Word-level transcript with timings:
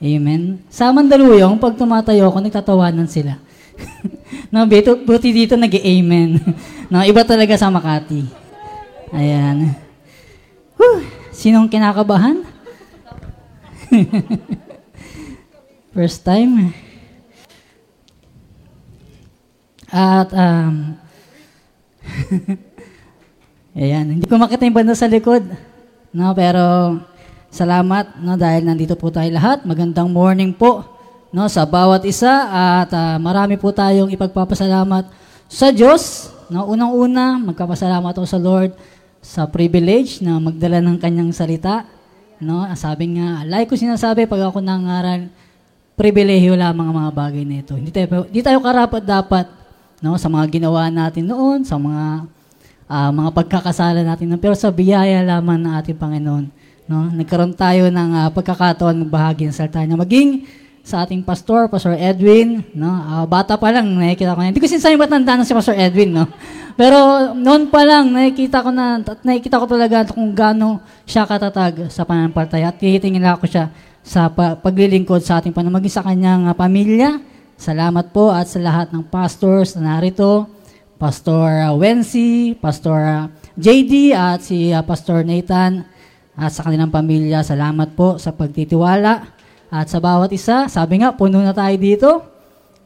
Amen. 0.00 0.64
Sa 0.72 0.88
Mandaluyong, 0.88 1.60
pag 1.60 1.76
tumatayo 1.76 2.32
ako, 2.32 2.40
nagtatawanan 2.40 3.04
sila. 3.04 3.36
no, 4.52 4.64
buti, 4.64 4.96
buti 5.04 5.28
dito 5.28 5.60
nag-amen. 5.60 6.40
no, 6.90 7.04
iba 7.04 7.20
talaga 7.20 7.52
sa 7.60 7.68
Makati. 7.68 8.24
Ayan. 9.12 9.76
Whew, 10.80 11.04
sinong 11.36 11.68
kinakabahan? 11.68 12.40
First 15.94 16.24
time. 16.24 16.72
At, 19.90 20.32
um, 20.32 20.96
ayan, 23.76 24.16
hindi 24.16 24.24
ko 24.24 24.40
makita 24.40 24.64
yung 24.64 24.78
banda 24.80 24.96
sa 24.96 25.10
likod. 25.10 25.44
No, 26.14 26.32
pero, 26.32 26.96
salamat, 27.50 28.16
no, 28.22 28.38
dahil 28.38 28.64
nandito 28.64 28.94
po 28.94 29.10
tayo 29.10 29.28
lahat. 29.28 29.66
Magandang 29.66 30.08
morning 30.08 30.54
po, 30.54 30.86
no, 31.34 31.50
sa 31.50 31.66
bawat 31.66 32.06
isa. 32.06 32.48
At 32.48 32.90
uh, 32.94 33.18
marami 33.18 33.58
po 33.58 33.74
tayong 33.74 34.08
ipagpapasalamat 34.14 35.10
sa 35.50 35.74
Diyos. 35.74 36.30
No, 36.50 36.66
unang-una, 36.70 37.38
magpapasalamat 37.38 38.14
ako 38.14 38.26
sa 38.26 38.40
Lord 38.40 38.72
sa 39.20 39.44
privilege 39.46 40.24
na 40.24 40.40
magdala 40.40 40.80
ng 40.80 40.96
kanyang 40.96 41.30
salita. 41.30 41.84
No, 42.40 42.64
sabi 42.72 43.20
nga, 43.20 43.44
like 43.44 43.68
ko 43.68 43.76
sinasabi 43.76 44.24
pag 44.24 44.48
ako 44.48 44.64
nangaral, 44.64 45.28
pribilehiyo 45.94 46.56
lamang 46.56 46.88
ang 46.88 46.96
mga 46.96 47.12
bagay 47.12 47.44
na 47.44 47.60
ito. 47.60 47.76
Hindi 47.76 47.92
tayo, 47.92 48.24
hindi 48.24 48.40
tayo 48.40 48.58
karapat 48.64 49.04
dapat 49.04 49.46
no, 50.00 50.16
sa 50.16 50.32
mga 50.32 50.48
ginawa 50.48 50.88
natin 50.88 51.28
noon, 51.28 51.68
sa 51.68 51.76
mga 51.76 52.24
uh, 52.88 53.10
mga 53.14 53.30
pagkakasala 53.36 54.00
natin 54.02 54.34
pero 54.40 54.56
sa 54.56 54.72
biyaya 54.72 55.20
lamang 55.20 55.60
ng 55.60 55.72
ating 55.78 56.00
Panginoon. 56.00 56.59
No? 56.90 57.06
Nagkaroon 57.06 57.54
tayo 57.54 57.86
ng 57.86 58.10
uh, 58.18 58.28
pagkakataon 58.34 59.06
magbahagi 59.06 59.46
ng 59.46 59.54
salita 59.54 59.78
niya. 59.86 59.94
Maging 59.94 60.42
sa 60.82 61.06
ating 61.06 61.22
pastor, 61.22 61.70
Pastor 61.70 61.94
Edwin, 61.94 62.66
no? 62.74 62.90
Uh, 62.90 63.22
bata 63.30 63.54
pa 63.54 63.70
lang, 63.70 63.86
nakikita 63.94 64.34
ko 64.34 64.42
na. 64.42 64.50
Hindi 64.50 64.58
ko 64.58 64.66
sinasabi 64.66 64.98
ba't 64.98 65.12
nanda 65.12 65.38
na 65.38 65.46
si 65.46 65.54
Pastor 65.54 65.78
Edwin, 65.78 66.10
no? 66.10 66.26
Pero 66.74 67.30
noon 67.36 67.70
pa 67.70 67.86
lang, 67.86 68.10
nakikita 68.10 68.64
ko 68.64 68.74
na, 68.74 68.98
nakikita 68.98 69.62
ko 69.62 69.70
talaga 69.70 70.10
kung 70.10 70.34
gaano 70.34 70.82
siya 71.06 71.30
katatag 71.30 71.94
sa 71.94 72.02
pananampalataya. 72.02 72.74
At 72.74 72.82
titingin 72.82 73.22
ako 73.22 73.46
siya 73.46 73.70
sa 74.02 74.32
paglilingkod 74.34 75.22
sa 75.22 75.38
ating 75.38 75.54
panamaging 75.54 75.94
sa 75.94 76.02
kanyang 76.02 76.50
uh, 76.50 76.56
pamilya. 76.56 77.22
Salamat 77.60 78.10
po 78.10 78.32
at 78.32 78.48
sa 78.48 78.58
lahat 78.58 78.90
ng 78.90 79.04
pastors 79.06 79.76
na 79.76 79.94
narito. 80.00 80.48
Pastor 80.96 81.70
uh, 81.70 81.76
Wency, 81.76 82.56
Pastor 82.56 82.98
uh, 82.98 83.24
JD 83.60 84.16
at 84.16 84.40
si 84.40 84.72
uh, 84.72 84.80
Pastor 84.80 85.22
Nathan 85.24 85.84
at 86.40 86.56
sa 86.56 86.64
kanilang 86.64 86.88
pamilya. 86.88 87.44
Salamat 87.44 87.92
po 87.92 88.16
sa 88.16 88.32
pagtitiwala 88.32 89.28
at 89.68 89.86
sa 89.92 90.00
bawat 90.00 90.32
isa. 90.32 90.64
Sabi 90.72 91.04
nga, 91.04 91.12
puno 91.12 91.44
na 91.44 91.52
tayo 91.52 91.76
dito. 91.76 92.10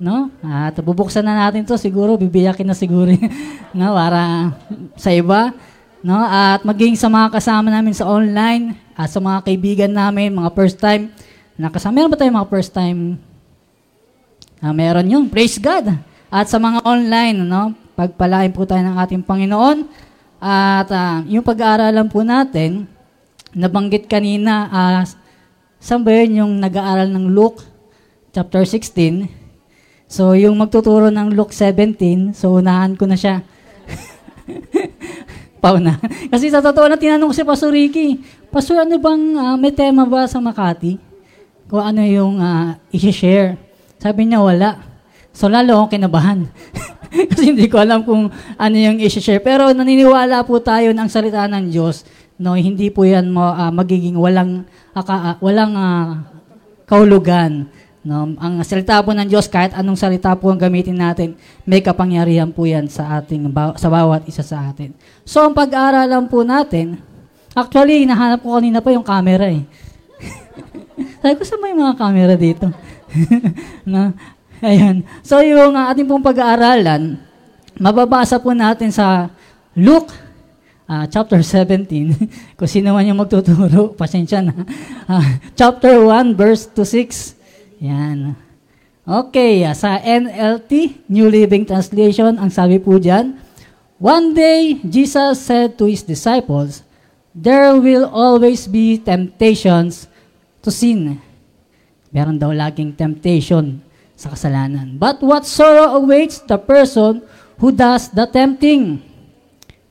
No? 0.03 0.27
At 0.43 0.75
bubuksan 0.83 1.23
na 1.23 1.47
natin 1.47 1.63
to 1.63 1.79
siguro, 1.79 2.19
bibiyakin 2.19 2.67
na 2.67 2.75
siguro 2.75 3.15
no? 3.79 3.95
para 3.95 4.51
sa 4.99 5.15
iba. 5.15 5.55
No? 6.03 6.19
At 6.19 6.67
maging 6.67 6.99
sa 6.99 7.07
mga 7.07 7.31
kasama 7.31 7.71
namin 7.71 7.95
sa 7.95 8.11
online, 8.11 8.75
at 8.99 9.11
sa 9.11 9.23
mga 9.23 9.47
kaibigan 9.47 9.93
namin, 9.95 10.35
mga 10.35 10.51
first 10.55 10.79
time, 10.83 11.11
nakasama. 11.55 12.03
Meron 12.03 12.11
ba 12.15 12.19
tayo 12.19 12.31
mga 12.31 12.51
first 12.51 12.71
time? 12.75 13.19
Ah, 14.63 14.75
meron 14.75 15.07
yun. 15.07 15.25
Praise 15.31 15.59
God. 15.59 15.95
At 16.31 16.47
sa 16.51 16.59
mga 16.59 16.83
online, 16.83 17.39
no, 17.43 17.75
pagpalain 17.95 18.55
po 18.55 18.67
tayo 18.67 18.83
ng 18.83 18.99
ating 18.99 19.23
Panginoon. 19.23 19.87
At 20.39 20.89
uh, 20.91 21.23
yung 21.27 21.43
pag-aaralan 21.43 22.07
po 22.07 22.23
natin, 22.23 22.87
nabanggit 23.55 24.11
kanina, 24.11 24.69
uh, 24.69 25.03
saan 25.79 26.03
ba 26.03 26.11
yun 26.11 26.45
yung 26.45 26.53
nag-aaral 26.59 27.09
ng 27.11 27.31
Luke 27.31 27.63
chapter 28.35 28.67
16? 28.67 29.31
So, 30.11 30.37
yung 30.37 30.61
magtuturo 30.61 31.09
ng 31.09 31.33
Luke 31.33 31.55
17, 31.55 32.37
so 32.37 32.59
unahan 32.61 32.95
ko 32.95 33.09
na 33.09 33.17
siya. 33.17 33.41
Pauna. 35.65 35.97
Kasi 36.29 36.53
sa 36.53 36.61
totoo 36.61 36.93
na 36.93 37.01
tinanong 37.01 37.33
ko 37.33 37.35
si 37.35 37.43
Pastor 37.47 37.73
Ricky, 37.73 38.21
Pastor, 38.53 38.85
ano 38.85 39.01
bang 39.01 39.23
uh, 39.35 39.57
may 39.57 39.73
tema 39.73 40.05
ba 40.05 40.29
sa 40.29 40.39
Makati? 40.39 41.01
Kung 41.67 41.81
ano 41.81 42.05
yung 42.05 42.37
uh, 42.39 42.77
i-share. 42.93 43.57
Sabi 43.97 44.29
niya, 44.29 44.45
wala. 44.45 44.77
So, 45.33 45.49
lalo 45.49 45.81
akong 45.81 45.97
kinabahan. 45.99 46.47
Kasi 47.31 47.55
hindi 47.55 47.67
ko 47.67 47.81
alam 47.81 48.05
kung 48.05 48.29
ano 48.61 48.77
yung 48.77 49.01
i-share. 49.01 49.41
Pero 49.41 49.73
naniniwala 49.73 50.45
po 50.45 50.61
tayo 50.61 50.93
ng 50.93 51.09
salita 51.09 51.49
ng 51.49 51.73
Diyos. 51.73 52.05
No, 52.35 52.59
hindi 52.59 52.91
po 52.91 53.07
yan 53.07 53.31
uh, 53.31 53.71
magiging 53.71 54.19
walang, 54.19 54.67
uh, 54.97 55.35
walang 55.39 55.73
uh, 55.79 56.19
kahulugan. 56.85 57.71
No, 58.05 58.37
ang 58.37 58.61
salita 58.67 59.01
po 59.01 59.17
ng 59.17 59.25
Diyos, 59.25 59.49
kahit 59.49 59.73
anong 59.73 59.97
salita 59.97 60.37
po 60.37 60.53
ang 60.53 60.61
gamitin 60.61 61.01
natin, 61.01 61.39
may 61.65 61.81
kapangyarihan 61.81 62.53
po 62.53 62.69
yan 62.69 62.85
sa 62.91 63.23
ating 63.23 63.49
sa 63.81 63.89
bawat 63.89 64.29
isa 64.29 64.45
sa 64.45 64.69
atin. 64.69 64.93
So, 65.25 65.41
ang 65.41 65.57
pag-aaralan 65.57 66.29
po 66.29 66.45
natin, 66.45 67.01
Actually, 67.55 68.03
hinahanap 68.03 68.43
ko 68.43 68.59
kanina 68.59 68.83
pa 68.83 68.91
yung 68.91 69.07
camera 69.07 69.47
eh. 69.47 69.63
Sabi 71.23 71.35
ko, 71.39 71.43
saan 71.47 71.71
yung 71.71 71.87
mga 71.87 71.95
camera 71.95 72.35
dito? 72.35 72.67
na, 73.87 74.11
ayan. 74.59 75.07
So, 75.23 75.39
yung 75.39 75.79
uh, 75.79 75.87
ating 75.95 76.11
pong 76.11 76.27
pag-aaralan, 76.27 77.15
mababasa 77.79 78.43
po 78.43 78.51
natin 78.51 78.91
sa 78.91 79.31
Luke 79.79 80.11
uh, 80.89 81.05
chapter 81.09 81.41
17. 81.41 81.87
Kung 82.59 82.71
sino 82.71 82.93
man 82.93 83.09
yung 83.09 83.21
magtuturo, 83.21 83.93
pasensya 84.01 84.45
na. 84.45 84.55
Uh, 85.09 85.39
chapter 85.59 86.01
1, 86.03 86.37
verse 86.37 86.69
to 86.71 86.85
6. 86.85 87.37
Yan. 87.85 88.37
Okay, 89.05 89.65
uh, 89.69 89.77
sa 89.77 90.01
NLT, 90.01 91.05
New 91.13 91.29
Living 91.29 91.69
Translation, 91.69 92.41
ang 92.41 92.49
sabi 92.49 92.81
po 92.81 92.97
dyan, 92.97 93.37
One 94.01 94.37
day, 94.37 94.81
Jesus 94.85 95.41
said 95.41 95.77
to 95.81 95.87
His 95.89 96.05
disciples, 96.05 96.85
there 97.35 97.75
will 97.79 98.07
always 98.09 98.69
be 98.71 99.01
temptations 99.01 100.07
to 100.63 100.71
sin. 100.71 101.19
Meron 102.15 102.39
daw 102.39 102.55
laging 102.55 102.95
temptation 102.95 103.83
sa 104.15 104.31
kasalanan. 104.31 104.97
But 104.99 105.19
what 105.19 105.43
sorrow 105.43 105.99
awaits 105.99 106.39
the 106.47 106.59
person 106.59 107.27
who 107.59 107.75
does 107.75 108.11
the 108.15 108.31
tempting? 108.31 109.14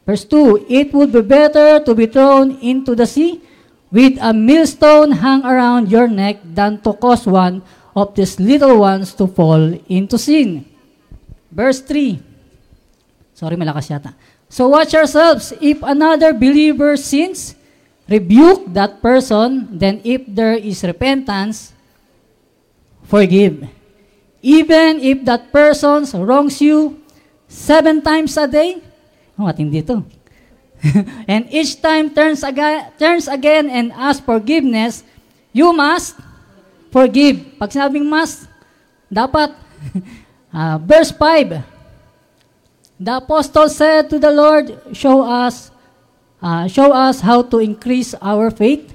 Verse 0.06 0.26
2, 0.26 0.68
It 0.68 0.94
would 0.94 1.12
be 1.12 1.22
better 1.22 1.80
to 1.80 1.96
be 1.96 2.08
thrown 2.08 2.60
into 2.60 2.96
the 2.96 3.08
sea 3.08 3.42
with 3.92 4.18
a 4.20 4.34
millstone 4.34 5.12
hung 5.24 5.46
around 5.46 5.90
your 5.90 6.08
neck 6.08 6.42
than 6.44 6.82
to 6.82 6.94
cause 6.94 7.26
one 7.26 7.62
of 7.96 8.16
these 8.16 8.40
little 8.40 8.80
ones 8.82 9.14
to 9.14 9.28
fall 9.28 9.62
into 9.88 10.18
sin. 10.18 10.66
Verse 11.54 11.80
3, 11.80 12.20
sorry 13.38 13.56
malakas 13.56 13.94
yata. 13.94 14.18
So 14.50 14.70
watch 14.70 14.94
yourselves. 14.94 15.54
If 15.62 15.82
another 15.82 16.34
believer 16.34 16.98
sins, 16.98 17.56
rebuke 18.10 18.70
that 18.74 19.02
person. 19.02 19.66
Then 19.78 20.02
if 20.04 20.26
there 20.28 20.54
is 20.54 20.84
repentance, 20.84 21.74
forgive. 23.06 23.66
Even 24.42 25.00
if 25.00 25.26
that 25.26 25.50
person 25.54 26.06
wrongs 26.22 26.62
you 26.62 27.02
seven 27.48 28.02
times 28.02 28.38
a 28.38 28.46
day, 28.46 28.82
oh, 29.40 29.50
ating 29.50 29.72
dito. 29.72 30.04
and 31.32 31.48
each 31.50 31.80
time 31.80 32.12
turns 32.12 32.44
again, 32.44 32.92
turns 33.00 33.28
again 33.28 33.70
and 33.70 33.92
asks 33.94 34.24
forgiveness, 34.26 35.04
you 35.56 35.72
must 35.72 36.20
forgive. 36.92 37.58
Pag 37.58 37.72
sinabing 37.72 38.06
must, 38.06 38.50
dapat. 39.08 39.56
uh, 40.52 40.78
verse 40.90 41.12
5, 41.12 41.74
The 43.04 43.18
apostle 43.20 43.68
said 43.68 44.10
to 44.14 44.18
the 44.22 44.32
Lord, 44.32 44.70
"Show 44.96 45.26
us, 45.26 45.74
uh, 46.40 46.70
show 46.72 46.94
us 46.94 47.20
how 47.20 47.42
to 47.42 47.60
increase 47.60 48.16
our 48.22 48.48
faith." 48.48 48.94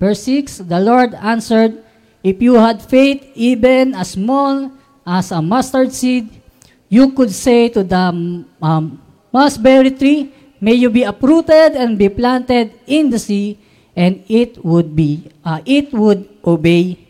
Verse 0.00 0.24
6, 0.24 0.64
the 0.64 0.80
Lord 0.80 1.12
answered, 1.12 1.84
If 2.24 2.40
you 2.40 2.56
had 2.56 2.80
faith 2.80 3.20
even 3.36 3.94
as 3.94 4.16
small 4.16 4.72
as 5.04 5.30
a 5.30 5.42
mustard 5.44 5.92
seed, 5.92 6.40
you 6.88 7.12
could 7.12 7.30
say 7.30 7.68
to 7.68 7.84
the 7.84 8.44
um, 8.64 9.02
mulberry 9.32 9.94
tree, 9.94 10.30
May 10.60 10.76
you 10.76 10.92
be 10.92 11.08
uprooted 11.08 11.72
and 11.72 11.96
be 11.96 12.12
planted 12.12 12.76
in 12.84 13.08
the 13.08 13.16
sea, 13.16 13.56
and 13.96 14.20
it 14.28 14.60
would 14.60 14.92
be, 14.92 15.32
uh, 15.40 15.64
it 15.64 15.88
would 15.96 16.28
obey 16.44 17.00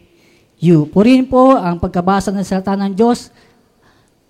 you. 0.55 0.87
Purihin 0.87 1.27
po 1.27 1.59
ang 1.59 1.83
pagkabasa 1.83 2.31
ng 2.31 2.47
salita 2.47 2.79
ng 2.79 2.95
Diyos 2.95 3.35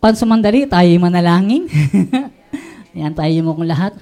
Pansamandali, 0.01 0.65
tayo 0.65 0.89
manalangin. 0.97 1.69
Yan, 2.97 3.13
tayo 3.13 3.37
mo 3.45 3.53
kong 3.53 3.69
lahat. 3.69 3.93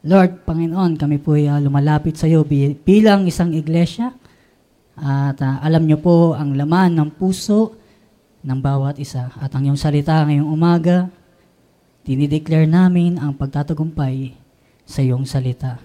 Lord, 0.00 0.48
Panginoon, 0.48 0.96
kami 0.96 1.20
po 1.20 1.36
ay 1.36 1.44
uh, 1.44 1.60
lumalapit 1.60 2.16
sa 2.16 2.24
iyo 2.24 2.40
bilang 2.80 3.28
isang 3.28 3.52
iglesia 3.52 4.16
at 4.96 5.36
uh, 5.36 5.60
alam 5.60 5.84
niyo 5.84 6.00
po 6.00 6.32
ang 6.32 6.56
laman 6.56 6.96
ng 6.96 7.20
puso 7.20 7.76
ng 8.40 8.56
bawat 8.64 8.96
isa 8.96 9.28
at 9.36 9.52
ang 9.52 9.68
iyong 9.68 9.76
salita 9.76 10.24
ngayong 10.24 10.48
umaga 10.48 11.04
dinideclare 12.00 12.64
namin 12.64 13.20
ang 13.20 13.36
pagtatagumpay 13.36 14.32
sa 14.88 15.04
iyong 15.04 15.28
salita. 15.28 15.76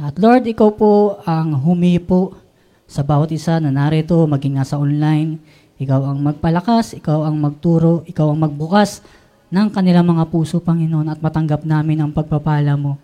At 0.00 0.16
Lord, 0.16 0.48
ikaw 0.48 0.72
po 0.72 1.20
ang 1.28 1.60
humipo 1.60 2.40
sa 2.88 3.04
bawat 3.04 3.36
isa 3.36 3.60
na 3.60 3.68
narito, 3.68 4.16
maging 4.24 4.56
nasa 4.56 4.80
online. 4.80 5.36
Ikaw 5.76 6.00
ang 6.08 6.24
magpalakas, 6.24 6.96
ikaw 6.96 7.28
ang 7.28 7.36
magturo, 7.36 8.00
ikaw 8.08 8.32
ang 8.32 8.48
magbukas 8.48 9.04
ng 9.52 9.68
kanilang 9.68 10.08
mga 10.08 10.24
puso, 10.32 10.56
Panginoon, 10.64 11.12
at 11.12 11.20
matanggap 11.20 11.68
namin 11.68 12.00
ang 12.00 12.16
pagpapala 12.16 12.80
mo 12.80 12.96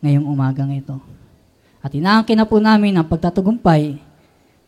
ngayong 0.00 0.26
umagang 0.26 0.72
ito. 0.72 0.96
At 1.80 1.92
inaangkin 1.92 2.36
na 2.36 2.44
po 2.44 2.60
namin 2.60 2.96
ang 2.96 3.06
pagtatagumpay 3.08 3.96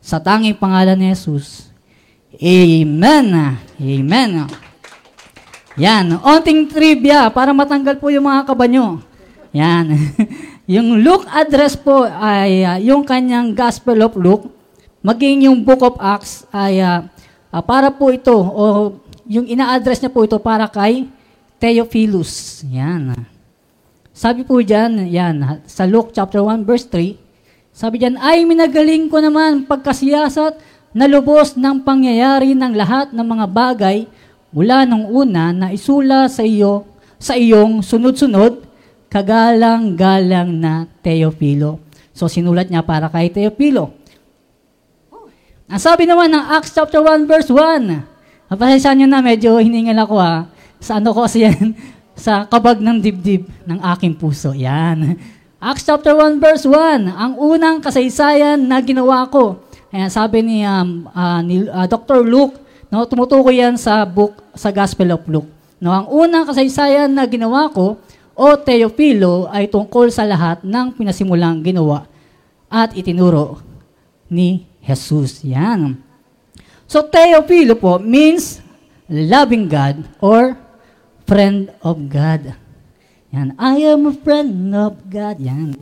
sa 0.01 0.17
tanging 0.17 0.57
pangalan 0.57 0.97
ni 0.97 1.13
Jesus. 1.13 1.69
Amen! 2.41 3.57
Amen! 3.77 4.31
Yan, 5.81 6.21
onting 6.21 6.69
trivia 6.69 7.33
para 7.33 7.57
matanggal 7.57 7.97
po 7.97 8.13
yung 8.13 8.29
mga 8.29 8.45
kaba 8.45 8.69
nyo. 8.69 9.01
Yan. 9.57 9.93
yung 10.75 11.01
Luke 11.01 11.29
address 11.29 11.77
po 11.77 12.05
ay 12.05 12.65
uh, 12.65 12.79
yung 12.81 13.05
kanyang 13.05 13.53
Gospel 13.57 14.01
of 14.05 14.17
Luke, 14.17 14.49
maging 15.01 15.49
yung 15.49 15.65
Book 15.65 15.81
of 15.81 15.97
Acts 16.01 16.45
ay 16.53 16.81
uh, 16.81 17.09
uh, 17.53 17.63
para 17.65 17.93
po 17.93 18.13
ito, 18.13 18.33
o 18.33 18.97
yung 19.29 19.49
ina-address 19.49 20.01
niya 20.01 20.13
po 20.13 20.25
ito 20.25 20.37
para 20.41 20.69
kay 20.69 21.09
Theophilus. 21.61 22.65
Yan. 22.69 23.15
Sabi 24.23 24.47
po 24.47 24.63
dyan, 24.63 25.11
yan, 25.11 25.67
sa 25.67 25.83
Luke 25.83 26.15
chapter 26.15 26.47
1 26.47 26.63
verse 26.63 26.87
3, 26.87 27.75
sabi 27.75 27.99
dyan, 27.99 28.15
ay 28.23 28.47
minagaling 28.47 29.11
ko 29.11 29.19
naman 29.19 29.67
pagkasiyasat 29.67 30.63
na 30.95 31.11
lubos 31.11 31.59
ng 31.59 31.83
pangyayari 31.83 32.55
ng 32.55 32.71
lahat 32.71 33.11
ng 33.11 33.27
mga 33.27 33.47
bagay 33.51 34.07
mula 34.55 34.87
nung 34.87 35.11
una 35.11 35.51
na 35.51 35.75
isula 35.75 36.31
sa 36.31 36.47
iyo 36.47 36.87
sa 37.19 37.35
iyong 37.35 37.83
sunod-sunod 37.83 38.63
kagalang-galang 39.11 40.55
na 40.55 40.87
Teofilo. 41.03 41.83
So 42.15 42.31
sinulat 42.31 42.71
niya 42.71 42.87
para 42.87 43.11
kay 43.11 43.27
Teofilo. 43.27 43.91
Ang 45.67 45.83
sabi 45.83 46.07
naman 46.07 46.31
ng 46.31 46.63
Acts 46.63 46.71
chapter 46.71 47.03
1 47.03 47.27
verse 47.27 47.51
1. 47.51 48.55
Pasensya 48.55 48.95
niyo 48.95 49.11
na 49.11 49.19
medyo 49.19 49.59
hiningal 49.59 50.07
ako 50.07 50.15
ha. 50.23 50.47
Sa 50.79 51.03
ano 51.03 51.11
ko 51.11 51.27
kasi 51.27 51.43
yan? 51.43 51.75
Sa 52.17 52.45
kabag 52.45 52.79
ng 52.79 52.99
dibdib 53.01 53.49
ng 53.65 53.79
aking 53.97 54.15
puso. 54.17 54.53
Yan. 54.53 55.17
Acts 55.63 55.87
chapter 55.87 56.19
1 56.19 56.43
verse 56.43 56.67
1. 56.67 57.07
Ang 57.07 57.33
unang 57.39 57.79
kasaysayan 57.79 58.59
na 58.59 58.83
ginawa 58.83 59.31
ko. 59.31 59.63
Ayan, 59.93 60.09
sabi 60.09 60.41
ni, 60.41 60.65
um, 60.65 61.05
uh, 61.13 61.41
ni 61.45 61.69
uh, 61.69 61.85
Dr. 61.85 62.25
Luke, 62.25 62.57
no, 62.89 63.05
tumutukoy 63.05 63.61
yan 63.61 63.77
sa 63.77 64.09
book, 64.09 64.41
sa 64.57 64.73
Gospel 64.73 65.13
of 65.13 65.23
Luke. 65.29 65.49
No, 65.83 65.93
ang 65.93 66.09
unang 66.09 66.49
kasaysayan 66.49 67.13
na 67.13 67.29
ginawa 67.29 67.69
ko, 67.69 68.01
o 68.33 68.47
Teofilo, 68.57 69.53
ay 69.53 69.69
tungkol 69.69 70.09
sa 70.09 70.25
lahat 70.25 70.65
ng 70.65 70.97
pinasimulang 70.97 71.61
ginawa 71.61 72.09
at 72.73 72.97
itinuro 72.97 73.61
ni 74.33 74.65
Jesus. 74.81 75.45
Yan. 75.45 76.01
So, 76.89 77.05
Teofilo 77.05 77.77
po 77.77 78.01
means 78.01 78.65
loving 79.13 79.69
God 79.69 80.09
or 80.25 80.57
friend 81.27 81.73
of 81.83 81.97
God. 82.11 82.57
Yan. 83.33 83.57
I 83.57 83.81
am 83.89 84.13
a 84.13 84.15
friend 84.15 84.73
of 84.77 85.01
God. 85.09 85.41
Yan. 85.41 85.73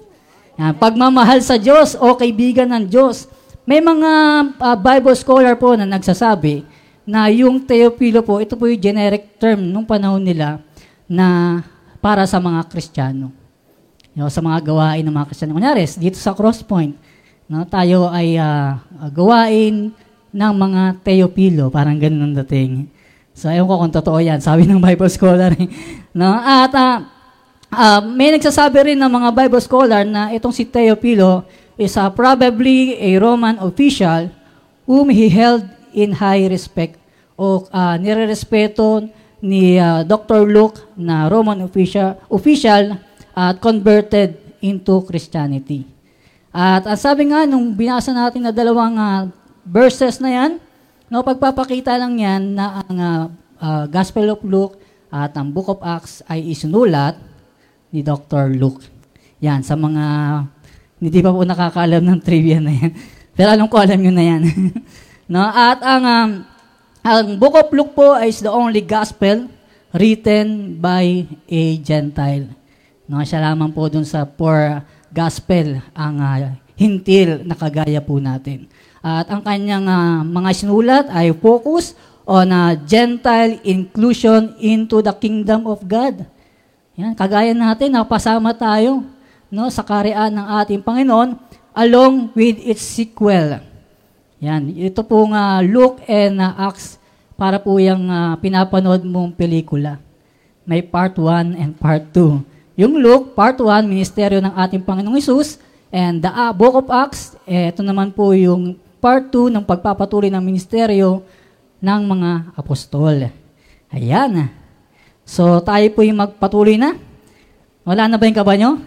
Yan. 0.54 0.72
Pagmamahal 0.78 1.42
sa 1.42 1.58
Diyos 1.58 1.98
o 1.98 2.14
kaibigan 2.14 2.70
ng 2.70 2.86
Diyos. 2.86 3.26
May 3.66 3.82
mga 3.82 4.10
uh, 4.56 4.76
Bible 4.78 5.16
scholar 5.18 5.54
po 5.58 5.74
na 5.74 5.86
nagsasabi 5.86 6.64
na 7.04 7.26
yung 7.30 7.58
Teofilo 7.62 8.22
po, 8.22 8.38
ito 8.38 8.54
po 8.54 8.70
yung 8.70 8.78
generic 8.78 9.34
term 9.38 9.66
nung 9.66 9.82
panahon 9.82 10.22
nila 10.22 10.62
na 11.10 11.58
para 11.98 12.22
sa 12.24 12.38
mga 12.38 12.70
Kristiyano. 12.70 13.34
You 14.14 14.26
know, 14.26 14.30
sa 14.30 14.42
mga 14.42 14.62
gawain 14.62 15.02
ng 15.06 15.14
mga 15.14 15.26
Kristiyano. 15.30 15.58
Kunyari, 15.58 15.86
dito 15.98 16.18
sa 16.18 16.34
Crosspoint, 16.34 16.94
no, 17.50 17.66
tayo 17.66 18.06
ay 18.10 18.38
uh, 18.38 18.78
gawain 19.10 19.90
ng 20.30 20.52
mga 20.54 21.02
Teofilo. 21.02 21.66
Parang 21.70 21.98
ganun 21.98 22.30
ang 22.30 22.34
dating. 22.46 22.86
So, 23.34 23.48
ayaw 23.48 23.64
ko 23.64 23.74
kung 23.80 23.94
totoo 23.94 24.18
yan. 24.20 24.42
Sabi 24.42 24.66
ng 24.66 24.82
Bible 24.82 25.10
scholar. 25.10 25.54
no? 26.20 26.30
At 26.40 26.72
uh, 26.74 27.06
uh, 27.70 28.00
may 28.04 28.34
nagsasabi 28.34 28.92
rin 28.92 28.98
ng 28.98 29.10
mga 29.10 29.30
Bible 29.32 29.62
scholar 29.62 30.02
na 30.02 30.34
itong 30.34 30.52
si 30.52 30.66
Teofilo 30.66 31.46
is 31.80 31.96
uh, 31.96 32.10
probably 32.12 32.98
a 32.98 33.16
Roman 33.16 33.56
official 33.62 34.28
whom 34.84 35.08
he 35.08 35.30
held 35.30 35.64
in 35.94 36.12
high 36.12 36.44
respect 36.50 36.98
o 37.40 37.64
uh, 37.72 37.96
nirerespeto 37.96 39.08
ni 39.40 39.80
uh, 39.80 40.04
Dr. 40.04 40.44
Luke 40.44 40.84
na 40.98 41.30
Roman 41.32 41.64
official, 41.64 42.20
official 42.28 43.00
at 43.32 43.56
uh, 43.56 43.62
converted 43.62 44.36
into 44.60 45.00
Christianity. 45.08 45.88
At 46.52 46.84
uh, 46.84 46.98
sabi 46.98 47.32
nga, 47.32 47.48
nung 47.48 47.72
binasa 47.72 48.12
natin 48.12 48.44
na 48.44 48.52
dalawang 48.52 48.94
uh, 49.00 49.22
verses 49.64 50.20
na 50.20 50.28
yan, 50.28 50.50
no, 51.10 51.26
pagpapakita 51.26 51.98
lang 51.98 52.16
yan 52.16 52.54
na 52.54 52.86
ang 52.86 52.98
uh, 53.58 53.84
Gospel 53.90 54.30
of 54.32 54.40
Luke 54.46 54.78
at 55.10 55.34
ang 55.34 55.50
Book 55.50 55.66
of 55.68 55.82
Acts 55.82 56.22
ay 56.30 56.54
isinulat 56.54 57.18
ni 57.90 58.00
Dr. 58.06 58.54
Luke. 58.54 58.86
Yan, 59.42 59.66
sa 59.66 59.74
mga 59.74 60.04
hindi 61.02 61.18
pa 61.18 61.34
po 61.34 61.42
nakakaalam 61.42 62.00
ng 62.06 62.20
trivia 62.22 62.62
na 62.62 62.70
yan. 62.70 62.92
Pero 63.36 63.48
alam 63.50 63.66
ko, 63.66 63.76
alam 63.82 63.98
nyo 63.98 64.12
na 64.14 64.24
yan. 64.24 64.42
no? 65.32 65.42
At 65.42 65.82
ang 65.82 66.04
um, 66.06 66.30
ang 67.00 67.26
Book 67.40 67.56
of 67.56 67.72
Luke 67.72 67.96
po 67.96 68.14
is 68.20 68.44
the 68.44 68.52
only 68.52 68.84
gospel 68.84 69.48
written 69.96 70.78
by 70.78 71.26
a 71.48 71.62
Gentile. 71.80 72.52
No, 73.10 73.18
siya 73.26 73.42
lamang 73.42 73.74
po 73.74 73.90
dun 73.90 74.06
sa 74.06 74.22
poor 74.28 74.84
gospel 75.10 75.82
ang 75.96 76.22
uh, 76.22 76.54
hintil 76.78 77.42
na 77.42 77.58
kagaya 77.58 77.98
po 77.98 78.22
natin. 78.22 78.70
At 79.00 79.32
ang 79.32 79.40
kanyang 79.40 79.88
uh, 79.88 80.20
mga 80.20 80.50
sinulat 80.52 81.06
ay 81.08 81.32
focus 81.32 81.96
on 82.28 82.52
uh, 82.52 82.76
Gentile 82.84 83.56
inclusion 83.64 84.52
into 84.60 85.00
the 85.00 85.12
kingdom 85.16 85.64
of 85.64 85.80
God. 85.88 86.28
Yan, 87.00 87.16
kagaya 87.16 87.56
natin, 87.56 87.96
napasama 87.96 88.52
tayo 88.52 89.08
no, 89.48 89.72
sa 89.72 89.80
karian 89.80 90.28
ng 90.28 90.46
ating 90.60 90.84
Panginoon 90.84 91.32
along 91.72 92.28
with 92.36 92.60
its 92.60 92.84
sequel. 92.84 93.64
Yan, 94.40 94.68
ito 94.76 95.00
pong 95.00 95.32
uh, 95.32 95.64
Luke 95.64 96.04
and 96.04 96.36
uh, 96.40 96.68
Acts 96.68 97.00
para 97.40 97.56
po 97.56 97.80
yung 97.80 98.04
uh, 98.04 98.36
pinapanood 98.36 99.00
mong 99.00 99.32
pelikula. 99.32 99.96
May 100.68 100.84
part 100.84 101.16
1 101.16 101.56
and 101.56 101.72
part 101.72 102.12
2. 102.12 102.76
Yung 102.76 103.00
Luke, 103.00 103.32
part 103.32 103.56
1, 103.56 103.88
ministeryo 103.88 104.44
ng 104.44 104.54
ating 104.60 104.84
Panginoong 104.84 105.16
Isus, 105.16 105.56
and 105.88 106.20
the 106.20 106.28
uh, 106.28 106.52
Book 106.52 106.76
of 106.76 106.88
Acts, 106.92 107.34
eh, 107.48 107.72
ito 107.72 107.80
naman 107.80 108.12
po 108.12 108.36
yung 108.36 108.76
part 109.00 109.32
2 109.32 109.48
ng 109.48 109.64
pagpapatuloy 109.64 110.28
ng 110.28 110.44
ministeryo 110.44 111.24
ng 111.80 112.00
mga 112.04 112.30
apostol. 112.54 113.32
Ayan. 113.90 114.52
So, 115.24 115.58
tayo 115.64 115.88
po 115.96 116.04
yung 116.04 116.20
magpatuloy 116.20 116.76
na. 116.76 116.94
Wala 117.82 118.06
na 118.06 118.20
ba 118.20 118.28
yung 118.28 118.36
kaba 118.36 118.54
nyo? 118.54 118.78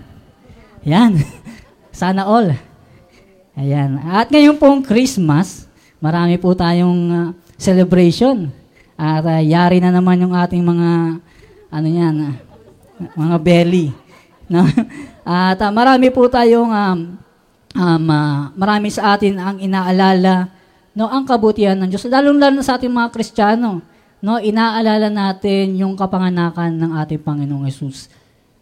Ayan. 0.85 1.17
Sana 1.91 2.29
all. 2.29 2.53
Ayan. 3.57 3.97
At 4.05 4.29
ngayon 4.29 4.61
pong 4.61 4.85
Christmas, 4.85 5.65
marami 5.97 6.37
po 6.37 6.53
tayong 6.53 7.01
uh, 7.09 7.29
celebration. 7.57 8.53
At 8.93 9.25
uh, 9.25 9.41
yari 9.41 9.81
na 9.81 9.89
naman 9.89 10.21
yung 10.21 10.37
ating 10.37 10.61
mga, 10.61 10.89
ano 11.73 11.87
yan, 11.89 12.15
uh, 12.21 12.33
mga 13.17 13.37
belly. 13.41 13.87
No? 14.43 14.67
At 15.23 15.57
uh, 15.57 15.71
marami 15.71 16.11
po 16.11 16.27
tayong, 16.27 16.69
um, 16.69 17.15
um, 17.77 18.05
uh, 18.09 18.49
marami 18.57 18.89
sa 18.93 19.17
atin 19.17 19.37
ang 19.37 19.57
inaalala, 19.59 20.49
no, 20.97 21.09
ang 21.09 21.25
kabutihan 21.25 21.77
ng 21.77 21.89
Diyos. 21.89 22.05
Lalong-lalo 22.07 22.61
sa 22.61 22.77
ating 22.77 22.93
mga 22.93 23.09
Kristiyano, 23.13 23.81
no, 24.23 24.39
inaalala 24.39 25.11
natin 25.11 25.77
yung 25.77 25.93
kapanganakan 25.97 26.73
ng 26.73 26.91
ating 27.03 27.21
Panginoong 27.21 27.65
Yesus. 27.67 28.09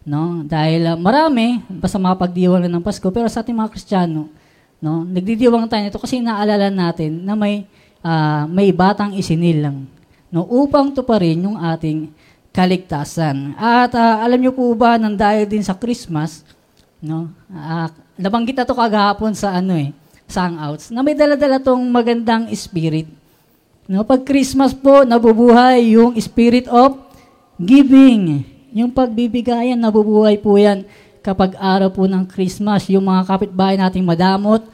No? 0.02 0.42
Dahil 0.42 0.82
uh, 0.82 0.98
marami, 0.98 1.62
basta 1.70 1.94
makapagdiwala 1.94 2.66
ng 2.66 2.82
Pasko, 2.82 3.06
pero 3.14 3.30
sa 3.30 3.46
ating 3.46 3.54
mga 3.54 3.70
Kristiyano, 3.70 4.42
No? 4.82 5.06
Nagdidiwang 5.06 5.70
tayo 5.70 5.86
nito 5.86 6.02
kasi 6.02 6.18
naalala 6.18 6.66
natin 6.66 7.22
na 7.22 7.38
may 7.38 7.70
uh, 8.02 8.50
may 8.50 8.74
batang 8.74 9.14
isinilang 9.14 9.86
no 10.26 10.42
upang 10.42 10.90
tuparin 10.90 11.38
yung 11.38 11.54
ating 11.54 12.10
kaligtasan. 12.50 13.54
At 13.54 13.94
uh, 13.94 14.26
alam 14.26 14.42
niyo 14.42 14.50
po 14.50 14.66
ba 14.74 14.98
nang 14.98 15.14
dahil 15.14 15.46
din 15.46 15.62
sa 15.62 15.78
Christmas, 15.78 16.42
no? 16.98 17.30
Uh, 17.46 17.86
nabanggit 18.22 18.54
na 18.54 18.62
to 18.62 18.78
kagahapon 18.78 19.34
sa 19.34 19.58
ano 19.58 19.74
eh, 19.74 19.90
Sangouts, 20.30 20.94
na 20.94 21.02
may 21.02 21.18
dala-dala 21.18 21.58
tong 21.58 21.82
magandang 21.90 22.46
spirit. 22.54 23.10
No, 23.90 24.06
pag 24.06 24.22
Christmas 24.22 24.70
po, 24.70 25.02
nabubuhay 25.02 25.98
yung 25.98 26.14
spirit 26.22 26.70
of 26.70 26.96
giving. 27.58 28.46
Yung 28.70 28.94
pagbibigayan, 28.94 29.76
nabubuhay 29.76 30.38
po 30.38 30.54
yan 30.56 30.86
kapag 31.20 31.58
araw 31.58 31.90
po 31.90 32.06
ng 32.06 32.24
Christmas, 32.26 32.86
yung 32.90 33.06
mga 33.06 33.26
kapitbahay 33.26 33.76
nating 33.78 34.06
madamot, 34.06 34.64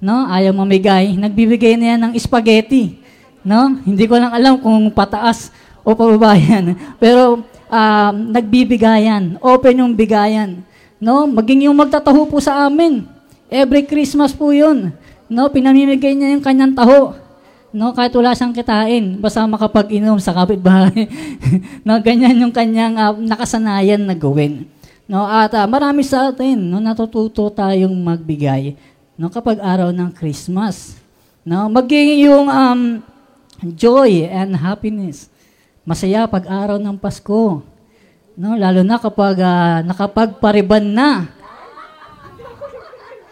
no, 0.00 0.28
ayaw 0.28 0.52
mamigay, 0.52 1.16
nagbibigay 1.16 1.76
na 1.80 1.94
yan 1.94 2.00
ng 2.08 2.12
spaghetti. 2.20 3.00
No? 3.44 3.76
Hindi 3.84 4.08
ko 4.08 4.16
lang 4.16 4.32
alam 4.32 4.56
kung 4.60 4.88
pataas 4.92 5.52
o 5.84 5.92
pababa 5.92 6.36
yan. 6.36 6.76
Pero 7.02 7.44
um, 7.68 8.14
nagbibigayan. 8.32 9.36
Open 9.44 9.84
yung 9.84 9.92
bigayan. 9.92 10.64
No? 11.04 11.28
Maging 11.28 11.68
yung 11.68 11.76
magtataho 11.76 12.24
po 12.24 12.40
sa 12.40 12.64
amin. 12.64 13.04
Every 13.52 13.84
Christmas 13.84 14.32
po 14.32 14.56
yun. 14.56 14.96
No? 15.28 15.52
Pinamimigay 15.52 16.16
niya 16.16 16.32
yung 16.32 16.40
kanyang 16.40 16.72
taho. 16.72 17.12
No, 17.74 17.90
kahit 17.90 18.14
wala 18.14 18.30
siyang 18.38 18.54
kitain, 18.54 19.18
basta 19.18 19.42
makapag-inom 19.50 20.22
sa 20.22 20.30
kapitbahay. 20.30 21.10
no, 21.86 21.98
ganyan 21.98 22.46
yung 22.46 22.54
kanyang 22.54 22.94
uh, 22.94 23.18
nakasanayan 23.18 23.98
na 23.98 24.14
gawin. 24.14 24.70
No, 25.10 25.26
at 25.26 25.50
uh, 25.58 25.66
marami 25.66 26.06
sa 26.06 26.30
atin, 26.30 26.54
no, 26.54 26.78
natututo 26.78 27.50
tayong 27.50 27.90
magbigay 27.90 28.78
no, 29.18 29.26
kapag 29.26 29.58
araw 29.58 29.90
ng 29.90 30.06
Christmas. 30.14 31.02
No, 31.42 31.66
maging 31.66 32.30
yung 32.30 32.46
um, 32.46 33.02
joy 33.74 34.30
and 34.30 34.54
happiness. 34.54 35.26
Masaya 35.82 36.30
pag 36.30 36.46
araw 36.46 36.78
ng 36.78 36.94
Pasko. 36.94 37.73
No, 38.34 38.58
lalo 38.58 38.82
na 38.82 38.98
kapag 38.98 39.38
uh, 39.38 39.86
nakapagpariban 39.86 40.82
na. 40.82 41.30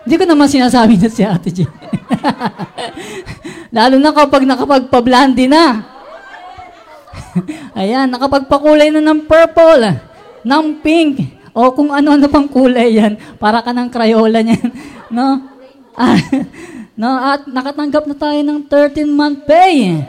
Hindi 0.07 0.15
ko 0.19 0.25
naman 0.27 0.47
sinasabi 0.47 0.95
na 0.99 1.11
si 1.11 1.23
Ate 1.27 1.51
J. 1.51 1.67
Lalo 3.77 3.97
na 4.03 4.11
kapag 4.11 4.43
nakapagpa-blondie 4.47 5.47
na. 5.47 5.83
Ayan, 7.79 8.11
nakapagpakulay 8.11 8.91
na 8.91 9.03
ng 9.03 9.25
purple, 9.27 9.97
ng 10.43 10.67
pink, 10.83 11.39
o 11.55 11.71
kung 11.71 11.95
ano-ano 11.95 12.27
pang 12.27 12.51
kulay 12.51 12.99
yan. 12.99 13.15
Para 13.39 13.63
ka 13.63 13.71
ng 13.71 13.89
Crayola 13.89 14.43
niyan. 14.43 14.71
No? 15.13 15.45
Ah, 15.93 16.17
no, 16.97 17.21
at 17.21 17.45
nakatanggap 17.45 18.09
na 18.09 18.17
tayo 18.17 18.41
ng 18.41 18.65
13-month 18.65 19.45
pay. 19.45 20.01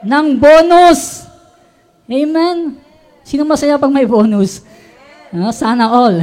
Ng 0.00 0.26
bonus. 0.40 1.28
Amen. 2.08 2.81
Sino 3.22 3.46
masaya 3.46 3.78
pag 3.78 3.94
may 3.94 4.06
bonus? 4.06 4.66
No, 5.32 5.48
sana 5.54 5.88
all. 5.88 6.22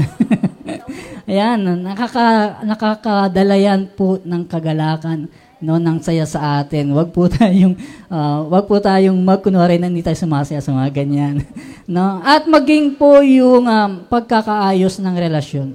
Ayan, 1.30 1.62
nakaka, 1.82 2.62
nakakadala 2.62 3.56
yan 3.58 3.90
po 3.90 4.22
ng 4.22 4.44
kagalakan 4.46 5.30
no 5.60 5.76
nang 5.76 6.00
saya 6.00 6.24
sa 6.24 6.64
atin. 6.64 6.96
Wag 6.96 7.12
po 7.12 7.28
tayong 7.28 7.76
uh, 8.08 8.48
wag 8.48 8.66
po 8.66 8.80
tayong 8.80 9.20
magkunwari 9.20 9.76
na 9.76 9.92
hindi 9.92 10.00
tayo 10.00 10.16
sumasaya 10.16 10.64
sa 10.64 10.72
mga 10.72 10.90
ganyan. 11.04 11.44
no? 11.90 12.24
At 12.24 12.48
maging 12.48 12.96
po 12.96 13.20
yung 13.20 13.68
um, 13.68 13.92
pagkakaayos 14.08 15.04
ng 15.04 15.16
relasyon. 15.20 15.70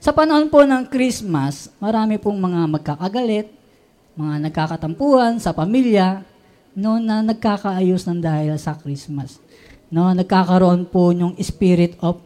Sa 0.00 0.14
panahon 0.14 0.48
po 0.48 0.62
ng 0.64 0.86
Christmas, 0.88 1.68
marami 1.82 2.16
pong 2.16 2.38
mga 2.38 2.60
magkakagalit, 2.78 3.50
mga 4.14 4.34
nagkakatampuhan 4.48 5.42
sa 5.42 5.50
pamilya, 5.50 6.22
no, 6.76 7.02
na 7.02 7.24
nagkakaayos 7.24 8.06
ng 8.06 8.20
dahil 8.22 8.54
sa 8.60 8.76
Christmas. 8.78 9.42
No, 9.86 10.10
nagkakaroon 10.10 10.86
po 10.90 11.14
yung 11.14 11.38
spirit 11.38 11.94
of 12.02 12.18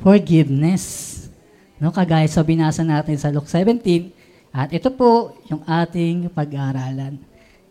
forgiveness. 0.00 1.14
No, 1.76 1.92
kagaya 1.92 2.26
sa 2.26 2.40
binasa 2.40 2.80
natin 2.80 3.20
sa 3.20 3.28
Luke 3.28 3.46
17, 3.46 4.10
at 4.50 4.72
ito 4.72 4.88
po 4.90 5.36
yung 5.52 5.60
ating 5.68 6.32
pag-aaralan. 6.32 7.20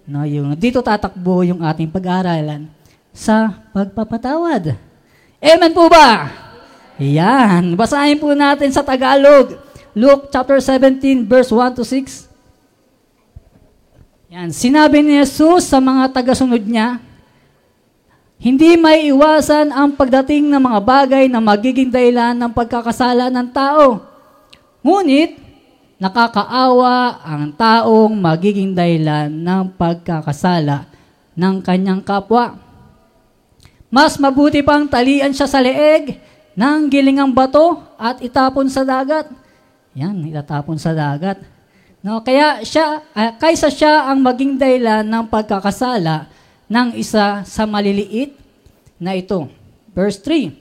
No, 0.08 0.24
yung 0.24 0.56
dito 0.56 0.80
tatakbo 0.80 1.44
yung 1.44 1.60
ating 1.60 1.92
pag-aaralan 1.92 2.72
sa 3.12 3.52
pagpapatawad. 3.76 4.78
Amen 5.42 5.74
po 5.74 5.90
ba? 5.92 6.32
Yan. 7.02 7.76
Basahin 7.76 8.22
po 8.22 8.32
natin 8.32 8.70
sa 8.72 8.86
Tagalog. 8.86 9.58
Luke 9.98 10.30
chapter 10.30 10.62
17 10.62 11.26
verse 11.26 11.50
1 11.50 11.78
to 11.78 11.84
6. 11.84 12.30
Yan. 14.32 14.50
Sinabi 14.54 15.02
ni 15.02 15.18
Jesus 15.20 15.68
sa 15.68 15.82
mga 15.82 16.14
tagasunod 16.14 16.62
niya, 16.62 17.02
hindi 18.38 18.78
may 18.78 19.10
iwasan 19.10 19.74
ang 19.74 19.98
pagdating 19.98 20.46
ng 20.54 20.62
mga 20.62 20.80
bagay 20.86 21.24
na 21.26 21.42
magiging 21.42 21.90
dahilan 21.90 22.38
ng 22.38 22.54
pagkakasala 22.54 23.34
ng 23.34 23.50
tao. 23.50 24.06
Ngunit, 24.86 25.42
nakakaawa 25.98 27.26
ang 27.26 27.50
taong 27.58 28.14
magiging 28.14 28.78
dahilan 28.78 29.34
ng 29.34 29.74
pagkakasala 29.74 30.86
ng 31.34 31.56
kanyang 31.66 32.06
kapwa. 32.06 32.62
Mas 33.90 34.22
mabuti 34.22 34.62
pang 34.62 34.86
talian 34.86 35.34
siya 35.34 35.50
sa 35.50 35.58
leeg 35.58 36.22
ng 36.54 36.94
gilingang 36.94 37.34
bato 37.34 37.82
at 37.98 38.22
itapon 38.22 38.70
sa 38.70 38.86
dagat. 38.86 39.34
Yan, 39.98 40.22
itatapon 40.30 40.78
sa 40.78 40.94
dagat. 40.94 41.42
No, 42.06 42.22
kaya 42.22 42.62
siya, 42.62 43.02
uh, 43.02 43.34
kaysa 43.42 43.74
siya 43.74 44.06
ang 44.06 44.22
maging 44.22 44.62
dahilan 44.62 45.02
ng 45.02 45.26
pagkakasala 45.26 46.37
ng 46.68 46.96
isa 47.00 47.44
sa 47.48 47.64
maliliit 47.64 48.36
na 49.00 49.16
ito. 49.16 49.48
Verse 49.96 50.20
3. 50.22 50.52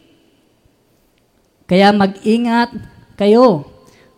Kaya 1.66 1.90
mag-ingat 1.90 2.70
kayo 3.18 3.76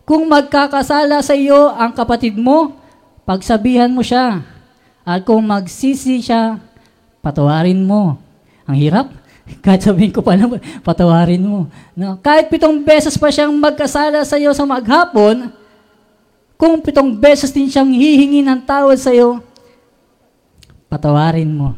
kung 0.09 0.25
magkakasala 0.25 1.21
sa 1.21 1.37
iyo 1.37 1.69
ang 1.69 1.93
kapatid 1.93 2.33
mo, 2.33 2.73
pagsabihan 3.29 3.93
mo 3.93 4.01
siya. 4.01 4.41
At 5.05 5.21
kung 5.21 5.45
magsisi 5.45 6.17
siya, 6.17 6.57
patawarin 7.21 7.85
mo. 7.85 8.17
Ang 8.65 8.77
hirap. 8.77 9.13
Kahit 9.65 9.85
sabihin 9.85 10.09
ko 10.09 10.25
pa 10.25 10.33
lang, 10.33 10.49
patawarin 10.81 11.45
mo. 11.45 11.69
No? 11.93 12.17
Kahit 12.25 12.49
pitong 12.49 12.81
beses 12.81 13.21
pa 13.21 13.29
siyang 13.29 13.53
magkasala 13.53 14.25
sa 14.25 14.41
iyo 14.41 14.49
sa 14.49 14.65
maghapon, 14.65 15.53
kung 16.57 16.81
pitong 16.81 17.13
beses 17.13 17.53
din 17.53 17.69
siyang 17.69 17.93
hihingi 17.93 18.41
ng 18.41 18.65
tawad 18.65 18.97
sa 18.97 19.13
iyo, 19.13 19.45
patawarin 20.89 21.53
mo. 21.53 21.77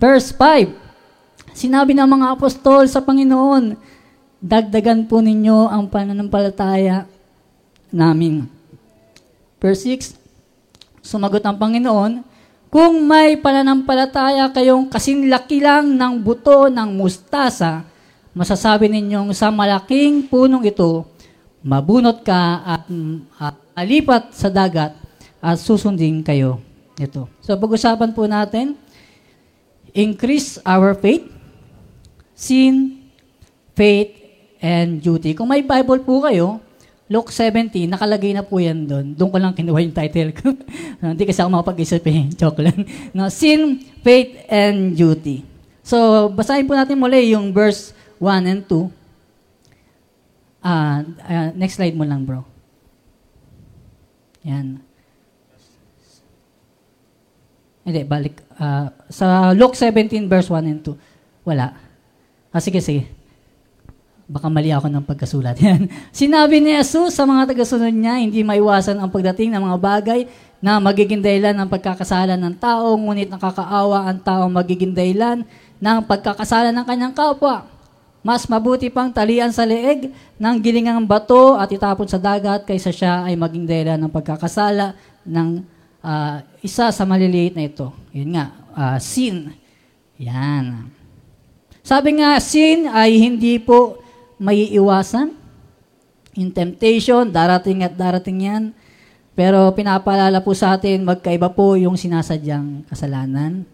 Verse 0.00 0.32
5, 0.32 0.74
sinabi 1.54 1.94
ng 1.94 2.08
mga 2.08 2.34
apostol 2.34 2.88
sa 2.88 3.04
Panginoon, 3.04 3.76
dagdagan 4.42 5.06
po 5.06 5.22
ninyo 5.22 5.70
ang 5.70 5.86
pananampalataya 5.86 7.06
namin. 7.94 8.48
Verse 9.62 9.86
6, 9.86 10.18
sumagot 11.04 11.44
ang 11.44 11.56
Panginoon, 11.60 12.24
kung 12.74 13.06
may 13.06 13.38
pananampalataya 13.38 14.50
kayong 14.50 14.90
kasinlaki 14.90 15.62
lang 15.62 15.94
ng 15.94 16.18
buto 16.18 16.66
ng 16.66 16.90
mustasa, 16.90 17.86
masasabi 18.34 18.90
ninyong 18.90 19.30
sa 19.30 19.54
malaking 19.54 20.26
punong 20.26 20.66
ito, 20.66 21.06
mabunot 21.62 22.26
ka 22.26 22.66
at, 22.66 22.84
at 23.38 23.54
alipat 23.78 24.34
sa 24.34 24.50
dagat 24.50 24.90
at 25.38 25.56
susundin 25.56 26.26
kayo. 26.26 26.73
Ito. 26.98 27.26
So 27.42 27.58
pag-usapan 27.58 28.14
po 28.14 28.26
natin, 28.30 28.78
increase 29.94 30.58
our 30.62 30.94
faith, 30.94 31.26
sin, 32.34 33.06
faith, 33.74 34.24
and 34.64 35.02
duty. 35.02 35.36
Kung 35.36 35.50
may 35.50 35.60
Bible 35.60 36.00
po 36.02 36.24
kayo, 36.24 36.62
Luke 37.04 37.28
17, 37.28 37.84
nakalagay 37.84 38.32
na 38.32 38.40
po 38.40 38.56
yan 38.56 38.88
doon. 38.88 39.12
Doon 39.12 39.30
ko 39.30 39.36
lang 39.36 39.52
kinuha 39.52 39.84
yung 39.84 39.92
title 39.92 40.32
ko. 40.32 40.56
Hindi 41.04 41.28
kasi 41.28 41.44
ako 41.44 41.52
makapag-isip 41.52 42.00
eh. 42.08 42.26
Joke 42.40 42.64
lang. 42.64 42.80
No, 43.12 43.28
Sin, 43.28 43.84
Faith, 44.00 44.48
and 44.48 44.96
Duty. 44.96 45.44
So, 45.84 46.28
basahin 46.32 46.64
po 46.64 46.72
natin 46.72 46.96
muli 46.96 47.36
yung 47.36 47.52
verse 47.52 47.92
1 48.16 48.48
and 48.48 48.64
2. 48.64 48.88
Uh, 50.64 51.04
uh, 51.28 51.48
next 51.52 51.76
slide 51.76 51.92
mo 51.92 52.08
lang, 52.08 52.24
bro. 52.24 52.40
Yan. 54.48 54.80
Hindi, 57.84 58.00
balik. 58.08 58.40
Uh, 58.56 58.88
sa 59.12 59.52
Luke 59.52 59.76
17, 59.76 60.24
verse 60.24 60.48
1 60.48 60.64
and 60.64 60.80
2. 60.80 61.44
Wala. 61.44 61.76
Ah, 62.48 62.62
sige, 62.64 62.80
sige. 62.80 63.04
Baka 64.24 64.48
mali 64.48 64.72
ako 64.72 64.88
ng 64.88 65.04
pagkasulat. 65.04 65.60
Yan. 65.60 65.92
Sinabi 66.16 66.64
ni 66.64 66.72
Jesus 66.72 67.12
sa 67.12 67.28
mga 67.28 67.52
tagasunod 67.52 67.92
niya, 67.92 68.16
hindi 68.16 68.40
maiwasan 68.40 68.96
ang 68.96 69.12
pagdating 69.12 69.52
ng 69.52 69.60
mga 69.60 69.78
bagay 69.84 70.20
na 70.64 70.80
magiging 70.80 71.20
dahilan 71.20 71.52
ng 71.52 71.68
pagkakasala 71.68 72.40
ng 72.40 72.56
tao, 72.56 72.96
ngunit 72.96 73.28
nakakaawa 73.28 74.08
ang 74.08 74.16
tao 74.24 74.48
magiging 74.48 74.96
dahilan 74.96 75.44
ng 75.76 75.98
pagkakasala 76.08 76.72
ng 76.72 76.84
kanyang 76.88 77.12
kapwa. 77.12 77.68
Mas 78.24 78.48
mabuti 78.48 78.88
pang 78.88 79.12
talian 79.12 79.52
sa 79.52 79.68
leeg 79.68 80.08
ng 80.40 80.54
gilingang 80.64 81.04
bato 81.04 81.60
at 81.60 81.68
itapon 81.68 82.08
sa 82.08 82.16
dagat 82.16 82.64
kaysa 82.64 82.88
siya 82.88 83.28
ay 83.28 83.36
maging 83.36 83.68
dahilan 83.68 84.00
ng 84.00 84.08
pagkakasala 84.08 84.96
ng 85.28 85.73
uh, 86.04 86.44
isa 86.60 86.92
sa 86.92 87.04
maliliit 87.08 87.56
na 87.56 87.64
ito. 87.64 87.88
Yun 88.12 88.36
nga, 88.36 88.52
uh, 88.76 88.98
sin. 89.00 89.56
Yan. 90.20 90.92
Sabi 91.80 92.20
nga, 92.20 92.36
sin 92.38 92.86
ay 92.92 93.16
hindi 93.16 93.56
po 93.56 93.98
may 94.36 94.68
iwasan. 94.68 95.32
In 96.36 96.52
temptation, 96.52 97.32
darating 97.32 97.80
at 97.82 97.96
darating 97.96 98.44
yan. 98.44 98.64
Pero 99.34 99.72
pinapaalala 99.74 100.38
po 100.44 100.54
sa 100.54 100.78
atin, 100.78 101.02
magkaiba 101.02 101.50
po 101.50 101.74
yung 101.74 101.98
sinasadyang 101.98 102.86
kasalanan 102.86 103.66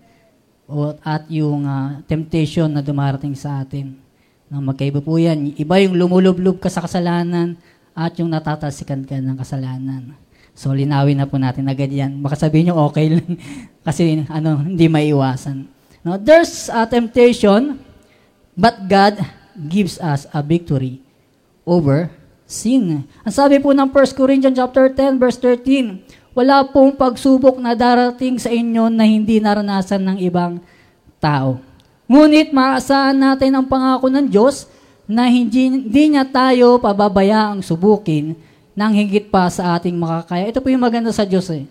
at 1.04 1.26
yung 1.28 1.66
uh, 1.66 2.00
temptation 2.08 2.70
na 2.70 2.80
dumarating 2.80 3.36
sa 3.36 3.60
atin. 3.60 3.98
No, 4.48 4.64
magkaiba 4.64 5.04
po 5.04 5.20
yan. 5.20 5.52
Iba 5.54 5.78
yung 5.82 5.94
lumulublob 6.00 6.58
ka 6.58 6.72
sa 6.72 6.82
kasalanan 6.82 7.60
at 7.94 8.16
yung 8.18 8.32
natatalsikan 8.32 9.04
ka 9.04 9.18
ng 9.20 9.36
kasalanan. 9.36 10.16
So, 10.60 10.76
linawin 10.76 11.16
na 11.16 11.24
po 11.24 11.40
natin 11.40 11.64
agad 11.72 11.88
yan. 11.88 12.20
Baka 12.20 12.36
sabihin 12.36 12.68
nyo, 12.68 12.92
okay 12.92 13.16
lang. 13.16 13.40
Kasi, 13.88 14.28
ano, 14.28 14.60
hindi 14.60 14.92
maiwasan. 14.92 15.64
No, 16.04 16.20
there's 16.20 16.68
a 16.68 16.84
temptation 16.84 17.80
But 18.60 18.92
God 18.92 19.24
gives 19.56 19.96
us 19.96 20.28
a 20.36 20.44
victory 20.44 21.00
over 21.64 22.12
sin. 22.44 23.08
Ang 23.24 23.32
sabi 23.34 23.56
po 23.56 23.72
ng 23.72 23.88
1 23.88 24.12
Corinthians 24.12 24.52
chapter 24.52 24.92
10 24.92 25.16
verse 25.16 25.40
13, 25.40 26.36
wala 26.36 26.68
pong 26.68 26.92
pagsubok 26.92 27.56
na 27.56 27.72
darating 27.72 28.36
sa 28.36 28.52
inyo 28.52 28.92
na 28.92 29.08
hindi 29.08 29.40
naranasan 29.40 30.04
ng 30.04 30.18
ibang 30.20 30.60
tao. 31.16 31.56
Ngunit 32.04 32.52
maasahan 32.52 33.16
natin 33.16 33.56
ang 33.56 33.64
pangako 33.64 34.12
ng 34.12 34.28
Diyos 34.28 34.68
na 35.08 35.24
hindi, 35.30 35.72
hindi 35.72 36.04
niya 36.12 36.28
tayo 36.28 36.76
pababayaang 36.82 37.64
subukin 37.64 38.36
nang 38.80 38.96
higit 38.96 39.28
pa 39.28 39.52
sa 39.52 39.76
ating 39.76 39.92
makakaya. 39.92 40.48
Ito 40.48 40.64
po 40.64 40.72
yung 40.72 40.80
maganda 40.80 41.12
sa 41.12 41.28
Diyos 41.28 41.52
eh. 41.52 41.68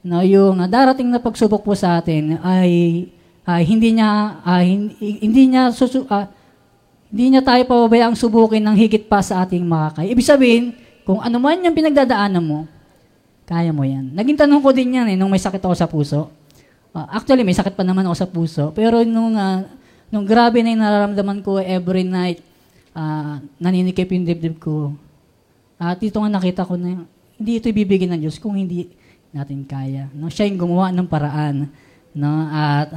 No, 0.00 0.24
yung 0.24 0.56
darating 0.72 1.12
na 1.12 1.20
pagsubok 1.20 1.60
po 1.60 1.76
sa 1.76 2.00
atin 2.00 2.40
ay 2.40 3.04
uh, 3.44 3.60
hindi 3.60 4.00
niya 4.00 4.40
hindi, 4.64 5.20
hindi 5.20 5.52
niya 5.52 5.68
susu, 5.68 6.08
uh, 6.08 6.24
hindi 7.12 7.36
niya 7.36 7.44
tayo 7.44 7.60
pababayaang 7.68 8.16
subukin 8.16 8.64
ng 8.64 8.72
higit 8.72 9.04
pa 9.04 9.20
sa 9.20 9.44
ating 9.44 9.68
makakaya. 9.68 10.08
Ibig 10.08 10.24
sabihin, 10.24 10.64
kung 11.04 11.20
ano 11.20 11.36
man 11.36 11.60
yung 11.60 11.76
pinagdadaanan 11.76 12.40
mo, 12.40 12.64
kaya 13.44 13.70
mo 13.70 13.84
yan. 13.84 14.16
Naging 14.16 14.40
tanong 14.40 14.64
ko 14.64 14.72
din 14.72 14.96
yan 14.96 15.06
eh, 15.12 15.16
nung 15.20 15.28
may 15.28 15.42
sakit 15.42 15.60
ako 15.60 15.74
sa 15.76 15.86
puso. 15.86 16.32
Uh, 16.96 17.06
actually, 17.12 17.44
may 17.44 17.54
sakit 17.54 17.76
pa 17.76 17.84
naman 17.84 18.08
ako 18.08 18.16
sa 18.16 18.26
puso. 18.26 18.64
Pero 18.72 19.04
nung, 19.04 19.36
uh, 19.36 19.60
nung 20.08 20.24
grabe 20.24 20.64
na 20.64 20.72
yung 20.72 20.82
nararamdaman 20.82 21.44
ko 21.44 21.60
every 21.60 22.02
night, 22.02 22.40
uh, 22.96 23.38
naninikip 23.60 24.08
yung 24.08 24.24
dibdib 24.24 24.56
ko. 24.56 24.96
At 25.76 26.00
dito 26.00 26.20
nga 26.20 26.30
nakita 26.32 26.64
ko 26.64 26.74
na 26.80 27.04
hindi 27.36 27.52
ito 27.60 27.68
ibibigay 27.68 28.08
ng 28.08 28.20
Diyos 28.24 28.40
kung 28.40 28.56
hindi 28.56 28.88
natin 29.36 29.68
kaya. 29.68 30.08
No? 30.16 30.32
Siya 30.32 30.48
yung 30.48 30.56
gumawa 30.56 30.88
ng 30.92 31.04
paraan. 31.04 31.68
No? 32.16 32.32
At 32.48 32.96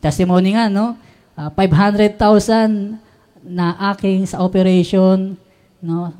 testimony 0.00 0.56
nga, 0.56 0.72
no? 0.72 0.96
Uh, 1.38 1.48
ah, 1.48 1.50
500,000 1.52 2.96
na 3.44 3.76
aking 3.94 4.26
sa 4.26 4.42
operation, 4.42 5.36
no? 5.84 6.10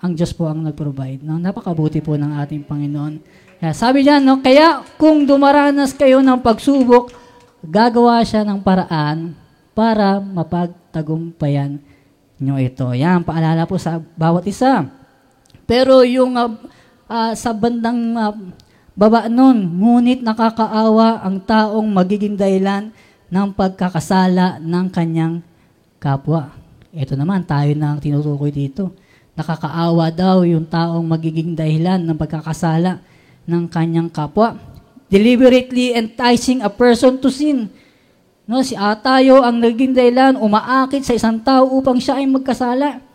Ang 0.00 0.12
Diyos 0.16 0.34
po 0.34 0.50
ang 0.50 0.66
nag-provide. 0.66 1.22
No? 1.22 1.38
Napakabuti 1.38 2.02
po 2.02 2.18
ng 2.18 2.40
ating 2.42 2.66
Panginoon. 2.66 3.22
Kaya 3.62 3.72
sabi 3.76 4.02
niya, 4.02 4.18
no? 4.18 4.42
Kaya 4.42 4.82
kung 4.98 5.28
dumaranas 5.28 5.94
kayo 5.94 6.18
ng 6.24 6.40
pagsubok, 6.42 7.12
gagawa 7.62 8.24
siya 8.24 8.42
ng 8.42 8.58
paraan 8.64 9.36
para 9.76 10.18
mapagtagumpayan 10.18 11.78
nyo 12.40 12.56
ito. 12.56 12.88
Yan, 12.96 13.20
paalala 13.20 13.68
po 13.68 13.76
sa 13.76 14.00
bawat 14.16 14.48
isa. 14.48 14.88
Pero 15.70 16.02
yung 16.02 16.34
uh, 16.34 16.50
uh, 17.06 17.30
sa 17.38 17.54
bandang 17.54 18.18
uh, 18.18 18.34
baba 18.98 19.30
nun, 19.30 19.70
ngunit 19.78 20.18
nakakaawa 20.26 21.22
ang 21.22 21.38
taong 21.46 21.86
magiging 21.86 22.34
dahilan 22.34 22.90
ng 23.30 23.48
pagkakasala 23.54 24.58
ng 24.58 24.86
kanyang 24.90 25.46
kapwa. 26.02 26.50
Ito 26.90 27.14
naman, 27.14 27.46
tayo 27.46 27.70
na 27.78 27.94
ang 27.94 28.02
tinutukoy 28.02 28.50
dito. 28.50 28.90
Nakakaawa 29.38 30.10
daw 30.10 30.42
yung 30.42 30.66
taong 30.66 31.06
magiging 31.06 31.54
dahilan 31.54 32.02
ng 32.02 32.18
pagkakasala 32.18 32.98
ng 33.46 33.64
kanyang 33.70 34.10
kapwa. 34.10 34.58
Deliberately 35.06 35.94
enticing 35.94 36.66
a 36.66 36.70
person 36.70 37.22
to 37.22 37.30
sin. 37.30 37.70
No, 38.42 38.66
si 38.66 38.74
Atayo 38.74 39.46
ang 39.46 39.62
naging 39.62 39.94
dahilan, 39.94 40.34
umaakit 40.34 41.06
sa 41.06 41.14
isang 41.14 41.38
tao 41.38 41.70
upang 41.78 42.02
siya 42.02 42.18
ay 42.18 42.26
magkasala. 42.26 43.09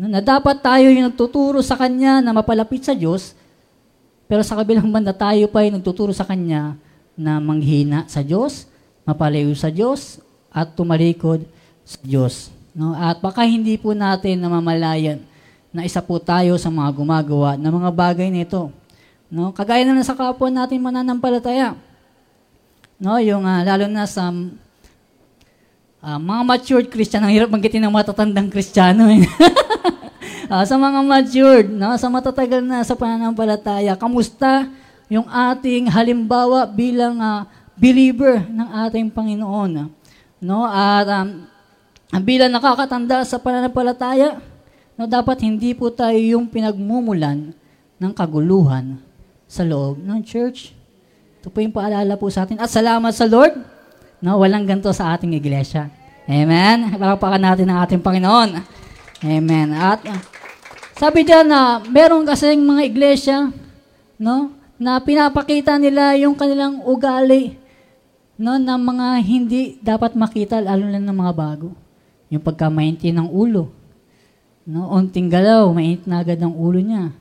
Na 0.00 0.24
dapat 0.24 0.64
tayo 0.64 0.88
yung 0.88 1.12
nagtuturo 1.12 1.60
sa 1.60 1.76
kanya 1.76 2.24
na 2.24 2.32
mapalapit 2.32 2.80
sa 2.80 2.96
Diyos, 2.96 3.36
pero 4.24 4.40
sa 4.40 4.56
kabilang 4.56 4.88
banda 4.94 5.12
tayo 5.12 5.44
pa 5.52 5.60
ay 5.60 5.68
nagtuturo 5.68 6.16
sa 6.16 6.24
kanya 6.24 6.80
na 7.12 7.36
manghina 7.36 8.08
sa 8.08 8.24
Diyos, 8.24 8.64
mapalayo 9.04 9.52
sa 9.52 9.68
Diyos 9.68 10.24
at 10.48 10.72
tumalikod 10.72 11.44
sa 11.84 12.00
Diyos. 12.00 12.48
No? 12.72 12.96
At 12.96 13.20
baka 13.20 13.44
hindi 13.44 13.76
po 13.76 13.92
natin 13.92 14.40
namamalayan 14.40 15.20
na 15.68 15.84
isa 15.84 16.00
po 16.00 16.16
tayo 16.16 16.56
sa 16.56 16.72
mga 16.72 16.96
gumagawa 16.96 17.60
ng 17.60 17.68
mga 17.68 17.90
bagay 17.92 18.32
nito. 18.32 18.72
No? 19.28 19.52
Kagaya 19.52 19.84
na 19.84 20.00
sa 20.00 20.16
kapwa 20.16 20.48
natin 20.48 20.80
mananampalataya. 20.80 21.76
No, 22.96 23.20
yung 23.20 23.44
uh, 23.44 23.60
lalo 23.64 23.84
na 23.84 24.08
sa 24.08 24.32
uh, 24.32 26.18
mga 26.20 26.42
matured 26.44 26.88
Christian, 26.88 27.20
ang 27.20 27.32
hirap 27.32 27.52
banggitin 27.52 27.84
ng 27.84 27.92
matatandang 27.92 28.48
Kristiyano. 28.48 29.08
Eh. 29.12 29.24
uh, 30.50 30.64
sa 30.66 30.74
mga 30.74 31.00
matured, 31.06 31.68
no, 31.70 31.94
sa 31.94 32.10
matatagal 32.10 32.60
na 32.60 32.82
sa 32.82 32.98
pananampalataya, 32.98 33.94
kamusta 33.94 34.66
yung 35.06 35.30
ating 35.30 35.86
halimbawa 35.86 36.66
bilang 36.66 37.22
uh, 37.22 37.46
believer 37.78 38.42
ng 38.50 38.68
ating 38.90 39.06
Panginoon. 39.08 39.88
No? 40.42 40.66
At 40.66 41.06
um, 41.06 41.46
bilang 42.26 42.50
nakakatanda 42.50 43.22
sa 43.22 43.38
pananampalataya, 43.38 44.42
no, 44.98 45.06
dapat 45.06 45.46
hindi 45.46 45.72
po 45.72 45.88
tayo 45.88 46.18
yung 46.18 46.50
pinagmumulan 46.50 47.54
ng 48.02 48.12
kaguluhan 48.12 48.98
sa 49.46 49.62
loob 49.62 50.02
ng 50.02 50.20
church. 50.26 50.74
Ito 51.40 51.48
po 51.48 51.64
yung 51.64 51.72
paalala 51.72 52.20
po 52.20 52.28
sa 52.28 52.44
atin. 52.44 52.60
At 52.60 52.68
salamat 52.68 53.16
sa 53.16 53.24
Lord, 53.24 53.56
no, 54.20 54.36
walang 54.42 54.68
ganito 54.68 54.92
sa 54.92 55.16
ating 55.16 55.32
iglesia. 55.32 55.88
Amen? 56.30 56.94
Pakapakan 56.94 57.42
natin 57.42 57.66
ang 57.66 57.82
ating 57.82 57.98
Panginoon. 57.98 58.60
Amen. 59.20 59.68
At 59.74 60.00
sabi 61.00 61.24
diyan 61.24 61.48
na 61.48 61.80
meron 61.88 62.28
kasing 62.28 62.60
mga 62.60 62.82
iglesia, 62.84 63.48
no, 64.20 64.52
na 64.76 65.00
pinapakita 65.00 65.80
nila 65.80 66.12
yung 66.20 66.36
kanilang 66.36 66.84
ugali 66.84 67.56
no, 68.36 68.60
ng 68.60 68.80
mga 68.84 69.06
hindi 69.24 69.62
dapat 69.80 70.12
makita, 70.12 70.60
lalo 70.60 70.84
na 70.84 71.00
ng 71.00 71.16
mga 71.16 71.32
bago. 71.32 71.72
Yung 72.28 72.44
pagkamainti 72.44 73.16
ng 73.16 73.32
ulo. 73.32 73.72
No, 74.68 74.92
unting 74.92 75.32
galaw, 75.32 75.72
mainit 75.72 76.04
na 76.04 76.20
agad 76.20 76.36
ang 76.36 76.52
ulo 76.52 76.76
niya. 76.76 77.16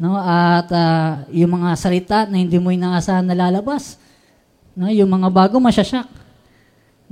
No, 0.00 0.16
at 0.16 0.72
uh, 0.72 1.28
yung 1.28 1.52
mga 1.52 1.76
salita 1.76 2.24
na 2.24 2.40
hindi 2.40 2.56
mo 2.56 2.72
inaasahan 2.72 3.28
na 3.28 3.36
lalabas. 3.36 4.00
No, 4.72 4.88
yung 4.88 5.12
mga 5.12 5.28
bago 5.28 5.60
masyasyak. 5.60 6.08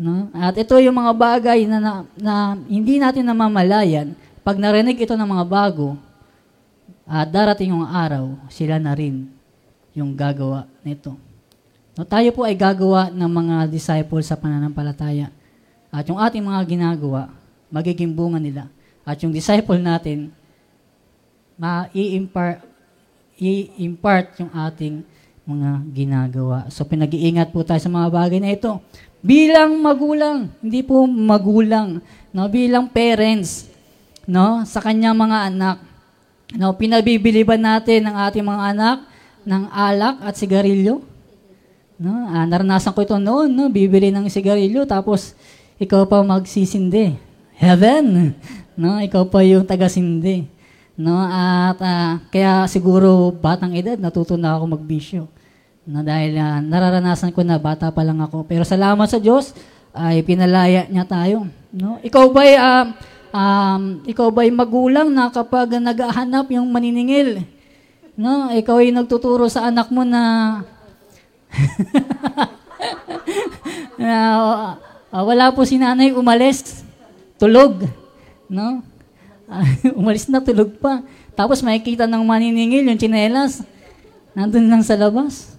No? 0.00 0.32
At 0.32 0.56
ito 0.56 0.80
yung 0.80 0.96
mga 0.96 1.12
bagay 1.12 1.68
na, 1.68 1.76
na, 1.76 1.92
na 2.16 2.34
hindi 2.68 2.96
natin 2.96 3.28
namamalayan. 3.28 4.16
Pag 4.46 4.62
narinig 4.62 5.02
ito 5.02 5.18
ng 5.18 5.26
mga 5.26 5.42
bago, 5.42 5.98
uh, 7.02 7.26
darating 7.26 7.74
yung 7.74 7.82
araw, 7.82 8.38
sila 8.46 8.78
na 8.78 8.94
rin 8.94 9.26
yung 9.90 10.14
gagawa 10.14 10.70
nito. 10.86 11.18
No, 11.98 12.06
tayo 12.06 12.30
po 12.30 12.46
ay 12.46 12.54
gagawa 12.54 13.10
ng 13.10 13.26
mga 13.26 13.66
disciples 13.66 14.30
sa 14.30 14.38
pananampalataya. 14.38 15.34
At 15.90 16.06
yung 16.06 16.22
ating 16.22 16.46
mga 16.46 16.62
ginagawa, 16.62 17.34
magiging 17.74 18.14
bunga 18.14 18.38
nila. 18.38 18.70
At 19.02 19.18
yung 19.18 19.34
disciple 19.34 19.82
natin, 19.82 20.30
ma-i-impart, 21.58 22.62
i-impart 23.42 24.46
yung 24.46 24.54
ating 24.54 25.02
mga 25.42 25.70
ginagawa. 25.90 26.70
So 26.70 26.86
pinag-iingat 26.86 27.50
po 27.50 27.66
tayo 27.66 27.82
sa 27.82 27.90
mga 27.90 28.14
bagay 28.14 28.38
na 28.38 28.54
ito. 28.54 28.78
Bilang 29.26 29.74
magulang, 29.82 30.54
hindi 30.62 30.86
po 30.86 31.02
magulang, 31.02 31.98
no, 32.30 32.46
bilang 32.46 32.86
parents, 32.86 33.74
no, 34.26 34.66
sa 34.68 34.82
kanyang 34.82 35.16
mga 35.16 35.38
anak. 35.54 35.76
No, 36.54 36.74
pinabibiliban 36.78 37.58
natin 37.58 38.06
ang 38.06 38.28
ating 38.30 38.46
mga 38.46 38.62
anak 38.74 38.98
ng 39.46 39.64
alak 39.70 40.22
at 40.22 40.34
sigarilyo 40.38 41.02
No? 41.96 42.28
Ah, 42.28 42.44
naranasan 42.44 42.92
ko 42.92 43.00
ito 43.00 43.16
noon, 43.16 43.48
no? 43.48 43.72
bibili 43.72 44.12
ng 44.12 44.28
sigarilyo, 44.28 44.84
tapos 44.84 45.32
ikaw 45.80 46.04
pa 46.04 46.20
magsisindi. 46.20 47.16
Heaven! 47.56 48.36
No? 48.76 49.00
Ikaw 49.00 49.32
pa 49.32 49.40
yung 49.40 49.64
taga-sindi. 49.64 50.44
No? 50.92 51.16
At 51.16 51.80
uh, 51.80 52.20
kaya 52.28 52.68
siguro 52.68 53.32
batang 53.32 53.72
edad, 53.72 53.96
natuto 53.96 54.36
na 54.36 54.60
ako 54.60 54.76
magbisyo. 54.76 55.24
No? 55.88 56.04
Dahil 56.04 56.36
uh, 56.36 56.60
nararanasan 56.60 57.32
ko 57.32 57.40
na 57.40 57.56
bata 57.56 57.88
pa 57.88 58.04
lang 58.04 58.20
ako. 58.20 58.44
Pero 58.44 58.60
salamat 58.68 59.08
sa 59.08 59.16
Diyos, 59.16 59.56
ay 59.96 60.20
pinalaya 60.20 60.84
niya 60.92 61.08
tayo. 61.08 61.48
No? 61.72 61.96
Ikaw 62.04 62.24
ba 62.28 62.44
uh, 62.44 62.84
um, 63.30 64.02
ikaw 64.06 64.30
ba'y 64.30 64.50
magulang 64.50 65.10
na 65.10 65.30
kapag 65.30 65.78
naghahanap 65.78 66.50
yung 66.52 66.66
maniningil, 66.70 67.42
no? 68.18 68.50
ikaw 68.52 68.82
ay 68.82 68.90
nagtuturo 68.90 69.46
sa 69.46 69.70
anak 69.70 69.90
mo 69.90 70.02
na 70.02 70.62
uh, 74.00 74.76
uh, 75.12 75.24
wala 75.24 75.52
po 75.54 75.64
si 75.64 75.80
nanay 75.80 76.12
umalis. 76.12 76.84
Tulog. 77.36 77.84
No? 78.48 78.80
Uh, 79.46 79.66
umalis 80.00 80.28
na, 80.28 80.42
tulog 80.42 80.76
pa. 80.80 81.04
Tapos 81.36 81.60
makikita 81.60 82.08
ng 82.08 82.24
maniningil 82.24 82.88
yung 82.88 83.00
chinelas. 83.00 83.62
Nandun 84.36 84.68
lang 84.68 84.82
sa 84.84 84.96
labas. 84.96 85.56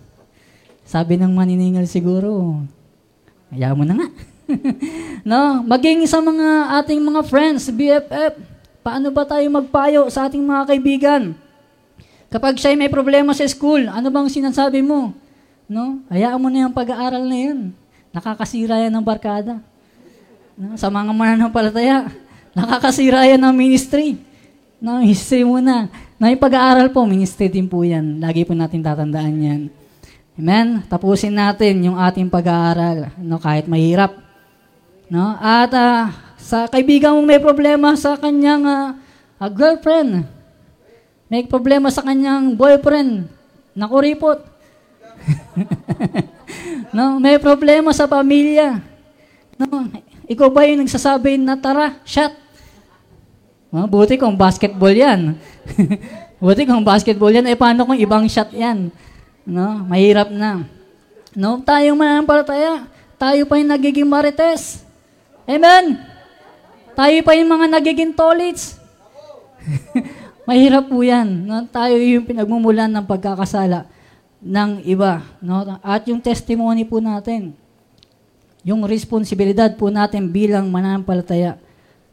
Sabi 0.88 1.19
ng 1.19 1.34
maniningil 1.34 1.86
siguro, 1.89 2.62
kaya 3.51 3.75
mo 3.75 3.84
na 3.84 3.97
nga. 3.97 4.08
no, 5.30 5.64
maging 5.68 6.08
sa 6.08 6.24
mga 6.24 6.80
ating 6.84 7.02
mga 7.04 7.22
friends, 7.28 7.68
BFF, 7.72 8.34
paano 8.82 9.12
ba 9.12 9.28
tayo 9.28 9.46
magpayo 9.52 10.08
sa 10.08 10.28
ating 10.28 10.44
mga 10.44 10.64
kaibigan? 10.68 11.24
Kapag 12.28 12.60
siya 12.60 12.76
may 12.76 12.92
problema 12.92 13.32
sa 13.32 13.48
school, 13.48 13.88
ano 13.88 14.08
bang 14.12 14.28
sinasabi 14.28 14.84
mo? 14.84 15.16
No? 15.68 16.04
Hayaan 16.12 16.40
mo 16.40 16.48
na 16.52 16.68
yung 16.68 16.76
pag-aaral 16.76 17.24
na 17.24 17.38
yun. 17.40 17.60
Nakakasira 18.12 18.84
yan 18.84 18.92
ng 18.92 19.04
barkada. 19.04 19.60
No? 20.56 20.76
Sa 20.76 20.92
mga 20.92 21.12
mananampalataya, 21.12 22.08
nakakasira 22.58 23.28
yan 23.28 23.40
ng 23.40 23.56
ministry. 23.56 24.20
No, 24.78 25.00
history 25.02 25.42
muna. 25.48 25.88
Na 26.20 26.30
yung 26.30 26.44
pag-aaral 26.44 26.92
po, 26.92 27.08
ministry 27.08 27.48
din 27.48 27.66
po 27.66 27.82
yan. 27.82 28.20
Lagi 28.20 28.44
po 28.44 28.54
natin 28.54 28.84
tatandaan 28.84 29.36
yan. 29.40 29.62
Amen? 30.38 30.86
Tapusin 30.86 31.34
natin 31.34 31.82
yung 31.82 31.98
ating 31.98 32.30
pag-aaral, 32.30 33.10
no, 33.18 33.42
kahit 33.42 33.66
mahirap. 33.66 34.27
No? 35.08 35.36
At 35.39 35.72
uh, 35.72 36.12
sa 36.36 36.67
kaibigan 36.67 37.15
mong 37.15 37.28
may 37.28 37.39
problema 37.39 37.96
sa 37.96 38.15
kanyang 38.15 38.63
uh, 38.63 38.96
uh, 39.39 39.52
girlfriend, 39.52 40.28
may 41.28 41.43
problema 41.43 41.91
sa 41.91 42.04
kanyang 42.04 42.56
boyfriend, 42.56 43.28
nakuripot. 43.76 44.39
no, 46.96 47.20
may 47.20 47.36
problema 47.36 47.91
sa 47.91 48.08
pamilya. 48.08 48.80
No, 49.60 49.91
ikaw 50.24 50.48
ba 50.48 50.63
yung 50.63 50.88
nagsasabi 50.88 51.36
na 51.36 51.60
tara, 51.60 52.00
shot? 52.08 52.32
No, 53.67 53.84
buti 53.91 54.15
kung 54.15 54.39
basketball 54.39 54.96
yan. 54.96 55.36
buti 56.39 56.63
kung 56.63 56.88
basketball 56.88 57.36
yan, 57.36 57.48
eh 57.52 57.60
paano 57.60 57.84
kung 57.84 58.00
ibang 58.00 58.24
shot 58.32 58.56
yan? 58.56 58.88
No, 59.43 59.84
mahirap 59.84 60.32
na. 60.32 60.63
No, 61.36 61.60
tayong 61.60 62.00
mananampalataya, 62.00 62.88
tayo 63.20 63.43
pa 63.43 63.60
yung 63.60 63.72
nagiging 63.76 64.08
marites. 64.08 64.87
Amen? 65.48 66.04
Tayo 66.92 67.18
pa 67.24 67.32
yung 67.40 67.50
mga 67.50 67.66
nagiging 67.80 68.12
tolits. 68.12 68.76
mahirap 70.48 70.88
po 70.88 71.04
yan. 71.04 71.48
No? 71.48 71.64
Tayo 71.68 72.00
yung 72.00 72.24
pinagmumulan 72.24 72.88
ng 72.88 73.06
pagkakasala 73.08 73.88
ng 74.40 74.84
iba. 74.88 75.24
No? 75.44 75.80
At 75.84 76.08
yung 76.08 76.24
testimony 76.24 76.88
po 76.88 77.04
natin, 77.04 77.56
yung 78.68 78.84
responsibilidad 78.88 79.72
po 79.76 79.88
natin 79.88 80.32
bilang 80.32 80.68
mananampalataya, 80.68 81.56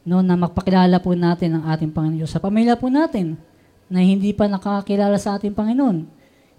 no, 0.07 0.21
na 0.23 0.37
magpakilala 0.39 1.01
po 1.03 1.11
natin 1.11 1.59
ang 1.59 1.63
ating 1.73 1.91
Panginoon 1.91 2.29
sa 2.29 2.39
pamilya 2.39 2.77
po 2.79 2.87
natin 2.87 3.35
na 3.91 3.99
hindi 3.99 4.31
pa 4.31 4.47
nakakilala 4.47 5.17
sa 5.19 5.35
ating 5.35 5.51
Panginoon. 5.51 6.07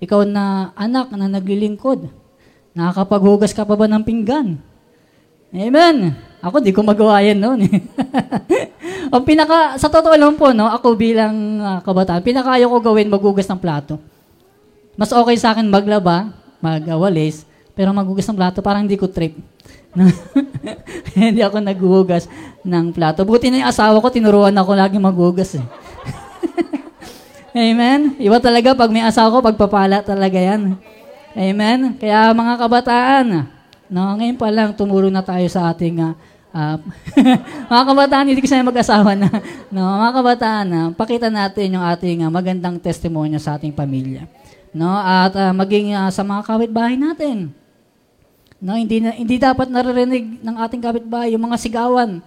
Ikaw 0.02 0.20
na 0.28 0.76
anak 0.76 1.14
na 1.16 1.30
naglilingkod, 1.30 2.12
nakakapaghugas 2.76 3.56
ka 3.56 3.64
pa 3.64 3.72
ba 3.72 3.88
ng 3.88 4.04
pinggan? 4.04 4.60
Amen. 5.54 6.12
Ako, 6.44 6.60
di 6.60 6.72
ko 6.74 6.84
magawa 6.84 7.24
yan 7.24 7.40
noon. 7.40 7.64
o 9.12 9.24
pinaka, 9.24 9.80
sa 9.80 9.88
totoo 9.88 10.14
lang 10.14 10.36
po, 10.36 10.52
no, 10.52 10.68
ako 10.68 10.94
bilang 10.94 11.58
uh, 11.58 11.78
kabataan, 11.80 12.20
pinakayo 12.20 12.68
ko 12.68 12.78
gawin 12.82 13.08
maghugas 13.08 13.48
ng 13.48 13.60
plato. 13.60 13.96
Mas 14.96 15.12
okay 15.12 15.36
sa 15.36 15.56
akin 15.56 15.68
maglaba, 15.68 16.32
magawalis, 16.60 17.44
pero 17.72 17.92
maghugas 17.92 18.28
ng 18.28 18.36
plato, 18.36 18.60
parang 18.60 18.84
hindi 18.84 19.00
ko 19.00 19.08
trip. 19.08 19.36
hindi 21.16 21.40
ako 21.40 21.56
naghuhugas 21.64 22.28
ng 22.64 22.92
plato. 22.92 23.24
Buti 23.24 23.48
na 23.48 23.64
yung 23.64 23.70
asawa 23.72 24.00
ko, 24.00 24.08
tinuruan 24.12 24.56
ako 24.56 24.76
lagi 24.76 24.96
maghugas 25.00 25.56
eh. 25.56 25.64
Amen? 27.56 28.20
Iba 28.20 28.36
talaga 28.36 28.76
pag 28.76 28.92
may 28.92 29.00
asawa 29.00 29.32
ko, 29.32 29.38
pagpapala 29.40 30.04
talaga 30.04 30.36
yan. 30.36 30.76
Amen? 31.32 31.96
Kaya 31.96 32.32
mga 32.36 32.54
kabataan, 32.60 33.55
no, 33.90 34.16
ngayon 34.16 34.38
pa 34.38 34.48
lang 34.50 34.74
tumuro 34.74 35.10
na 35.10 35.22
tayo 35.22 35.44
sa 35.50 35.70
ating 35.70 36.02
uh, 36.02 36.14
mga 37.72 37.84
kabataan, 37.86 38.26
hindi 38.28 38.40
kasi 38.40 38.58
mag-asawa 38.60 39.12
na. 39.12 39.28
No, 39.68 39.84
mga 39.84 40.12
kabataan, 40.16 40.66
uh, 40.72 40.88
pakita 40.96 41.28
natin 41.28 41.76
yung 41.76 41.84
ating 41.84 42.24
uh, 42.24 42.30
magandang 42.32 42.80
testimonya 42.80 43.42
sa 43.42 43.60
ating 43.60 43.74
pamilya. 43.74 44.24
No, 44.72 44.92
at 44.92 45.32
uh, 45.36 45.52
maging 45.56 45.96
uh, 45.96 46.10
sa 46.12 46.24
mga 46.24 46.42
kapitbahay 46.44 46.96
natin. 46.96 47.52
No, 48.56 48.72
hindi 48.72 49.04
na, 49.04 49.12
hindi 49.12 49.36
dapat 49.36 49.68
naririnig 49.68 50.40
ng 50.40 50.56
ating 50.64 50.80
kapitbahay 50.80 51.36
yung 51.36 51.44
mga 51.44 51.60
sigawan 51.60 52.24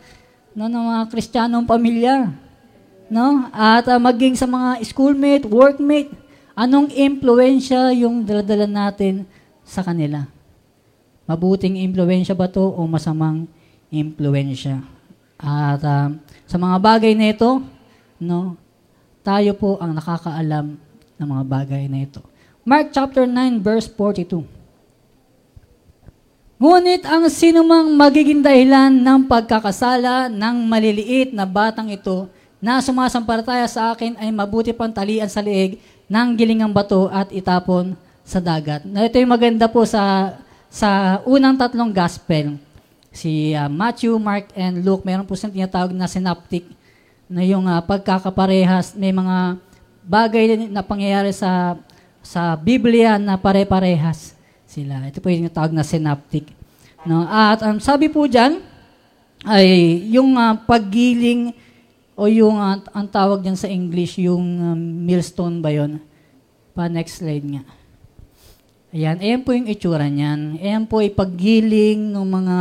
no, 0.54 0.69
ng 0.69 0.86
mga 0.93 1.02
Kristiyanong 1.10 1.65
pamilya 1.65 2.30
no? 3.10 3.50
At 3.52 3.89
uh, 3.89 3.98
maging 3.98 4.38
sa 4.38 4.45
mga 4.45 4.86
schoolmate, 4.86 5.50
workmate, 5.50 6.13
anong 6.54 6.93
impluensya 6.93 7.91
yung 7.98 8.24
daladala 8.24 8.69
natin 8.69 9.26
sa 9.65 9.82
kanila? 9.82 10.30
Mabuting 11.30 11.78
impluensya 11.78 12.34
ba 12.34 12.50
to 12.50 12.74
o 12.74 12.89
masamang 12.89 13.46
impluensya? 13.94 14.82
At 15.38 15.78
uh, 15.86 16.10
sa 16.50 16.58
mga 16.58 16.82
bagay 16.82 17.13
na 17.13 17.30
ito, 17.30 17.62
no, 18.18 18.58
tayo 19.22 19.54
po 19.54 19.78
ang 19.78 19.94
nakakaalam 19.94 20.74
ng 21.22 21.28
mga 21.30 21.44
bagay 21.46 21.86
na 21.86 22.02
ito. 22.02 22.26
Mark 22.65 22.89
chapter 22.89 23.30
9 23.30 23.62
verse 23.62 23.86
42. 23.86 24.42
Ngunit 26.58 27.06
ang 27.06 27.30
sinumang 27.30 27.94
magiging 27.94 28.42
dahilan 28.42 28.89
ng 28.89 29.30
pagkakasala 29.30 30.34
ng 30.34 30.56
maliliit 30.65 31.30
na 31.32 31.46
batang 31.46 31.94
ito 31.94 32.26
na 32.58 32.82
sumasampalataya 32.82 33.70
sa 33.70 33.94
akin 33.94 34.18
ay 34.18 34.34
mabuti 34.34 34.74
pang 34.74 34.92
talian 34.92 35.30
sa 35.30 35.46
liig 35.46 35.80
ng 36.10 36.28
gilingang 36.36 36.74
bato 36.74 37.08
at 37.13 37.32
itapon 37.32 37.94
sa 38.26 38.42
dagat. 38.44 38.84
Na 38.84 39.06
ito 39.08 39.15
yung 39.22 39.32
maganda 39.32 39.72
po 39.72 39.88
sa 39.88 40.36
sa 40.69 41.19
unang 41.25 41.58
tatlong 41.58 41.89
gospel. 41.89 42.55
Si 43.10 43.58
uh, 43.58 43.67
Matthew, 43.67 44.13
Mark, 44.21 44.53
and 44.53 44.86
Luke, 44.86 45.01
meron 45.01 45.25
po 45.25 45.34
silang 45.34 45.58
tinatawag 45.58 45.91
na 45.91 46.05
synoptic 46.05 46.63
na 47.25 47.41
yung 47.41 47.65
uh, 47.65 47.82
pagkakaparehas, 47.82 48.93
may 48.93 49.10
mga 49.10 49.58
bagay 50.05 50.69
na 50.69 50.82
pangyayari 50.86 51.34
sa 51.34 51.77
sa 52.21 52.53
Biblia 52.53 53.17
na 53.17 53.38
pare-parehas 53.41 54.38
sila. 54.69 55.01
Ito 55.10 55.17
po 55.17 55.34
yung 55.34 55.49
tinatawag 55.49 55.73
na 55.73 55.86
synoptic. 55.86 56.53
No? 57.01 57.25
At 57.25 57.65
um, 57.65 57.82
sabi 57.82 58.12
po 58.12 58.29
diyan 58.29 58.62
ay 59.47 59.97
yung 60.13 60.38
uh, 60.38 60.53
paggiling 60.67 61.55
o 62.19 62.27
yung, 62.27 62.60
uh, 62.60 62.77
ang 62.91 63.08
tawag 63.08 63.39
dyan 63.39 63.55
sa 63.55 63.71
English, 63.71 64.19
yung 64.19 64.45
um, 64.60 64.79
millstone 65.08 65.63
ba 65.63 65.71
yon? 65.71 66.03
Pa 66.75 66.91
next 66.91 67.23
slide 67.23 67.47
nga. 67.47 67.63
Ayan, 68.89 69.21
ayan 69.21 69.41
po 69.45 69.54
yung 69.54 69.69
itsura 69.69 70.10
niyan. 70.10 70.58
Ayan 70.58 70.84
po 70.89 70.97
ay 70.97 71.13
paggiling 71.13 72.10
ng 72.10 72.25
mga 72.25 72.58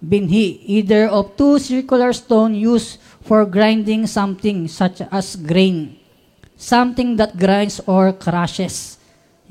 binhi, 0.00 0.64
either 0.64 1.12
of 1.12 1.36
two 1.36 1.60
circular 1.60 2.08
stone 2.16 2.56
used 2.56 2.96
for 3.20 3.44
grinding 3.44 4.08
something 4.08 4.64
such 4.64 5.04
as 5.12 5.36
grain. 5.36 5.92
Something 6.56 7.20
that 7.20 7.36
grinds 7.36 7.84
or 7.84 8.16
crushes. 8.16 8.96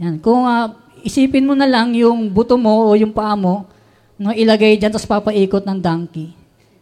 Yan. 0.01 0.17
Kung 0.17 0.49
uh, 0.49 0.73
isipin 1.05 1.45
mo 1.45 1.53
na 1.53 1.69
lang 1.69 1.93
yung 1.93 2.33
buto 2.33 2.57
mo 2.57 2.89
o 2.89 2.97
yung 2.97 3.13
paa 3.13 3.37
mo, 3.37 3.69
no, 4.17 4.33
ilagay 4.33 4.81
dyan, 4.81 4.89
tapos 4.89 5.05
papaikot 5.05 5.61
ng 5.69 5.77
donkey. 5.77 6.33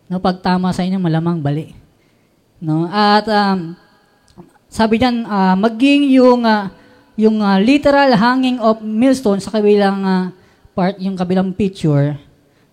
No, 0.08 0.24
pag 0.24 0.40
tama 0.40 0.72
sa 0.72 0.88
inyo, 0.88 0.96
malamang 0.96 1.44
bali. 1.44 1.76
No? 2.64 2.88
At 2.88 3.28
um, 3.28 3.76
sabi 4.72 4.96
diyan 4.96 5.28
uh, 5.28 5.60
maging 5.60 6.08
yung 6.16 6.48
uh, 6.48 6.72
yung 7.20 7.44
uh, 7.44 7.60
literal 7.60 8.16
hanging 8.16 8.64
of 8.64 8.80
millstone 8.80 9.44
sa 9.44 9.52
kabilang 9.52 10.00
uh, 10.08 10.26
part, 10.72 10.96
yung 11.04 11.20
kabilang 11.20 11.52
picture. 11.52 12.16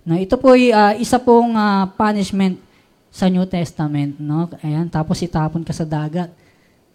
No, 0.06 0.14
ito 0.14 0.38
po 0.38 0.54
ay 0.54 0.70
uh, 0.70 0.94
isa 1.02 1.18
pong 1.18 1.58
uh, 1.58 1.90
punishment 1.98 2.62
sa 3.10 3.26
New 3.26 3.42
Testament, 3.50 4.14
no? 4.22 4.46
Ayan, 4.62 4.86
tapos 4.86 5.18
itapon 5.18 5.66
ka 5.66 5.74
sa 5.74 5.82
dagat. 5.82 6.30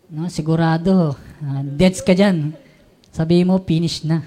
No, 0.07 0.31
sigurado, 0.31 1.19
uh, 1.19 1.61
deads 1.75 1.99
ka 1.99 2.15
diyan. 2.15 2.55
Sabi 3.11 3.43
mo 3.43 3.59
finish 3.59 4.07
na. 4.07 4.23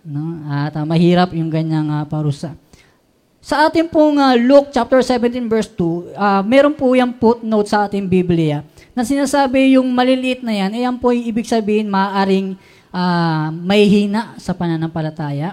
No? 0.00 0.40
At 0.48 0.72
uh, 0.80 0.88
mahirap 0.88 1.36
yung 1.36 1.52
ganyang 1.52 1.92
uh, 1.92 2.04
parusa. 2.08 2.56
Sa 3.44 3.68
ating 3.68 3.92
pong 3.92 4.16
uh, 4.16 4.32
Luke 4.32 4.72
chapter 4.72 5.04
17 5.04 5.44
verse 5.44 5.68
2, 5.76 6.16
uh, 6.16 6.40
meron 6.40 6.72
po 6.72 6.96
yung 6.96 7.12
footnote 7.20 7.68
sa 7.68 7.84
ating 7.84 8.08
Biblia 8.08 8.64
na 8.96 9.04
sinasabi 9.04 9.76
yung 9.76 9.92
maliliit 9.92 10.40
na 10.40 10.56
yan, 10.56 10.72
ayan 10.72 10.96
po 10.96 11.12
yung 11.12 11.28
ibig 11.28 11.44
sabihin 11.44 11.84
maaring 11.92 12.56
uh, 12.88 13.52
may 13.52 13.84
hina 13.84 14.32
sa 14.40 14.56
pananampalataya 14.56 15.52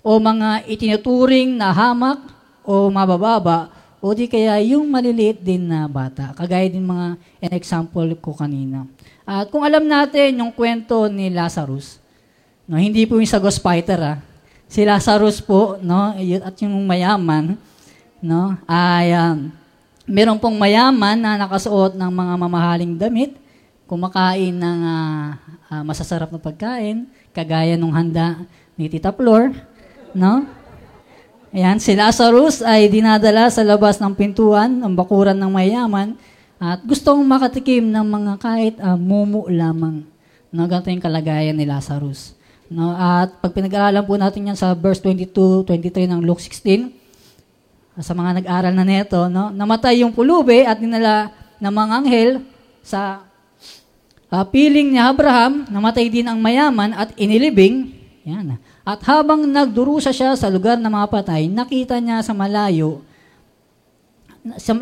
o 0.00 0.16
mga 0.16 0.64
itinuturing 0.64 1.60
na 1.60 1.68
hamak 1.76 2.24
o 2.64 2.88
mabababa 2.88 3.68
o 4.00 4.16
di 4.16 4.24
kaya 4.28 4.56
yung 4.64 4.88
maliliit 4.88 5.44
din 5.44 5.68
na 5.68 5.84
bata. 5.84 6.32
Kagaya 6.32 6.64
din 6.68 6.84
mga 6.84 7.20
example 7.52 8.16
ko 8.20 8.32
kanina. 8.32 8.88
At 9.24 9.48
kung 9.52 9.64
alam 9.64 9.84
natin 9.84 10.40
yung 10.40 10.52
kwento 10.52 11.08
ni 11.08 11.28
Lazarus, 11.32 12.00
no, 12.64 12.80
hindi 12.80 13.04
po 13.04 13.16
yung 13.20 13.28
sa 13.28 13.40
Ghost 13.40 13.60
Fighter 13.64 14.00
ah, 14.00 14.18
si 14.68 14.84
Lazarus 14.84 15.40
po, 15.40 15.80
no, 15.80 16.16
at 16.16 16.54
yung 16.60 16.84
mayaman, 16.84 17.56
no, 18.20 18.56
ay 18.68 19.12
um, 19.16 19.52
meron 20.04 20.36
pong 20.36 20.56
mayaman 20.56 21.16
na 21.16 21.40
nakasuot 21.40 21.96
ng 21.96 22.10
mga 22.12 22.34
mamahaling 22.36 22.94
damit, 22.96 23.32
kumakain 23.84 24.52
ng 24.52 24.78
uh, 24.84 25.26
uh, 25.72 25.82
masasarap 25.84 26.32
na 26.32 26.40
pagkain, 26.40 27.08
kagaya 27.32 27.76
nung 27.76 27.92
handa 27.92 28.44
ni 28.76 28.88
Tita 28.88 29.12
Flor, 29.12 29.52
no? 30.16 30.44
Ayan, 31.54 31.78
si 31.78 31.94
Lazarus 31.94 32.66
ay 32.66 32.90
dinadala 32.90 33.46
sa 33.46 33.62
labas 33.62 34.02
ng 34.02 34.10
pintuan, 34.18 34.74
ng 34.74 34.92
bakuran 34.98 35.38
ng 35.38 35.50
mayaman, 35.54 36.18
at 36.58 36.82
gustong 36.82 37.22
makatikim 37.22 37.94
ng 37.94 38.06
mga 38.08 38.32
kahit 38.42 38.74
uh, 38.82 38.98
mumu 38.98 39.46
lamang. 39.46 40.02
No, 40.50 40.66
ganito 40.66 40.90
yung 40.90 41.02
kalagayan 41.02 41.54
ni 41.54 41.66
Lazarus. 41.66 42.34
No, 42.66 42.90
at 42.96 43.38
pag 43.38 43.52
pinag-aralan 43.54 44.02
po 44.02 44.18
natin 44.18 44.50
yan 44.50 44.58
sa 44.58 44.74
verse 44.74 44.98
22, 44.98 45.62
23 45.68 46.10
ng 46.10 46.20
Luke 46.24 46.42
16, 46.42 47.03
sa 48.02 48.10
mga 48.10 48.42
nag-aral 48.42 48.74
na 48.74 48.82
neto, 48.82 49.30
no? 49.30 49.54
namatay 49.54 50.02
yung 50.02 50.10
pulube 50.10 50.66
at 50.66 50.74
dinala 50.82 51.30
ng 51.62 51.70
mga 51.70 51.92
anghel 51.94 52.30
sa 52.82 53.22
uh, 54.34 54.44
piling 54.50 54.90
ni 54.90 54.98
Abraham, 54.98 55.62
namatay 55.70 56.10
din 56.10 56.26
ang 56.26 56.42
mayaman 56.42 56.90
at 56.90 57.14
inilibing. 57.14 57.94
Yan. 58.26 58.58
At 58.82 58.98
habang 59.06 59.46
nagdurusa 59.46 60.10
siya 60.10 60.34
sa 60.34 60.50
lugar 60.50 60.80
ng 60.80 60.90
mga 60.90 61.06
patay, 61.06 61.46
nakita 61.46 62.02
niya 62.02 62.18
sa 62.24 62.34
malayo 62.34 63.04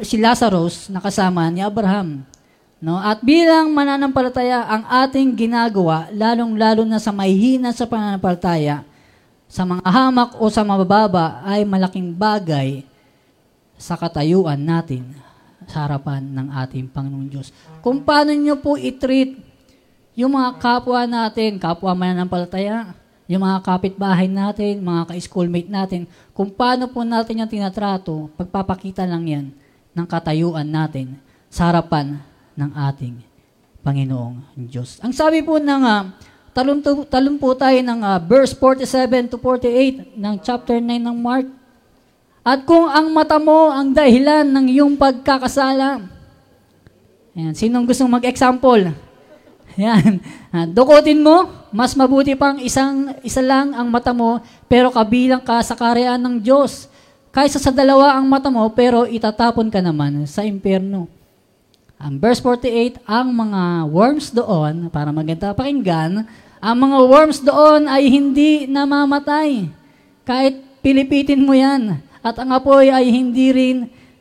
si 0.03 0.19
Lazarus 0.19 0.91
na 0.91 0.99
kasama 0.99 1.47
ni 1.53 1.63
Abraham. 1.63 2.27
No? 2.83 2.99
At 2.99 3.23
bilang 3.23 3.71
mananampalataya, 3.71 4.67
ang 4.67 4.83
ating 5.07 5.39
ginagawa, 5.39 6.11
lalong-lalo 6.11 6.83
na 6.83 6.99
sa 6.99 7.15
mahihina 7.15 7.71
sa 7.71 7.87
pananampalataya, 7.87 8.83
sa 9.47 9.63
mga 9.63 9.87
hamak 9.87 10.31
o 10.41 10.51
sa 10.51 10.67
mabababa, 10.67 11.45
ay 11.47 11.63
malaking 11.63 12.11
bagay 12.11 12.83
sa 13.83 13.99
katayuan 13.99 14.63
natin 14.63 15.03
sa 15.67 15.91
harapan 15.91 16.23
ng 16.23 16.55
ating 16.55 16.87
Panginoong 16.87 17.27
Diyos. 17.27 17.51
Kung 17.83 18.07
paano 18.07 18.31
nyo 18.31 18.55
po 18.63 18.79
i-treat 18.79 19.35
yung 20.15 20.39
mga 20.39 20.63
kapwa 20.63 21.03
natin, 21.03 21.59
kapwa 21.59 21.91
mananampalataya, 21.91 22.95
yung 23.27 23.43
mga 23.43 23.59
kapitbahay 23.65 24.31
natin, 24.31 24.79
mga 24.85 25.11
ka-schoolmate 25.11 25.71
natin, 25.71 26.07
kung 26.31 26.53
paano 26.55 26.87
po 26.87 27.03
natin 27.03 27.43
yung 27.43 27.51
tinatrato, 27.51 28.31
pagpapakita 28.39 29.03
lang 29.03 29.25
yan 29.27 29.47
ng 29.91 30.07
katayuan 30.07 30.69
natin 30.69 31.19
sa 31.51 31.73
harapan 31.73 32.23
ng 32.55 32.71
ating 32.93 33.15
Panginoong 33.83 34.47
Diyos. 34.69 35.03
Ang 35.03 35.11
sabi 35.11 35.43
po 35.43 35.59
ng 35.59 35.83
uh, 35.83 36.03
to, 36.55 37.03
talon 37.09 37.37
po 37.41 37.57
tayo 37.57 37.77
ng 37.81 38.01
uh, 38.05 38.21
verse 38.23 38.55
47 38.55 39.33
to 39.33 39.37
48 39.41 40.15
ng 40.15 40.35
chapter 40.39 40.79
9 40.79 40.87
ng 41.03 41.17
Mark. 41.19 41.62
At 42.43 42.67
kung 42.67 42.91
ang 42.91 43.15
mata 43.15 43.39
mo 43.39 43.71
ang 43.71 43.95
dahilan 43.95 44.43
ng 44.43 44.67
iyong 44.67 44.95
pagkakasala, 44.99 46.13
Ayan, 47.33 47.57
sinong 47.57 47.89
gustong 47.89 48.13
mag-example? 48.13 48.93
Yan. 49.81 50.21
Dukutin 50.77 51.25
mo, 51.25 51.49
mas 51.73 51.97
mabuti 51.97 52.37
pang 52.37 52.61
isang, 52.61 53.17
isa 53.25 53.41
lang 53.41 53.73
ang 53.73 53.89
mata 53.89 54.13
mo, 54.13 54.37
pero 54.69 54.93
kabilang 54.93 55.41
ka 55.41 55.65
sa 55.65 55.73
karean 55.73 56.21
ng 56.21 56.45
Diyos. 56.45 56.93
Kaysa 57.33 57.57
sa 57.57 57.73
dalawa 57.73 58.21
ang 58.21 58.29
mata 58.29 58.53
mo, 58.53 58.69
pero 58.77 59.09
itatapon 59.09 59.73
ka 59.73 59.81
naman 59.81 60.29
sa 60.29 60.45
impyerno. 60.45 61.09
Ang 61.97 62.21
verse 62.21 62.45
48, 62.45 63.01
ang 63.09 63.33
mga 63.33 63.89
worms 63.89 64.29
doon, 64.29 64.93
para 64.93 65.09
maganda 65.09 65.57
pakinggan, 65.57 66.29
ang 66.61 66.77
mga 66.77 66.99
worms 67.09 67.41
doon 67.41 67.89
ay 67.89 68.13
hindi 68.13 68.69
namamatay. 68.69 69.73
Kahit 70.29 70.61
pilipitin 70.85 71.41
mo 71.41 71.57
yan. 71.57 71.97
At 72.23 72.39
ang 72.39 72.55
apoy 72.55 72.89
ay 72.89 73.11
hindi 73.11 73.51
rin 73.51 73.77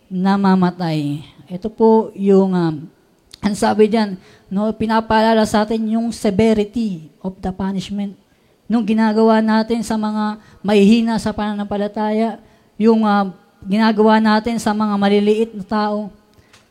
namamatay. 0.09 1.21
Ito 1.45 1.69
po 1.69 2.09
yung, 2.17 2.51
um, 2.57 2.75
ang 3.45 3.55
sabi 3.55 3.87
diyan, 3.87 4.17
no, 4.49 4.73
pinapaalala 4.73 5.45
sa 5.45 5.63
atin 5.63 5.95
yung 5.95 6.09
severity 6.09 7.13
of 7.21 7.37
the 7.37 7.53
punishment. 7.53 8.17
Nung 8.65 8.83
ginagawa 8.83 9.39
natin 9.39 9.85
sa 9.85 9.95
mga 9.95 10.41
mahihina 10.65 11.21
sa 11.21 11.29
pananampalataya, 11.29 12.41
yung 12.81 13.05
uh, 13.05 13.29
ginagawa 13.61 14.17
natin 14.17 14.57
sa 14.57 14.73
mga 14.73 14.93
maliliit 14.97 15.51
na 15.53 15.65
tao, 15.65 16.09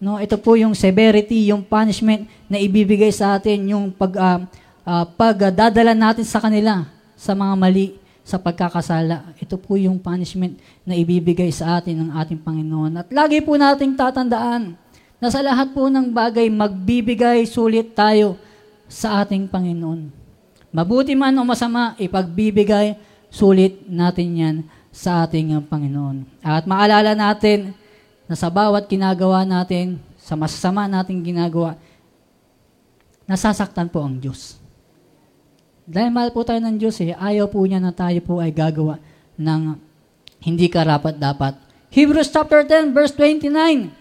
No, 0.01 0.17
ito 0.17 0.41
po 0.41 0.57
yung 0.57 0.73
severity, 0.73 1.53
yung 1.53 1.61
punishment 1.61 2.25
na 2.49 2.57
ibibigay 2.57 3.13
sa 3.13 3.37
atin, 3.37 3.69
yung 3.69 3.93
pag 3.93 4.17
uh, 4.17 4.41
uh, 4.81 5.05
pagdadala 5.13 5.93
natin 5.93 6.25
sa 6.25 6.41
kanila 6.41 6.89
sa 7.13 7.37
mga 7.37 7.53
mali 7.53 8.00
sa 8.31 8.39
pagkakasala. 8.39 9.35
Ito 9.43 9.59
po 9.59 9.75
yung 9.75 9.99
punishment 9.99 10.63
na 10.87 10.95
ibibigay 10.95 11.51
sa 11.51 11.83
atin 11.83 12.07
ng 12.07 12.11
ating 12.15 12.39
Panginoon. 12.39 13.03
At 13.03 13.11
lagi 13.11 13.43
po 13.43 13.59
nating 13.59 13.99
tatandaan 13.99 14.79
na 15.19 15.29
sa 15.35 15.43
lahat 15.43 15.75
po 15.75 15.91
ng 15.91 16.15
bagay 16.15 16.47
magbibigay 16.47 17.43
sulit 17.51 17.91
tayo 17.99 18.39
sa 18.87 19.27
ating 19.27 19.51
Panginoon. 19.51 20.15
Mabuti 20.71 21.19
man 21.19 21.35
o 21.35 21.43
masama, 21.43 21.99
ipagbibigay 21.99 22.95
sulit 23.27 23.83
natin 23.91 24.29
yan 24.39 24.57
sa 24.95 25.27
ating 25.27 25.59
Panginoon. 25.67 26.23
At 26.39 26.71
maalala 26.71 27.19
natin 27.19 27.75
na 28.31 28.39
sa 28.39 28.47
bawat 28.47 28.87
ginagawa 28.87 29.43
natin, 29.43 29.99
sa 30.23 30.39
masasama 30.39 30.87
nating 30.87 31.27
ginagawa, 31.27 31.75
nasasaktan 33.27 33.91
po 33.91 34.07
ang 34.07 34.23
Diyos. 34.23 34.60
Dahil 35.89 36.11
mahal 36.13 36.31
po 36.35 36.45
tayo 36.45 36.61
ng 36.61 36.77
Diyos, 36.77 36.97
eh, 37.01 37.17
ayaw 37.17 37.49
po 37.49 37.65
niya 37.65 37.81
na 37.81 37.93
tayo 37.95 38.21
po 38.21 38.41
ay 38.41 38.53
gagawa 38.53 39.01
ng 39.41 39.77
hindi 40.41 40.67
karapat-dapat. 40.69 41.57
Hebrews 41.91 42.31
chapter 42.33 42.65
10, 42.65 42.93
verse 42.97 43.13
29. 43.17 44.01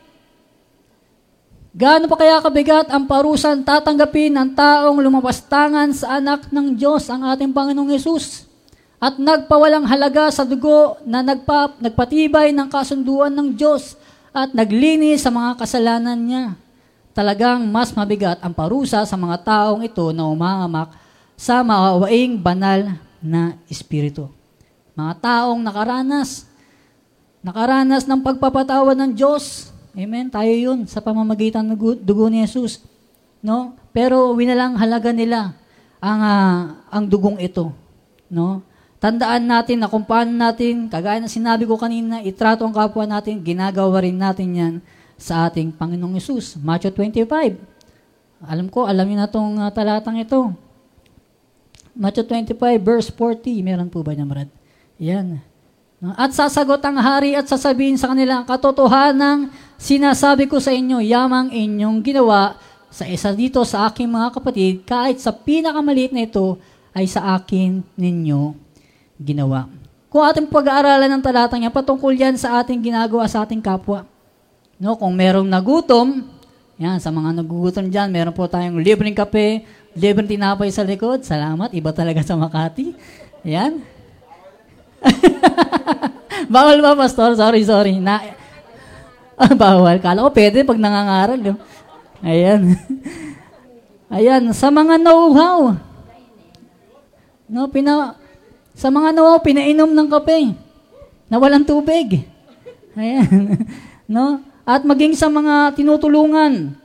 Gaano 1.70 2.10
pa 2.10 2.18
kaya 2.18 2.42
kabigat 2.42 2.90
ang 2.90 3.06
parusan 3.06 3.62
tatanggapin 3.62 4.34
ng 4.34 4.58
taong 4.58 4.98
lumapastangan 5.00 5.94
sa 5.94 6.18
anak 6.18 6.50
ng 6.50 6.74
Diyos, 6.74 7.06
ang 7.14 7.30
ating 7.30 7.54
Panginoong 7.54 7.94
Yesus, 7.94 8.50
at 9.00 9.16
nagpawalang 9.16 9.88
halaga 9.88 10.28
sa 10.34 10.44
dugo 10.44 11.00
na 11.08 11.24
nagpa, 11.24 11.78
nagpatibay 11.80 12.52
ng 12.52 12.68
kasunduan 12.68 13.32
ng 13.32 13.56
Diyos 13.56 13.96
at 14.36 14.52
naglinis 14.52 15.24
sa 15.24 15.32
mga 15.32 15.56
kasalanan 15.56 16.20
niya. 16.20 16.46
Talagang 17.16 17.64
mas 17.70 17.96
mabigat 17.96 18.42
ang 18.44 18.52
parusa 18.52 19.06
sa 19.08 19.18
mga 19.18 19.40
taong 19.46 19.82
ito 19.86 20.10
na 20.12 20.28
umangamak 20.28 20.94
sa 21.40 21.64
maawaing 21.64 22.36
banal 22.36 23.00
na 23.24 23.56
espiritu. 23.72 24.28
Mga 24.92 25.24
taong 25.24 25.64
nakaranas, 25.64 26.44
nakaranas 27.40 28.04
ng 28.04 28.20
pagpapatawa 28.20 28.92
ng 28.92 29.16
Diyos. 29.16 29.72
Amen. 29.96 30.28
Tayo 30.28 30.52
yun 30.52 30.84
sa 30.84 31.00
pamamagitan 31.00 31.64
ng 31.64 32.04
dugo 32.04 32.28
ni 32.28 32.44
Jesus. 32.44 32.84
No? 33.40 33.80
Pero 33.96 34.36
winalang 34.36 34.76
halaga 34.76 35.16
nila 35.16 35.56
ang 36.04 36.20
uh, 36.20 36.60
ang 36.92 37.08
dugong 37.08 37.40
ito, 37.40 37.72
no? 38.28 38.60
Tandaan 39.00 39.48
natin 39.48 39.80
na 39.80 39.88
kung 39.88 40.04
paano 40.04 40.36
natin, 40.36 40.92
kagaya 40.92 41.24
ng 41.24 41.32
sinabi 41.32 41.64
ko 41.64 41.80
kanina, 41.80 42.20
itrato 42.20 42.68
ang 42.68 42.76
kapwa 42.76 43.08
natin, 43.08 43.40
ginagawa 43.40 44.04
rin 44.04 44.20
natin 44.20 44.50
yan 44.52 44.74
sa 45.16 45.48
ating 45.48 45.72
Panginoong 45.72 46.20
Yesus. 46.20 46.60
Matthew 46.60 46.92
25. 46.92 47.56
Alam 48.44 48.68
ko, 48.68 48.92
alam 48.92 49.08
niyo 49.08 49.24
na 49.24 49.32
itong 49.32 49.56
uh, 49.56 49.72
talatang 49.72 50.20
ito. 50.20 50.52
Matthew 51.96 52.26
25, 52.28 52.82
verse 52.82 53.10
40. 53.14 53.66
Meron 53.66 53.90
po 53.90 54.02
ba 54.06 54.14
niya, 54.14 54.26
Brad? 54.28 54.50
Yan. 55.00 55.40
At 56.16 56.32
sasagot 56.32 56.80
ang 56.80 56.96
hari 56.96 57.36
at 57.36 57.44
sasabihin 57.48 58.00
sa 58.00 58.16
kanila, 58.16 58.48
katotohanang 58.48 59.52
sinasabi 59.76 60.48
ko 60.48 60.56
sa 60.64 60.72
inyo, 60.72 61.04
yamang 61.04 61.52
inyong 61.52 62.00
ginawa 62.00 62.56
sa 62.88 63.04
isa 63.04 63.36
dito 63.36 63.62
sa 63.68 63.92
aking 63.92 64.08
mga 64.08 64.30
kapatid, 64.32 64.74
kahit 64.88 65.20
sa 65.20 65.36
pinakamaliit 65.36 66.16
na 66.16 66.24
ito, 66.26 66.58
ay 66.96 67.06
sa 67.06 67.38
akin 67.38 67.84
ninyo 68.00 68.56
ginawa. 69.20 69.70
Kung 70.10 70.26
ating 70.26 70.50
pag-aaralan 70.50 71.12
ng 71.20 71.22
talatang 71.22 71.62
yan, 71.62 71.70
patungkol 71.70 72.16
yan 72.16 72.34
sa 72.34 72.64
ating 72.64 72.82
ginagawa 72.82 73.30
sa 73.30 73.46
ating 73.46 73.62
kapwa. 73.62 74.08
No, 74.82 74.98
kung 74.98 75.14
merong 75.14 75.46
nagutom, 75.46 76.26
yan, 76.80 76.98
sa 77.04 77.12
mga 77.12 77.44
nagugutom 77.44 77.92
dyan, 77.92 78.08
meron 78.08 78.32
po 78.32 78.48
tayong 78.48 78.80
libreng 78.80 79.14
kape, 79.14 79.68
libreng 79.98 80.30
tinapay 80.30 80.70
sa 80.70 80.86
likod. 80.86 81.26
Salamat, 81.26 81.74
iba 81.74 81.90
talaga 81.94 82.22
sa 82.22 82.38
Makati. 82.38 82.94
Yan. 83.46 83.82
bawal 86.54 86.78
ba, 86.84 86.98
Pastor? 86.98 87.34
Sorry, 87.38 87.64
sorry. 87.64 87.98
Na, 87.98 88.20
ah, 89.42 89.54
bawal. 89.56 89.98
Kala 90.04 90.28
ko 90.28 90.30
pwede 90.36 90.68
pag 90.68 90.82
nangangaral. 90.82 91.56
Ayan. 92.26 92.76
Ayan, 94.16 94.50
sa 94.58 94.74
mga 94.74 94.98
know-how. 94.98 95.78
No, 97.50 97.70
pina, 97.70 98.18
sa 98.74 98.90
mga 98.90 99.14
nawaw, 99.14 99.42
pinainom 99.42 99.90
ng 99.90 100.08
kape 100.08 100.54
na 101.30 101.36
walang 101.38 101.66
tubig. 101.66 102.26
Ayan. 102.98 103.58
no? 104.10 104.42
At 104.66 104.86
maging 104.86 105.18
sa 105.18 105.30
mga 105.30 105.74
tinutulungan, 105.74 106.78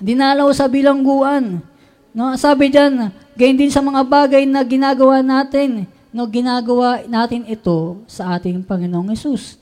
dinalaw 0.00 0.48
sa 0.56 0.68
bilangguan. 0.68 1.60
No? 2.16 2.32
Sabi 2.40 2.72
diyan, 2.72 3.12
gayon 3.36 3.60
din 3.60 3.68
sa 3.68 3.84
mga 3.84 4.00
bagay 4.08 4.48
na 4.48 4.64
ginagawa 4.64 5.20
natin, 5.20 5.84
no, 6.08 6.24
ginagawa 6.24 7.04
natin 7.04 7.44
ito 7.44 8.00
sa 8.08 8.40
ating 8.40 8.64
Panginoong 8.64 9.12
Yesus. 9.12 9.60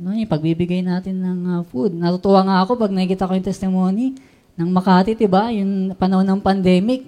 No, 0.00 0.16
yung 0.16 0.32
pagbibigay 0.32 0.80
natin 0.80 1.20
ng 1.20 1.40
uh, 1.44 1.60
food. 1.68 1.92
Natutuwa 1.92 2.40
nga 2.40 2.56
ako 2.64 2.80
pag 2.80 2.88
nakikita 2.88 3.28
ko 3.28 3.36
yung 3.36 3.44
testimony 3.44 4.16
ng 4.56 4.70
Makati, 4.72 5.12
'di 5.12 5.28
ba? 5.28 5.52
Yung 5.52 5.92
panahon 5.94 6.24
ng 6.24 6.40
pandemic. 6.40 7.04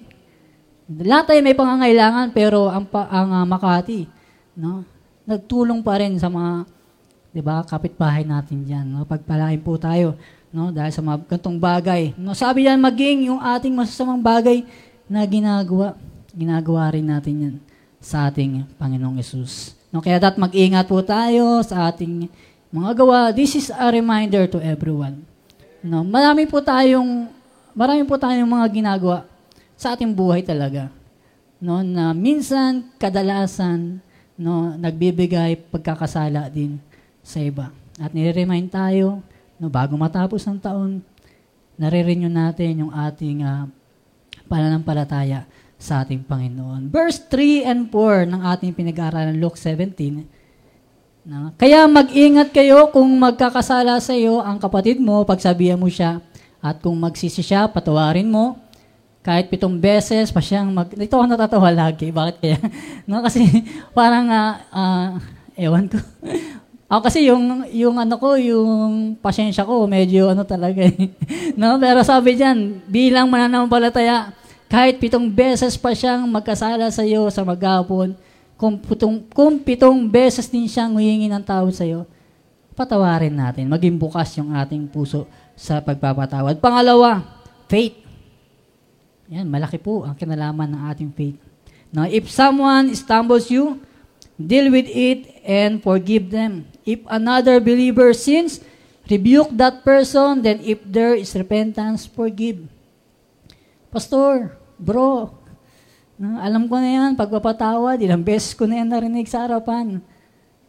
Lahat 0.87 1.27
tayo 1.27 1.41
may 1.43 1.57
pangangailangan 1.57 2.31
pero 2.31 2.71
ang, 2.71 2.85
ang 2.93 3.29
uh, 3.33 3.45
Makati, 3.49 4.07
no? 4.55 4.85
Nagtulong 5.27 5.83
pa 5.83 5.99
rin 5.99 6.15
sa 6.21 6.29
mga 6.29 6.69
'di 7.33 7.41
ba, 7.43 7.65
kapitbahay 7.65 8.23
natin 8.23 8.63
diyan, 8.63 8.85
no? 8.87 9.03
Pagpalain 9.03 9.59
po 9.59 9.75
tayo, 9.75 10.15
no? 10.51 10.71
Dahil 10.71 10.91
sa 10.91 11.03
mga 11.03 11.17
gantong 11.27 11.57
bagay. 11.59 12.15
No, 12.15 12.35
sabi 12.37 12.67
diyan 12.67 12.79
maging 12.79 13.19
yung 13.31 13.41
ating 13.41 13.73
masasamang 13.73 14.21
bagay 14.21 14.63
na 15.07 15.23
ginagawa, 15.23 15.95
ginagawa 16.35 16.91
rin 16.91 17.07
natin 17.07 17.35
'yan 17.37 17.55
sa 17.97 18.27
ating 18.29 18.63
Panginoong 18.77 19.17
Yesus. 19.19 19.75
No, 19.89 20.03
kaya 20.03 20.19
dapat 20.19 20.37
mag-ingat 20.37 20.85
po 20.85 20.99
tayo 21.01 21.63
sa 21.63 21.87
ating 21.89 22.27
mga 22.67 22.91
gawa, 22.99 23.19
this 23.31 23.55
is 23.55 23.71
a 23.71 23.87
reminder 23.87 24.43
to 24.45 24.59
everyone. 24.59 25.23
No, 25.79 26.03
marami 26.03 26.43
po 26.43 26.59
tayong 26.59 27.31
marami 27.71 28.03
po 28.03 28.19
tayong 28.19 28.49
mga 28.49 28.67
ginagawa 28.73 29.23
sa 29.79 29.95
ating 29.95 30.11
buhay 30.11 30.43
talaga. 30.43 30.91
No, 31.57 31.81
na 31.81 32.11
minsan 32.11 32.85
kadalasan 33.01 34.03
no 34.37 34.77
nagbibigay 34.77 35.57
pagkakasala 35.73 36.51
din 36.53 36.77
sa 37.25 37.41
iba. 37.41 37.73
At 37.97 38.13
nire-remind 38.13 38.69
tayo 38.69 39.25
no 39.57 39.69
bago 39.69 39.97
matapos 39.97 40.45
ang 40.45 40.61
taon, 40.61 41.01
nare-renew 41.77 42.29
natin 42.29 42.85
yung 42.85 42.91
ating 42.93 43.45
uh, 43.45 43.69
pananampalataya 44.49 45.45
sa 45.77 46.01
ating 46.01 46.25
Panginoon. 46.25 46.89
Verse 46.89 47.21
3 47.29 47.69
and 47.69 47.81
4 47.93 48.25
ng 48.29 48.41
ating 48.41 48.71
pinag-aaralan 48.73 49.37
Luke 49.37 49.57
17 49.59 50.37
No? 51.27 51.51
Kaya 51.59 51.83
mag-ingat 51.91 52.55
kayo 52.55 52.87
kung 52.87 53.11
magkakasala 53.19 53.99
sa 53.99 54.15
iyo 54.15 54.39
ang 54.39 54.55
kapatid 54.63 55.03
mo, 55.03 55.27
pagsabihan 55.27 55.75
mo 55.75 55.91
siya. 55.91 56.23
At 56.63 56.79
kung 56.79 56.95
magsisi 56.95 57.43
siya, 57.43 57.67
patawarin 57.67 58.31
mo. 58.31 58.55
Kahit 59.19 59.51
pitong 59.51 59.75
beses 59.75 60.31
pa 60.31 60.39
siyang 60.39 60.71
mag... 60.71 60.87
Ito 60.87 61.19
ako 61.19 61.27
natatawa 61.27 61.67
lagi. 61.67 62.15
Bakit 62.15 62.35
kaya? 62.39 62.57
no, 63.11 63.19
kasi 63.19 63.43
parang, 63.91 64.31
uh, 64.31 64.55
uh, 64.71 65.09
ewan 65.59 65.91
ko. 65.91 65.99
Ako 66.87 67.01
kasi 67.03 67.27
yung, 67.27 67.67
yung 67.75 67.99
ano 67.99 68.15
ko, 68.15 68.39
yung 68.39 69.19
pasyensya 69.19 69.67
ko, 69.67 69.83
medyo 69.91 70.31
ano 70.31 70.47
talaga 70.47 70.87
eh. 70.87 71.11
no? 71.59 71.75
Pero 71.83 71.99
sabi 71.99 72.39
diyan, 72.39 72.87
bilang 72.87 73.27
mananampalataya, 73.27 74.31
kahit 74.71 74.95
pitong 74.95 75.27
beses 75.27 75.75
pa 75.75 75.91
siyang 75.91 76.23
magkasala 76.31 76.87
sa 76.87 77.03
iyo 77.03 77.27
sa 77.27 77.43
maghapon, 77.43 78.15
kung 78.55 78.79
pitong, 78.79 79.19
kung 79.35 79.59
pitong 79.59 80.07
beses 80.07 80.47
din 80.47 80.63
siyang 80.63 80.95
humingi 80.95 81.27
ng 81.27 81.43
tawad 81.43 81.75
sa 81.75 81.83
iyo, 81.83 82.07
patawarin 82.71 83.35
natin. 83.35 83.67
Maging 83.67 83.99
bukas 83.99 84.31
yung 84.39 84.55
ating 84.55 84.87
puso 84.87 85.27
sa 85.59 85.83
pagpapatawad. 85.83 86.55
Pangalawa, 86.63 87.19
faith. 87.67 87.99
Yan, 89.27 89.43
malaki 89.51 89.75
po 89.75 90.07
ang 90.07 90.15
kinalaman 90.15 90.71
ng 90.71 90.81
ating 90.95 91.11
faith. 91.11 91.35
Now, 91.91 92.07
if 92.07 92.31
someone 92.31 92.95
stumbles 92.95 93.51
you, 93.51 93.83
deal 94.39 94.71
with 94.71 94.87
it 94.87 95.43
and 95.43 95.83
forgive 95.83 96.31
them. 96.31 96.76
If 96.87 97.03
another 97.11 97.59
believer 97.59 98.15
sins, 98.15 98.63
rebuke 99.11 99.51
that 99.59 99.83
person, 99.83 100.39
then 100.39 100.63
if 100.63 100.79
there 100.87 101.19
is 101.19 101.35
repentance, 101.35 102.07
forgive. 102.07 102.63
Pastor, 103.91 104.55
bro, 104.79 105.35
No, 106.17 106.41
alam 106.41 106.65
ko 106.65 106.81
na 106.81 106.89
yan, 106.89 107.11
pagpapatawad, 107.13 108.01
ilang 108.01 108.25
beses 108.25 108.57
ko 108.57 108.65
na 108.65 108.81
yan 108.81 108.89
narinig 108.89 109.29
sa 109.29 109.45
harapan. 109.45 110.01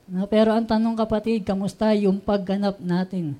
No, 0.04 0.28
pero 0.28 0.52
ang 0.52 0.68
tanong 0.68 0.92
kapatid, 0.92 1.40
kamusta 1.40 1.96
yung 1.96 2.20
pagganap 2.20 2.76
natin 2.84 3.32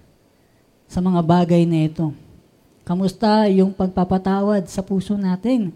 sa 0.88 1.04
mga 1.04 1.20
bagay 1.20 1.68
na 1.68 1.84
ito? 1.84 2.16
Kamusta 2.88 3.44
yung 3.52 3.76
pagpapatawad 3.76 4.64
sa 4.72 4.80
puso 4.80 5.20
natin? 5.20 5.68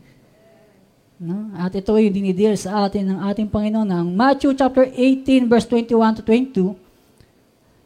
No? 1.20 1.52
At 1.52 1.76
ito 1.76 1.92
yung 1.92 2.16
dinidil 2.16 2.56
sa 2.56 2.88
atin 2.88 3.12
ng 3.12 3.18
ating 3.28 3.52
Panginoon 3.52 3.92
ng 3.92 4.06
Matthew 4.16 4.56
chapter 4.56 4.88
18 4.88 5.52
verse 5.52 5.68
21 5.68 6.16
to 6.16 6.22
22. 6.24 6.81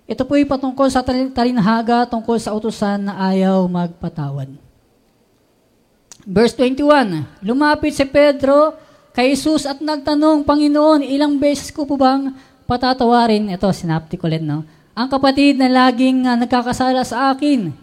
Ito 0.06 0.22
po 0.22 0.38
yung 0.38 0.46
patungkol 0.46 0.86
sa 0.86 1.02
talinhaga 1.34 2.06
tungkol 2.06 2.38
sa 2.38 2.54
utusan 2.54 3.10
na 3.10 3.18
ayaw 3.26 3.66
magpatawad. 3.66 4.54
Verse 6.22 6.54
21, 6.54 7.42
lumapit 7.42 7.94
si 7.94 8.06
Pedro 8.06 8.74
kay 9.10 9.34
Jesus 9.34 9.66
at 9.66 9.82
nagtanong, 9.82 10.46
Panginoon, 10.46 11.02
ilang 11.02 11.38
beses 11.38 11.74
ko 11.74 11.82
po 11.86 11.98
bang 11.98 12.34
patatawarin? 12.70 13.50
Ito, 13.50 13.70
synaptic 13.74 14.22
ulit, 14.22 14.42
no? 14.42 14.66
Ang 14.94 15.10
kapatid 15.10 15.58
na 15.58 15.66
laging 15.70 16.26
uh, 16.26 16.38
nagkakasala 16.38 17.02
sa 17.02 17.34
akin, 17.34 17.74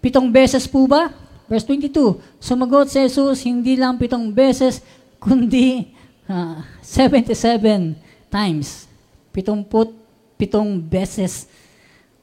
pitong 0.00 0.28
beses 0.28 0.64
po 0.64 0.88
ba? 0.88 1.12
Verse 1.48 1.64
22, 1.64 2.20
sumagot 2.40 2.92
si 2.92 3.00
Jesus, 3.00 3.44
hindi 3.44 3.76
lang 3.76 3.96
pitong 3.96 4.32
beses, 4.32 4.84
kundi 5.16 5.96
uh, 6.28 6.60
ah, 6.60 6.68
77 6.84 7.96
times. 8.28 8.84
Pitong 9.32 9.64
put, 9.64 9.96
pitong 10.38 10.78
beses. 10.78 11.50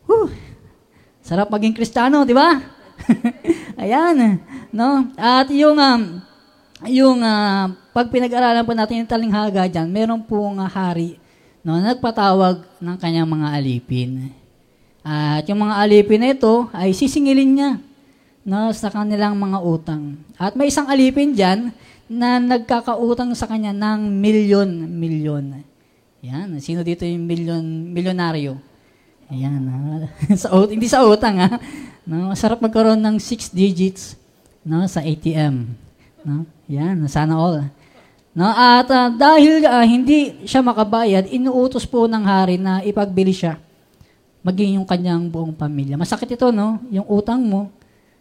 Whew. 0.07 0.31
Sarap 1.19 1.51
maging 1.51 1.75
kristano, 1.75 2.23
di 2.23 2.31
ba? 2.31 2.63
Ayan, 3.81 4.39
no? 4.71 5.11
At 5.19 5.51
yung 5.51 5.75
um, 5.75 6.01
yung 6.87 7.19
uh, 7.19 7.75
pag 7.91 8.07
pinag-aralan 8.07 8.63
po 8.63 8.71
natin 8.71 9.03
yung 9.03 9.11
talinghaga 9.11 9.67
diyan, 9.67 9.87
meron 9.91 10.21
pong 10.23 10.63
uh, 10.63 10.69
hari 10.69 11.19
no, 11.65 11.81
nagpatawag 11.81 12.61
ng 12.77 12.97
kanyang 13.01 13.25
mga 13.25 13.47
alipin. 13.57 14.29
At 15.01 15.49
yung 15.49 15.65
mga 15.65 15.75
alipin 15.81 16.21
na 16.21 16.29
ito 16.33 16.69
ay 16.69 16.93
sisingilin 16.93 17.51
niya 17.57 17.71
no, 18.45 18.69
sa 18.69 18.93
kanilang 18.93 19.33
mga 19.33 19.59
utang. 19.65 20.21
At 20.37 20.53
may 20.53 20.69
isang 20.69 20.85
alipin 20.85 21.33
diyan 21.33 21.73
na 22.05 22.37
nagkakautang 22.37 23.33
sa 23.33 23.49
kanya 23.49 23.73
ng 23.73 24.13
milyon-milyon. 24.21 25.65
Yan, 26.25 26.57
sino 26.57 26.81
dito 26.81 27.05
yung 27.05 27.29
milyon 27.29 27.93
milyonaryo? 27.93 28.57
Ayan, 29.29 29.61
ha? 29.69 30.09
sa, 30.41 30.49
hindi 30.65 30.89
sa 30.89 31.05
utang 31.05 31.37
ha. 31.37 31.61
No, 32.01 32.33
masarap 32.33 32.57
magkaroon 32.61 32.97
ng 32.97 33.21
six 33.21 33.53
digits 33.53 34.17
no, 34.65 34.81
sa 34.89 35.05
ATM. 35.05 35.69
No? 36.25 36.49
Yan, 36.65 37.05
sana 37.05 37.37
all. 37.37 37.69
No, 38.33 38.49
at 38.49 38.89
uh, 38.89 39.13
dahil 39.13 39.69
uh, 39.69 39.85
hindi 39.85 40.49
siya 40.49 40.65
makabayad, 40.65 41.29
inuutos 41.29 41.85
po 41.85 42.09
ng 42.09 42.25
hari 42.25 42.57
na 42.57 42.81
ipagbili 42.81 43.31
siya 43.31 43.61
maging 44.45 44.77
yung 44.77 44.85
kanyang 44.85 45.25
buong 45.25 45.57
pamilya. 45.57 45.97
Masakit 45.97 46.37
ito, 46.37 46.53
no? 46.53 46.77
Yung 46.93 47.09
utang 47.09 47.41
mo, 47.41 47.73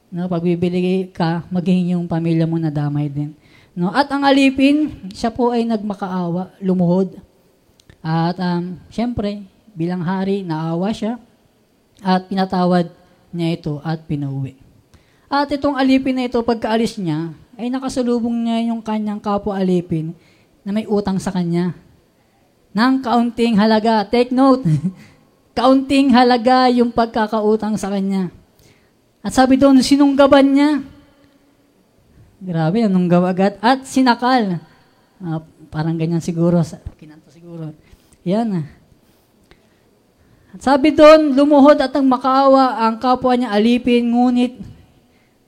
no, 0.08 0.24
pagbibili 0.24 1.12
ka, 1.12 1.44
maging 1.52 1.92
yung 1.92 2.08
pamilya 2.08 2.48
mo 2.48 2.56
na 2.56 2.72
damay 2.72 3.12
din. 3.12 3.36
No? 3.76 3.92
At 3.92 4.08
ang 4.08 4.24
alipin, 4.24 5.04
siya 5.12 5.28
po 5.28 5.52
ay 5.52 5.68
nagmakaawa, 5.68 6.56
lumuhod. 6.64 7.20
At 8.04 8.36
um, 8.36 8.76
siyempre, 8.92 9.48
bilang 9.72 10.04
hari, 10.04 10.44
naawa 10.44 10.92
siya 10.92 11.16
at 12.04 12.28
pinatawad 12.28 12.92
niya 13.32 13.56
ito 13.56 13.80
at 13.80 14.04
pinauwi. 14.04 14.60
At 15.32 15.48
itong 15.48 15.80
alipin 15.80 16.20
na 16.20 16.28
ito, 16.28 16.36
pagkaalis 16.44 17.00
niya, 17.00 17.32
ay 17.56 17.72
nakasalubong 17.72 18.44
niya 18.44 18.68
yung 18.68 18.84
kanyang 18.84 19.24
kapwa 19.24 19.56
alipin 19.56 20.12
na 20.62 20.76
may 20.76 20.84
utang 20.84 21.16
sa 21.16 21.32
kanya. 21.32 21.72
Nang 22.76 23.00
kaunting 23.00 23.56
halaga. 23.56 24.04
Take 24.04 24.34
note. 24.34 24.66
kaunting 25.58 26.10
halaga 26.10 26.68
yung 26.68 26.90
pagkakautang 26.90 27.78
sa 27.78 27.88
kanya. 27.88 28.28
At 29.24 29.32
sabi 29.32 29.56
doon, 29.56 29.80
sinunggaban 29.80 30.52
niya. 30.52 30.70
Grabe, 32.42 32.84
anong 32.84 33.08
gawa 33.08 33.32
agad. 33.32 33.56
At 33.64 33.86
sinakal. 33.88 34.60
Uh, 35.22 35.40
parang 35.70 35.96
ganyan 35.96 36.20
siguro. 36.20 36.60
Kinanto 36.98 37.30
siguro. 37.30 37.72
Yan. 38.24 38.64
At 40.54 40.60
sabi 40.64 40.96
doon, 40.96 41.37
lumuhod 41.37 41.76
at 41.80 41.92
ang 41.92 42.06
makaawa 42.08 42.88
ang 42.88 42.96
kapwa 42.96 43.37
niya 43.37 43.52
alipin, 43.52 44.08
ngunit 44.08 44.56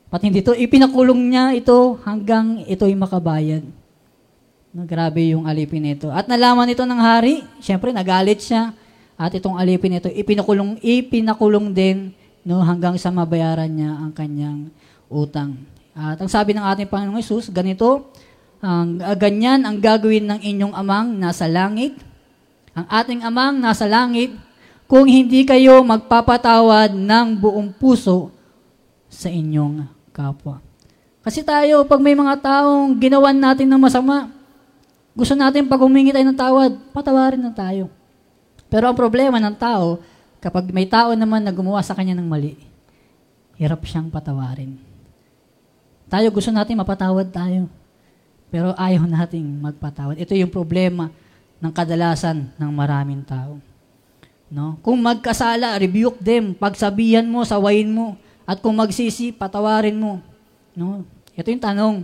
pati 0.06 0.30
hindi 0.30 0.40
ito, 0.40 0.54
ipinakulong 0.54 1.18
niya 1.28 1.44
ito 1.56 1.98
hanggang 2.06 2.62
ito'y 2.64 2.94
makabayad. 2.94 3.64
No, 4.76 4.84
grabe 4.84 5.32
yung 5.32 5.48
alipin 5.48 5.82
nito. 5.88 6.12
At 6.12 6.28
nalaman 6.28 6.68
ito 6.68 6.84
ng 6.84 7.00
hari, 7.00 7.42
syempre 7.64 7.96
nagalit 7.96 8.44
siya. 8.44 8.76
At 9.16 9.32
itong 9.32 9.56
alipin 9.56 9.96
nito, 9.96 10.12
ipinakulong, 10.12 10.76
ipinakulong 10.84 11.72
din 11.72 12.12
no, 12.44 12.60
hanggang 12.60 13.00
sa 13.00 13.08
mabayaran 13.08 13.72
niya 13.72 13.92
ang 13.96 14.12
kanyang 14.12 14.68
utang. 15.08 15.56
At 15.96 16.20
ang 16.20 16.28
sabi 16.28 16.52
ng 16.52 16.60
ating 16.60 16.92
Panginoong 16.92 17.16
Yesus, 17.16 17.48
ganito, 17.48 18.12
ang 18.60 19.00
ganyan 19.16 19.64
ang 19.64 19.80
gagawin 19.80 20.28
ng 20.28 20.40
inyong 20.44 20.74
amang 20.76 21.16
nasa 21.16 21.48
langit. 21.48 21.96
Ang 22.76 22.86
ating 22.92 23.20
amang 23.24 23.56
nasa 23.56 23.88
langit 23.88 24.36
kung 24.84 25.08
hindi 25.08 25.48
kayo 25.48 25.80
magpapatawad 25.80 26.92
ng 26.92 27.26
buong 27.40 27.72
puso 27.72 28.28
sa 29.08 29.32
inyong 29.32 29.88
kapwa. 30.12 30.60
Kasi 31.24 31.40
tayo, 31.40 31.88
pag 31.88 32.04
may 32.04 32.12
mga 32.12 32.36
taong 32.36 33.00
ginawan 33.00 33.32
natin 33.32 33.64
ng 33.66 33.80
masama, 33.80 34.28
gusto 35.16 35.32
natin 35.32 35.64
pag 35.64 35.80
humingi 35.80 36.12
tayo 36.12 36.28
ng 36.28 36.36
tawad, 36.36 36.72
patawarin 36.92 37.40
na 37.40 37.50
tayo. 37.50 37.88
Pero 38.68 38.92
ang 38.92 38.94
problema 38.94 39.40
ng 39.40 39.56
tao, 39.56 40.04
kapag 40.38 40.68
may 40.68 40.84
tao 40.84 41.16
naman 41.16 41.40
na 41.40 41.56
gumawa 41.56 41.80
sa 41.80 41.96
kanya 41.96 42.12
ng 42.12 42.28
mali, 42.28 42.60
hirap 43.56 43.80
siyang 43.88 44.12
patawarin. 44.12 44.76
Tayo 46.12 46.28
gusto 46.28 46.52
natin 46.52 46.76
mapatawad 46.76 47.32
tayo. 47.32 47.72
Pero 48.52 48.76
ayaw 48.76 49.08
nating 49.08 49.48
magpatawad. 49.64 50.20
Ito 50.20 50.36
yung 50.36 50.52
problema 50.52 51.08
ng 51.60 51.72
kadalasan 51.72 52.52
ng 52.56 52.70
maraming 52.72 53.24
tao. 53.24 53.58
No? 54.46 54.78
Kung 54.84 55.02
magkasala, 55.02 55.74
rebuke 55.80 56.22
them, 56.22 56.54
pagsabihan 56.54 57.26
mo, 57.26 57.42
sawayin 57.42 57.90
mo, 57.90 58.14
at 58.46 58.62
kung 58.62 58.78
magsisi, 58.78 59.34
patawarin 59.34 59.98
mo. 59.98 60.22
No? 60.76 61.02
Ito 61.34 61.50
yung 61.50 61.64
tanong. 61.64 61.94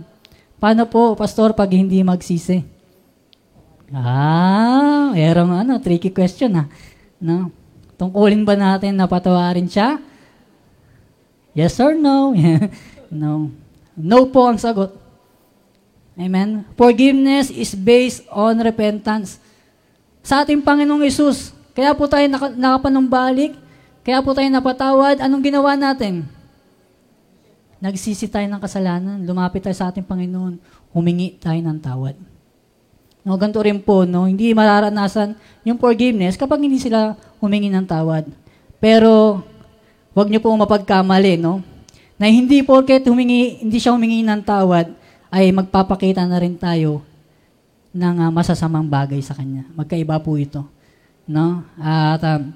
Paano 0.59 0.83
po, 0.87 1.15
pastor, 1.15 1.55
pag 1.55 1.71
hindi 1.71 2.03
magsisi? 2.03 2.63
Ah, 3.93 5.13
erong 5.13 5.53
ano, 5.53 5.77
tricky 5.77 6.09
question 6.09 6.57
ha. 6.57 6.65
No? 7.21 7.53
Tungkulin 7.93 8.41
ba 8.41 8.57
natin 8.57 8.97
na 8.97 9.05
patawarin 9.05 9.69
siya? 9.69 10.01
Yes 11.53 11.77
or 11.77 11.93
no? 11.93 12.33
no. 13.13 13.53
No 13.93 14.25
po 14.33 14.49
ang 14.49 14.57
sagot. 14.57 14.97
Amen? 16.17 16.65
Forgiveness 16.73 17.53
is 17.53 17.77
based 17.77 18.25
on 18.33 18.57
repentance. 18.61 19.37
Sa 20.23 20.39
ating 20.39 20.63
Panginoong 20.63 21.03
Isus, 21.03 21.51
kaya 21.75 21.91
po 21.91 22.07
tayo 22.07 22.23
nak- 22.31 22.55
nakapanumbalik, 22.55 23.59
kaya 24.07 24.23
po 24.23 24.31
tayo 24.31 24.47
napatawad, 24.47 25.19
anong 25.19 25.43
ginawa 25.43 25.75
natin? 25.75 26.23
Nagsisi 27.83 28.31
tayo 28.31 28.47
ng 28.47 28.63
kasalanan, 28.63 29.19
lumapit 29.27 29.59
tayo 29.67 29.75
sa 29.75 29.91
ating 29.91 30.07
Panginoon, 30.07 30.63
humingi 30.95 31.35
tayo 31.43 31.59
ng 31.59 31.75
tawad. 31.75 32.15
No, 33.27 33.35
ganito 33.35 33.59
rin 33.59 33.83
po, 33.83 34.07
no, 34.07 34.23
hindi 34.23 34.55
mararanasan 34.55 35.35
yung 35.67 35.75
forgiveness 35.75 36.39
kapag 36.39 36.63
hindi 36.63 36.79
sila 36.79 37.19
humingi 37.43 37.67
ng 37.67 37.83
tawad. 37.83 38.23
Pero, 38.79 39.43
wag 40.15 40.31
niyo 40.31 40.39
po 40.39 40.55
mapagkamali, 40.55 41.35
no? 41.35 41.59
Na 42.15 42.31
hindi 42.31 42.63
porket 42.63 43.03
humingi, 43.11 43.59
hindi 43.59 43.75
siya 43.75 43.91
humingi 43.91 44.23
ng 44.23 44.39
tawad, 44.39 44.87
ay 45.27 45.51
magpapakita 45.51 46.23
na 46.23 46.39
rin 46.39 46.55
tayo 46.55 47.03
ng 47.93 48.15
uh, 48.25 48.29
masasamang 48.33 48.89
bagay 48.89 49.21
sa 49.21 49.37
kanya. 49.37 49.69
Magkaiba 49.77 50.17
po 50.17 50.35
ito. 50.35 50.65
No? 51.29 51.61
At 51.77 52.19
um, 52.25 52.51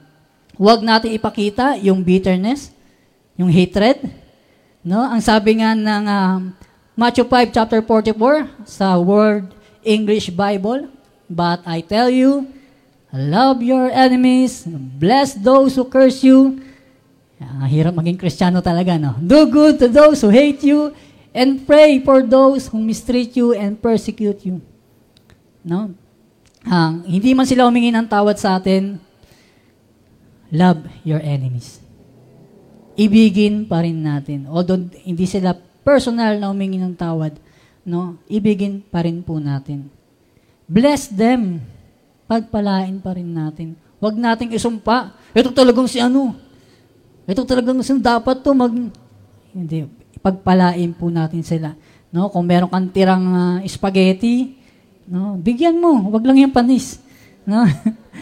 huwag 0.57 0.81
natin 0.81 1.13
ipakita 1.13 1.77
yung 1.79 2.01
bitterness, 2.01 2.73
yung 3.37 3.53
hatred. 3.53 4.01
No? 4.81 5.05
Ang 5.05 5.21
sabi 5.21 5.61
nga 5.61 5.77
ng 5.77 6.03
um, 6.09 6.39
Matthew 6.97 7.29
5 7.29 7.53
chapter 7.53 7.79
44 7.85 8.67
sa 8.67 8.97
Word 8.97 9.53
English 9.85 10.33
Bible, 10.33 10.89
But 11.27 11.67
I 11.67 11.83
tell 11.83 12.07
you, 12.07 12.47
love 13.11 13.59
your 13.59 13.91
enemies, 13.91 14.63
bless 14.95 15.35
those 15.35 15.75
who 15.75 15.83
curse 15.83 16.23
you. 16.23 16.63
Ah, 17.37 17.67
hirap 17.67 17.93
maging 17.93 18.17
kristyano 18.17 18.63
talaga, 18.63 18.95
no? 18.95 19.19
Do 19.19 19.45
good 19.51 19.77
to 19.83 19.91
those 19.91 20.23
who 20.23 20.31
hate 20.31 20.63
you, 20.63 20.95
and 21.35 21.67
pray 21.67 21.99
for 21.99 22.23
those 22.23 22.71
who 22.71 22.79
mistreat 22.79 23.35
you 23.35 23.51
and 23.53 23.75
persecute 23.77 24.41
you. 24.47 24.63
No? 25.67 25.91
Uh, 26.63 27.03
hindi 27.03 27.35
man 27.35 27.43
sila 27.43 27.67
humingi 27.67 27.91
ng 27.91 28.07
tawad 28.07 28.39
sa 28.39 28.55
atin, 28.55 28.99
love 30.47 30.87
your 31.03 31.19
enemies. 31.19 31.83
Ibigin 32.95 33.67
pa 33.67 33.83
rin 33.83 33.99
natin. 33.99 34.47
Although 34.47 34.87
hindi 35.03 35.27
sila 35.27 35.53
personal 35.83 36.39
na 36.39 36.49
humingi 36.49 36.79
ng 36.79 36.95
tawad, 36.95 37.35
no? 37.83 38.17
Ibigin 38.31 38.79
pa 38.81 39.03
rin 39.03 39.19
po 39.21 39.37
natin. 39.37 39.91
Bless 40.65 41.11
them. 41.11 41.61
Pagpalain 42.25 42.97
pa 43.03 43.15
rin 43.15 43.29
natin. 43.31 43.77
Huwag 44.01 44.17
nating 44.17 44.55
isumpa. 44.55 45.13
Ito 45.35 45.51
talagang 45.51 45.87
si 45.87 46.01
ano. 46.01 46.35
Ito 47.27 47.43
talagang 47.43 47.79
si 47.83 47.91
dapat 47.99 48.39
to 48.41 48.51
mag... 48.55 48.73
Hindi 49.53 49.87
pagpalain 50.27 50.91
po 50.91 51.07
natin 51.07 51.39
sila. 51.39 51.71
No, 52.11 52.27
kung 52.27 52.43
meron 52.43 52.67
kang 52.67 52.91
tirang 52.91 53.25
uh, 53.31 53.57
spaghetti, 53.63 54.59
no, 55.07 55.39
bigyan 55.39 55.79
mo, 55.79 56.11
wag 56.11 56.23
lang 56.27 56.37
yung 56.37 56.53
panis. 56.53 57.01
No? 57.47 57.63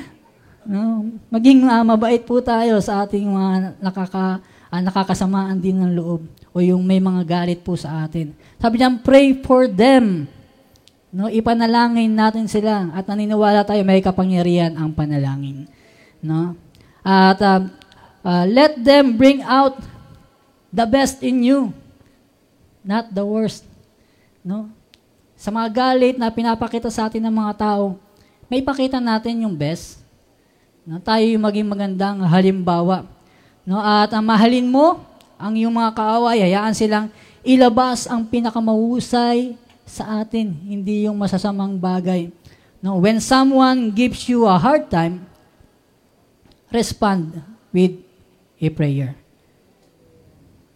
no, 0.70 1.10
maging 1.34 1.66
uh, 1.66 1.84
mabait 1.84 2.22
po 2.24 2.40
tayo 2.40 2.80
sa 2.80 3.04
ating 3.04 3.26
mga 3.26 3.82
nakaka 3.82 4.40
uh, 4.70 4.82
nakakasamaan 4.82 5.58
din 5.60 5.82
ng 5.82 5.94
loob 5.98 6.22
o 6.56 6.64
yung 6.64 6.86
may 6.86 7.02
mga 7.02 7.22
galit 7.26 7.60
po 7.66 7.76
sa 7.76 8.06
atin. 8.08 8.32
Sabi 8.62 8.80
niya, 8.80 8.96
pray 9.02 9.36
for 9.44 9.68
them. 9.68 10.30
No, 11.16 11.32
ipanalangin 11.32 12.12
natin 12.12 12.48
sila 12.48 12.92
at 12.92 13.08
naniniwala 13.08 13.64
tayo 13.64 13.82
may 13.84 14.00
kapangyarihan 14.00 14.76
ang 14.76 14.92
panalangin. 14.92 15.68
No? 16.24 16.56
At 17.04 17.40
uh, 17.40 17.68
uh, 18.24 18.46
let 18.48 18.80
them 18.80 19.16
bring 19.20 19.44
out 19.44 19.80
the 20.76 20.84
best 20.84 21.24
in 21.24 21.44
you 21.44 21.72
not 22.86 23.10
the 23.10 23.26
worst. 23.26 23.66
No? 24.46 24.70
Sa 25.36 25.52
mga 25.52 25.68
galit 25.72 26.16
na 26.16 26.32
pinapakita 26.32 26.88
sa 26.88 27.12
atin 27.12 27.20
ng 27.28 27.36
mga 27.36 27.54
tao, 27.60 28.00
may 28.48 28.64
pakita 28.64 29.04
natin 29.04 29.44
yung 29.44 29.56
best. 29.56 30.00
No? 30.88 31.02
Tayo 31.02 31.26
yung 31.28 31.44
maging 31.44 31.68
magandang 31.68 32.24
halimbawa. 32.24 33.04
No? 33.68 33.82
At 33.82 34.14
ang 34.16 34.24
mahalin 34.24 34.70
mo, 34.70 35.04
ang 35.36 35.54
iyong 35.58 35.74
mga 35.74 35.92
kaaway, 35.92 36.40
hayaan 36.40 36.72
silang 36.72 37.12
ilabas 37.44 38.08
ang 38.08 38.24
pinakamahusay 38.24 39.60
sa 39.86 40.24
atin, 40.24 40.50
hindi 40.66 41.06
yung 41.06 41.20
masasamang 41.20 41.78
bagay. 41.78 42.32
No? 42.80 42.98
When 43.02 43.20
someone 43.20 43.92
gives 43.92 44.26
you 44.32 44.48
a 44.48 44.56
hard 44.56 44.88
time, 44.88 45.28
respond 46.72 47.44
with 47.76 48.00
a 48.62 48.70
prayer. 48.72 49.14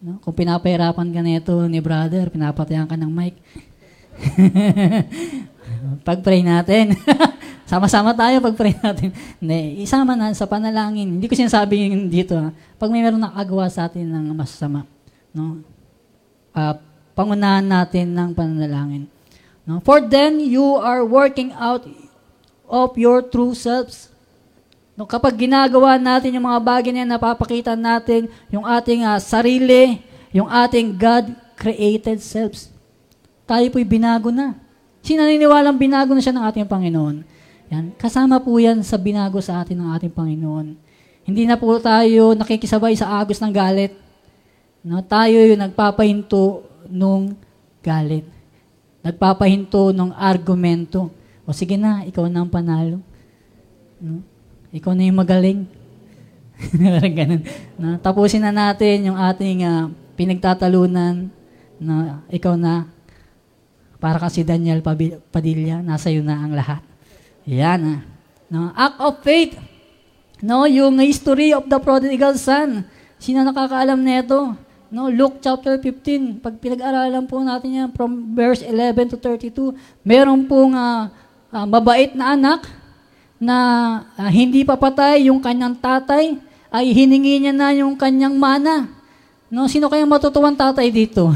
No? 0.04 0.20
Kung 0.20 0.36
pinapahirapan 0.36 1.10
ka 1.12 1.22
nito 1.24 1.54
ni 1.70 1.80
brother, 1.80 2.28
pinapatayan 2.28 2.88
ka 2.90 2.98
ng 2.98 3.12
mic. 3.12 3.38
pag-pray 6.08 6.42
natin. 6.44 6.96
Sama-sama 7.70 8.18
tayo 8.18 8.42
pag-pray 8.42 8.74
natin. 8.82 9.14
Hindi, 9.38 9.86
isama 9.86 10.18
na 10.18 10.34
sa 10.34 10.50
panalangin. 10.50 11.20
Hindi 11.20 11.30
ko 11.30 11.38
sinasabi 11.38 12.10
dito. 12.10 12.34
Ha? 12.34 12.50
Pag 12.82 12.90
may 12.90 13.06
meron 13.06 13.22
nakagawa 13.22 13.70
sa 13.70 13.86
atin 13.86 14.10
ng 14.10 14.34
masama, 14.34 14.90
no? 15.30 15.62
Uh, 16.50 16.74
pangunahan 17.14 17.62
natin 17.62 18.10
ng 18.10 18.34
panalangin. 18.34 19.06
No? 19.70 19.78
For 19.86 20.02
then, 20.02 20.42
you 20.42 20.82
are 20.82 21.06
working 21.06 21.54
out 21.54 21.86
of 22.66 22.98
your 22.98 23.22
true 23.22 23.54
selves. 23.54 24.10
No, 24.98 25.08
kapag 25.08 25.38
ginagawa 25.38 25.96
natin 25.96 26.36
yung 26.36 26.50
mga 26.50 26.60
bagay 26.60 26.92
na 26.92 27.16
napapakita 27.16 27.78
natin 27.78 28.28
yung 28.52 28.68
ating 28.68 29.06
uh, 29.06 29.16
sarili, 29.22 30.04
yung 30.34 30.50
ating 30.50 30.92
God-created 30.98 32.20
selves. 32.20 32.74
Tayo 33.50 33.66
po'y 33.74 33.82
binago 33.82 34.30
na. 34.30 34.54
Sinaniniwalang 35.02 35.74
binago 35.74 36.14
na 36.14 36.22
siya 36.22 36.38
ng 36.38 36.46
ating 36.46 36.70
Panginoon. 36.70 37.26
Yan. 37.74 37.98
Kasama 37.98 38.38
po 38.38 38.54
yan 38.62 38.86
sa 38.86 39.02
binago 39.02 39.42
sa 39.42 39.66
atin 39.66 39.82
ng 39.82 39.90
ating 39.98 40.14
Panginoon. 40.14 40.78
Hindi 41.26 41.50
na 41.50 41.58
po 41.58 41.74
tayo 41.82 42.38
nakikisabay 42.38 42.94
sa 42.94 43.18
agos 43.18 43.42
ng 43.42 43.50
galit. 43.50 43.98
No, 44.86 45.02
tayo 45.02 45.42
yung 45.50 45.66
nagpapahinto 45.66 46.62
nung 46.94 47.34
galit. 47.82 48.30
Nagpapahinto 49.02 49.98
nung 49.98 50.14
argumento. 50.14 51.10
O 51.50 51.54
sige 51.54 51.74
na, 51.74 52.06
ikaw 52.06 52.30
na 52.30 52.46
ang 52.46 52.54
panalo. 52.54 53.02
No? 53.98 54.22
Ikaw 54.70 54.94
na 54.94 55.10
yung 55.10 55.18
magaling. 55.18 55.66
Ganun. 57.18 57.42
Na, 57.82 57.98
tapusin 57.98 58.46
na 58.46 58.54
natin 58.54 59.10
yung 59.10 59.18
ating 59.18 59.66
uh, 59.66 59.90
pinagtatalunan 60.14 61.34
na 61.82 62.22
ikaw 62.30 62.54
na 62.54 62.86
para 64.00 64.16
kasi 64.16 64.48
Daniel 64.48 64.80
Padilla, 65.30 65.84
nasa 65.84 66.08
iyo 66.08 66.24
na 66.24 66.40
ang 66.40 66.56
lahat. 66.56 66.80
Yan. 67.44 67.80
Ah. 67.84 68.00
No, 68.50 68.72
act 68.74 68.98
of 68.98 69.20
faith. 69.22 69.54
No, 70.40 70.64
yung 70.66 70.98
history 71.04 71.52
of 71.52 71.68
the 71.68 71.78
prodigal 71.78 72.34
son. 72.40 72.88
Sino 73.20 73.44
nakakaalam 73.44 74.00
nito? 74.00 74.56
No, 74.90 75.12
Luke 75.12 75.44
chapter 75.44 75.78
15. 75.78 76.42
Pag 76.42 76.58
pinag-aralan 76.58 77.28
po 77.30 77.44
natin 77.44 77.70
yan 77.76 77.90
from 77.94 78.34
verse 78.34 78.66
11 78.66 79.14
to 79.14 79.18
32, 79.22 79.76
meron 80.02 80.48
pong 80.50 80.74
uh, 80.74 81.12
uh, 81.54 81.66
mabait 81.68 82.16
na 82.18 82.34
anak 82.34 82.66
na 83.38 83.56
uh, 84.18 84.32
hindi 84.32 84.66
pa 84.66 84.80
patay 84.80 85.30
yung 85.30 85.44
kanyang 85.44 85.78
tatay, 85.78 86.42
ay 86.70 86.86
hiningi 86.90 87.44
niya 87.44 87.54
na 87.54 87.70
yung 87.76 87.94
kanyang 87.94 88.34
mana. 88.34 88.99
No, 89.50 89.66
sino 89.66 89.90
kaya 89.90 90.06
matutuwan 90.06 90.54
tatay 90.54 90.94
dito? 90.94 91.34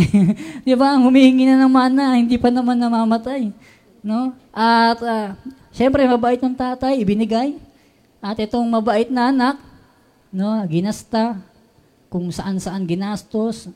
'Di 0.64 0.74
ba? 0.80 0.96
Humihingi 0.96 1.44
na 1.44 1.60
ng 1.60 1.72
mana, 1.72 2.16
hindi 2.16 2.40
pa 2.40 2.48
naman 2.48 2.80
namamatay. 2.80 3.52
No? 4.00 4.32
At 4.48 4.98
uh, 5.04 5.36
syempre 5.68 6.08
mabait 6.08 6.40
ng 6.40 6.56
tatay, 6.56 7.04
ibinigay. 7.04 7.60
At 8.20 8.40
itong 8.40 8.64
mabait 8.64 9.12
na 9.12 9.28
anak, 9.28 9.56
no, 10.32 10.56
ginasta 10.68 11.36
kung 12.08 12.32
saan-saan 12.32 12.84
ginastos 12.84 13.68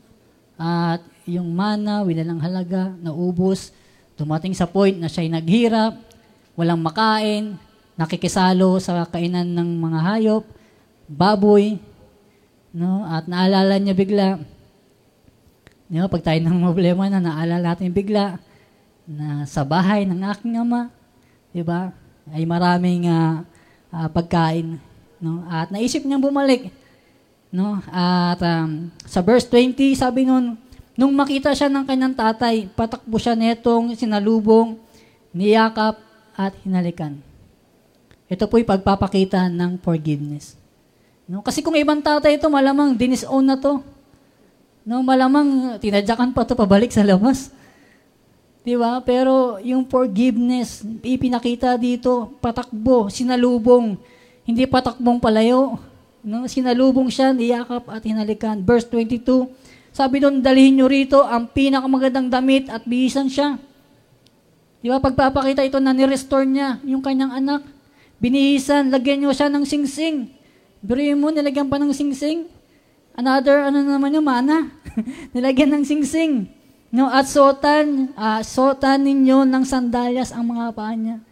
at 0.56 1.00
yung 1.24 1.52
mana, 1.52 2.04
winalang 2.04 2.40
halaga, 2.40 2.92
naubos, 3.00 3.72
dumating 4.14 4.52
sa 4.52 4.68
point 4.68 4.94
na 4.96 5.08
siya'y 5.08 5.32
naghirap, 5.32 5.96
walang 6.52 6.80
makain, 6.80 7.56
nakikisalo 7.96 8.76
sa 8.82 9.06
kainan 9.08 9.48
ng 9.48 9.70
mga 9.80 10.00
hayop, 10.02 10.44
baboy, 11.08 11.80
no? 12.74 13.06
At 13.06 13.30
naalala 13.30 13.78
niya 13.78 13.94
bigla, 13.94 14.42
di 15.86 16.02
ba, 16.02 16.10
pag 16.10 16.26
tayo 16.26 16.42
ng 16.42 16.58
problema 16.58 17.06
na 17.06 17.22
naalala 17.22 17.72
natin 17.72 17.94
bigla 17.94 18.42
na 19.06 19.46
sa 19.46 19.62
bahay 19.62 20.02
ng 20.02 20.20
aking 20.34 20.58
ama, 20.58 20.90
di 21.54 21.62
ba, 21.62 21.94
ay 22.34 22.42
maraming 22.42 23.06
uh, 23.06 23.46
uh, 23.94 24.08
pagkain, 24.10 24.82
no? 25.22 25.46
At 25.46 25.70
naisip 25.70 26.02
niyang 26.02 26.24
bumalik, 26.24 26.74
no? 27.54 27.78
At 27.94 28.42
um, 28.42 28.90
sa 29.06 29.22
verse 29.22 29.46
20, 29.46 29.94
sabi 29.94 30.26
nun, 30.26 30.58
nung 30.98 31.14
makita 31.14 31.54
siya 31.54 31.70
ng 31.70 31.86
kanyang 31.86 32.18
tatay, 32.18 32.66
patakbo 32.74 33.14
siya 33.22 33.38
netong 33.38 33.94
sinalubong, 33.94 34.82
niyakap, 35.30 36.02
at 36.34 36.50
hinalikan. 36.66 37.22
Ito 38.26 38.50
po'y 38.50 38.66
pagpapakita 38.66 39.46
ng 39.46 39.78
forgiveness. 39.78 40.63
No? 41.24 41.40
Kasi 41.40 41.64
kung 41.64 41.76
ibang 41.76 42.04
tatay 42.04 42.36
ito, 42.36 42.48
malamang 42.52 42.92
dinisown 42.92 43.44
na 43.44 43.56
to. 43.56 43.80
No, 44.84 45.00
malamang 45.00 45.80
tinadyakan 45.80 46.36
pa 46.36 46.44
to 46.44 46.52
pabalik 46.52 46.92
sa 46.92 47.00
labas. 47.00 47.48
'Di 48.64 48.76
ba? 48.76 49.00
Pero 49.00 49.56
yung 49.64 49.88
forgiveness, 49.88 50.84
ipinakita 51.00 51.76
dito, 51.80 52.36
patakbo, 52.40 53.08
sinalubong, 53.08 53.96
hindi 54.44 54.64
patakbong 54.68 55.20
palayo. 55.20 55.80
No, 56.24 56.48
sinalubong 56.48 57.12
siya, 57.12 57.32
niyakap 57.32 57.84
at 57.88 58.04
hinalikan. 58.04 58.60
Verse 58.64 58.88
22, 58.88 59.48
sabi 59.92 60.24
doon, 60.24 60.40
dalhin 60.40 60.80
nyo 60.80 60.88
rito 60.88 61.20
ang 61.20 61.48
pinakamagandang 61.52 62.32
damit 62.32 62.72
at 62.72 62.84
bihisan 62.88 63.28
siya. 63.28 63.60
Di 64.80 64.88
ba, 64.88 65.00
pagpapakita 65.00 65.64
ito 65.64 65.80
na 65.80 65.92
ni-restore 65.92 66.48
niya 66.48 66.80
yung 66.84 67.04
kanyang 67.04 67.32
anak. 67.40 67.64
Binihisan, 68.20 68.88
lagyan 68.88 69.20
nyo 69.24 69.32
siya 69.36 69.52
ng 69.52 69.64
singsing. 69.68 70.32
Birihin 70.84 71.16
mo, 71.16 71.32
nilagyan 71.32 71.72
pa 71.72 71.80
ng 71.80 71.96
singsing. 71.96 72.44
Another, 73.16 73.72
ano 73.72 73.80
naman 73.80 74.12
yung 74.12 74.28
mana? 74.28 74.68
nilagyan 75.34 75.80
ng 75.80 75.84
singsing. 75.88 76.44
No, 76.92 77.08
at 77.08 77.24
sotan, 77.24 78.12
uh, 78.12 78.44
sotan 78.44 79.00
ninyo 79.00 79.48
ng 79.48 79.64
sandalyas 79.64 80.28
ang 80.36 80.44
mga 80.44 80.76
paa 80.76 80.92
niya. 80.92 81.24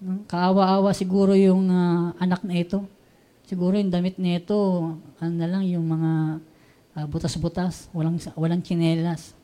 No, 0.00 0.24
kaawa-awa 0.24 0.96
siguro 0.96 1.36
yung 1.36 1.68
uh, 1.68 2.16
anak 2.16 2.40
na 2.40 2.56
ito. 2.56 2.88
Siguro 3.44 3.76
yung 3.76 3.92
damit 3.92 4.16
nito, 4.16 4.56
ano 5.20 5.34
na 5.36 5.46
lang, 5.46 5.68
yung 5.68 5.84
mga 5.84 6.10
uh, 6.96 7.06
butas-butas, 7.06 7.92
walang 7.92 8.16
walang 8.32 8.64
tsinelas. 8.64 9.36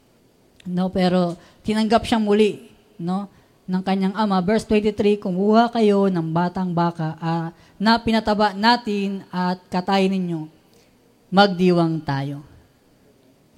No, 0.64 0.88
pero 0.88 1.36
tinanggap 1.60 2.08
siya 2.08 2.16
muli, 2.16 2.72
no, 2.96 3.28
ng 3.68 3.82
kanyang 3.84 4.16
ama. 4.16 4.40
Verse 4.42 4.64
23, 4.66 5.20
kumuha 5.20 5.70
kayo 5.70 6.08
ng 6.08 6.28
batang 6.32 6.72
baka 6.72 7.14
uh, 7.20 7.48
na 7.82 7.98
pinataba 7.98 8.54
natin 8.54 9.26
at 9.34 9.58
katayin 9.66 10.14
ninyo. 10.14 10.46
Magdiwang 11.34 11.98
tayo. 12.06 12.46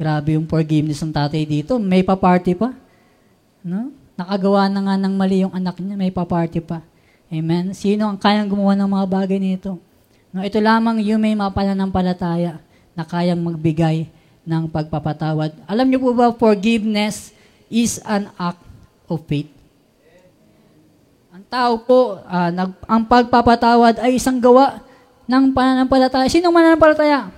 Grabe 0.01 0.41
yung 0.41 0.49
forgiveness 0.49 1.05
ng 1.05 1.13
tatay 1.13 1.45
dito. 1.45 1.77
May 1.77 2.01
pa-party 2.01 2.57
pa. 2.57 2.73
No? 3.61 3.93
Nakagawa 4.17 4.73
na 4.73 4.81
nga 4.81 4.97
ng 4.97 5.13
mali 5.13 5.45
yung 5.45 5.53
anak 5.53 5.77
niya, 5.77 6.01
may 6.01 6.09
pa-party 6.09 6.65
pa. 6.65 6.81
Amen? 7.29 7.77
Sino 7.77 8.09
ang 8.09 8.17
kayang 8.17 8.49
gumawa 8.49 8.73
ng 8.73 8.89
mga 8.89 9.07
bagay 9.13 9.37
nito? 9.37 9.77
No, 10.33 10.41
ito 10.41 10.57
lamang 10.57 11.05
yung 11.05 11.21
may 11.21 11.37
mapananampalataya 11.37 12.59
na 12.97 13.05
kayang 13.05 13.45
magbigay 13.45 14.09
ng 14.43 14.65
pagpapatawad. 14.73 15.53
Alam 15.69 15.87
niyo 15.87 16.01
po 16.01 16.11
ba, 16.17 16.33
forgiveness 16.33 17.31
is 17.69 18.01
an 18.09 18.33
act 18.41 18.63
of 19.07 19.23
faith. 19.29 19.54
Tao 21.55 21.79
po, 21.79 22.19
uh, 22.19 22.51
nag, 22.51 22.75
ang 22.83 23.07
pagpapatawad 23.07 24.03
ay 24.03 24.19
isang 24.19 24.43
gawa 24.43 24.83
ng 25.31 25.55
pananampalataya. 25.55 26.27
Sino 26.27 26.51
mananampalataya? 26.51 27.31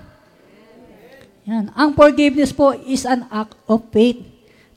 Yan. 1.45 1.69
Ang 1.77 1.93
forgiveness 1.93 2.49
po 2.49 2.73
is 2.73 3.05
an 3.05 3.29
act 3.29 3.53
of 3.69 3.85
faith. 3.93 4.25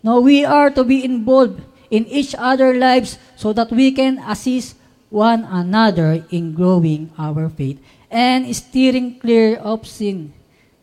No, 0.03 0.19
we 0.19 0.43
are 0.43 0.67
to 0.67 0.83
be 0.83 1.07
involved 1.07 1.63
in 1.87 2.03
each 2.11 2.35
other 2.35 2.75
lives 2.75 3.15
so 3.39 3.55
that 3.55 3.71
we 3.71 3.95
can 3.95 4.19
assist 4.27 4.75
one 5.07 5.47
another 5.47 6.19
in 6.35 6.51
growing 6.51 7.07
our 7.15 7.47
faith 7.47 7.79
and 8.11 8.43
steering 8.51 9.23
clear 9.23 9.55
of 9.63 9.87
sin 9.87 10.35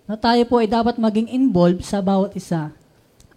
na 0.09 0.17
tayo 0.17 0.49
po 0.49 0.65
ay 0.65 0.67
dapat 0.71 0.97
maging 0.97 1.29
involved 1.29 1.85
sa 1.85 2.01
bawat 2.01 2.33
isa 2.33 2.73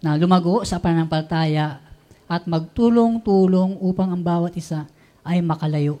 na 0.00 0.16
lumago 0.16 0.64
sa 0.64 0.80
pananampalataya 0.80 1.76
at 2.24 2.48
magtulong-tulong 2.48 3.76
upang 3.84 4.16
ang 4.16 4.22
bawat 4.24 4.56
isa 4.56 4.88
ay 5.24 5.44
makalayo 5.44 6.00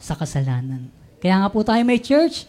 sa 0.00 0.16
kasalanan. 0.16 0.88
Kaya 1.20 1.44
nga 1.44 1.48
po 1.52 1.60
tayo 1.60 1.82
may 1.84 2.00
church, 2.00 2.48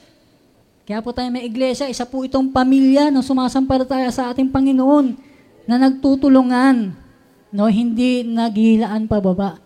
kaya 0.88 1.00
po 1.04 1.14
tayo 1.14 1.30
may 1.30 1.46
iglesia, 1.46 1.88
isa 1.92 2.08
po 2.08 2.26
itong 2.26 2.50
pamilya 2.50 3.14
na 3.14 3.22
sumasampalataya 3.22 4.10
sa 4.10 4.32
ating 4.34 4.50
Panginoon 4.50 5.14
na 5.70 5.76
nagtutulungan, 5.78 6.96
no, 7.54 7.68
hindi 7.70 8.26
naghilaan 8.26 9.06
pababa. 9.06 9.62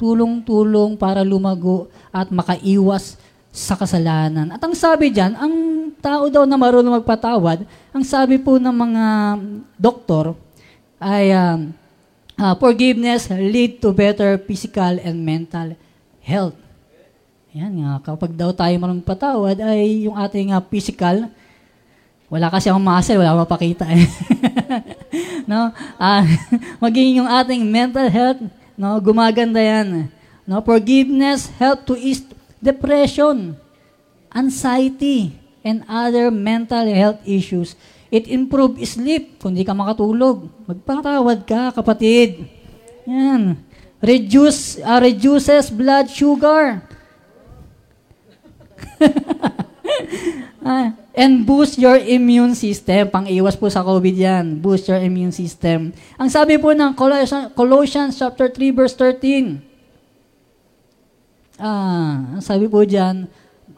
Tulong-tulong 0.00 0.96
para 0.96 1.20
lumago 1.20 1.92
at 2.08 2.32
makaiwas 2.32 3.20
sa 3.52 3.76
kasalanan. 3.76 4.48
At 4.54 4.62
ang 4.64 4.72
sabi 4.72 5.12
diyan, 5.12 5.36
ang 5.36 5.54
tao 6.00 6.32
daw 6.32 6.48
na 6.48 6.56
marunong 6.56 7.02
magpatawad, 7.02 7.66
ang 7.92 8.04
sabi 8.06 8.40
po 8.40 8.56
ng 8.56 8.72
mga 8.72 9.04
doktor 9.76 10.32
ay 10.96 11.34
um, 11.36 11.76
uh, 12.40 12.56
forgiveness 12.56 13.28
lead 13.28 13.84
to 13.84 13.92
better 13.92 14.40
physical 14.40 14.96
and 15.04 15.20
mental 15.20 15.76
health. 16.24 16.56
Yan 17.52 17.84
nga, 17.84 18.00
kapag 18.00 18.32
daw 18.32 18.56
tayo 18.56 18.72
marunong 18.80 19.04
patawad, 19.04 19.60
ay 19.60 20.08
yung 20.08 20.16
ating 20.16 20.56
uh, 20.56 20.62
physical, 20.64 21.28
wala 22.30 22.46
kasi 22.48 22.70
akong 22.70 22.86
muscle, 22.86 23.20
wala 23.20 23.36
akong 23.36 23.44
mapakita 23.44 23.84
eh. 23.92 24.08
no? 25.50 25.68
Uh, 26.00 26.24
maging 26.80 27.20
yung 27.20 27.28
ating 27.28 27.60
mental 27.68 28.08
health, 28.08 28.40
no, 28.72 28.96
gumaganda 29.04 29.60
yan. 29.60 30.08
No, 30.48 30.64
forgiveness 30.64 31.52
help 31.60 31.84
to 31.84 31.92
ease 31.98 32.24
depression, 32.56 33.52
anxiety, 34.32 35.36
and 35.60 35.84
other 35.84 36.32
mental 36.32 36.88
health 36.88 37.20
issues. 37.28 37.76
It 38.10 38.26
improve 38.26 38.82
sleep 38.82 39.38
kung 39.38 39.54
di 39.54 39.62
ka 39.62 39.70
makatulog. 39.70 40.50
Magpatawad 40.66 41.46
ka, 41.46 41.70
kapatid. 41.70 42.42
Yan. 43.06 43.54
Reduce, 44.02 44.82
uh, 44.82 44.98
reduces 44.98 45.70
blood 45.70 46.10
sugar. 46.10 46.82
uh, 50.58 50.90
and 51.14 51.46
boost 51.46 51.78
your 51.78 52.02
immune 52.02 52.58
system. 52.58 53.06
Pang-iwas 53.14 53.54
po 53.54 53.70
sa 53.70 53.86
COVID 53.86 54.16
yan. 54.18 54.58
Boost 54.58 54.90
your 54.90 54.98
immune 54.98 55.30
system. 55.30 55.94
Ang 56.18 56.28
sabi 56.34 56.58
po 56.58 56.74
ng 56.74 56.90
Colossians, 56.98 57.54
Colossians 57.54 58.18
chapter 58.18 58.50
3 58.50 58.74
verse 58.74 58.98
13, 58.98 59.62
ah, 61.60 62.40
sabi 62.40 62.66
po 62.66 62.82
diyan, 62.82 63.28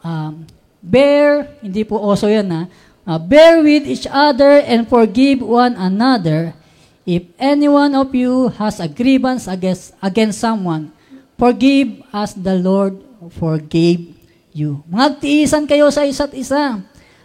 um, 0.01 0.33
bear, 0.79 1.59
hindi 1.59 1.83
po 1.83 1.99
oso 1.99 2.31
yan 2.31 2.47
ha, 2.49 2.61
uh, 3.07 3.19
bear 3.19 3.63
with 3.63 3.87
each 3.87 4.07
other 4.09 4.59
and 4.63 4.87
forgive 4.87 5.43
one 5.43 5.75
another. 5.75 6.55
If 7.03 7.27
any 7.35 7.67
one 7.67 7.95
of 7.95 8.15
you 8.15 8.47
has 8.55 8.79
a 8.79 8.87
grievance 8.87 9.47
against, 9.47 9.91
against 9.99 10.39
someone, 10.39 10.95
forgive 11.35 11.99
as 12.15 12.31
the 12.31 12.55
Lord 12.55 13.03
forgave 13.35 14.15
you. 14.55 14.83
Magtiisan 14.87 15.67
kayo 15.67 15.91
sa 15.91 16.07
isa't 16.07 16.31
isa 16.31 16.79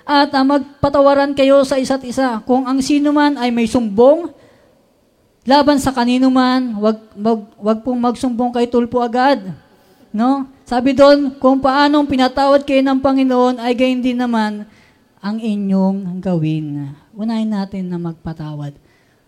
at 0.09 0.31
uh, 0.35 0.45
magpatawaran 0.45 1.37
kayo 1.37 1.63
sa 1.63 1.79
isa't 1.79 2.03
isa. 2.03 2.43
Kung 2.43 2.67
ang 2.67 2.83
sino 2.83 3.15
man 3.15 3.39
ay 3.39 3.55
may 3.55 3.71
sumbong, 3.71 4.35
laban 5.47 5.79
sa 5.79 5.95
kanino 5.95 6.27
man, 6.27 6.75
wag, 6.83 6.99
wag, 7.15 7.41
wag 7.55 7.79
pong 7.87 8.01
magsumbong 8.03 8.51
kay 8.51 8.67
tulpo 8.67 8.99
agad 8.99 9.55
No? 10.13 10.49
Sabi 10.65 10.97
doon, 10.97 11.37
kung 11.37 11.61
paanong 11.61 12.09
pinatawad 12.09 12.65
kayo 12.65 12.81
ng 12.85 13.01
Panginoon, 13.01 13.61
ay 13.61 13.73
gayon 13.77 14.01
din 14.01 14.17
naman 14.17 14.65
ang 15.19 15.43
inyong 15.43 16.23
gawin. 16.23 16.95
Unahin 17.15 17.51
natin 17.51 17.91
na 17.91 17.99
magpatawad 17.99 18.75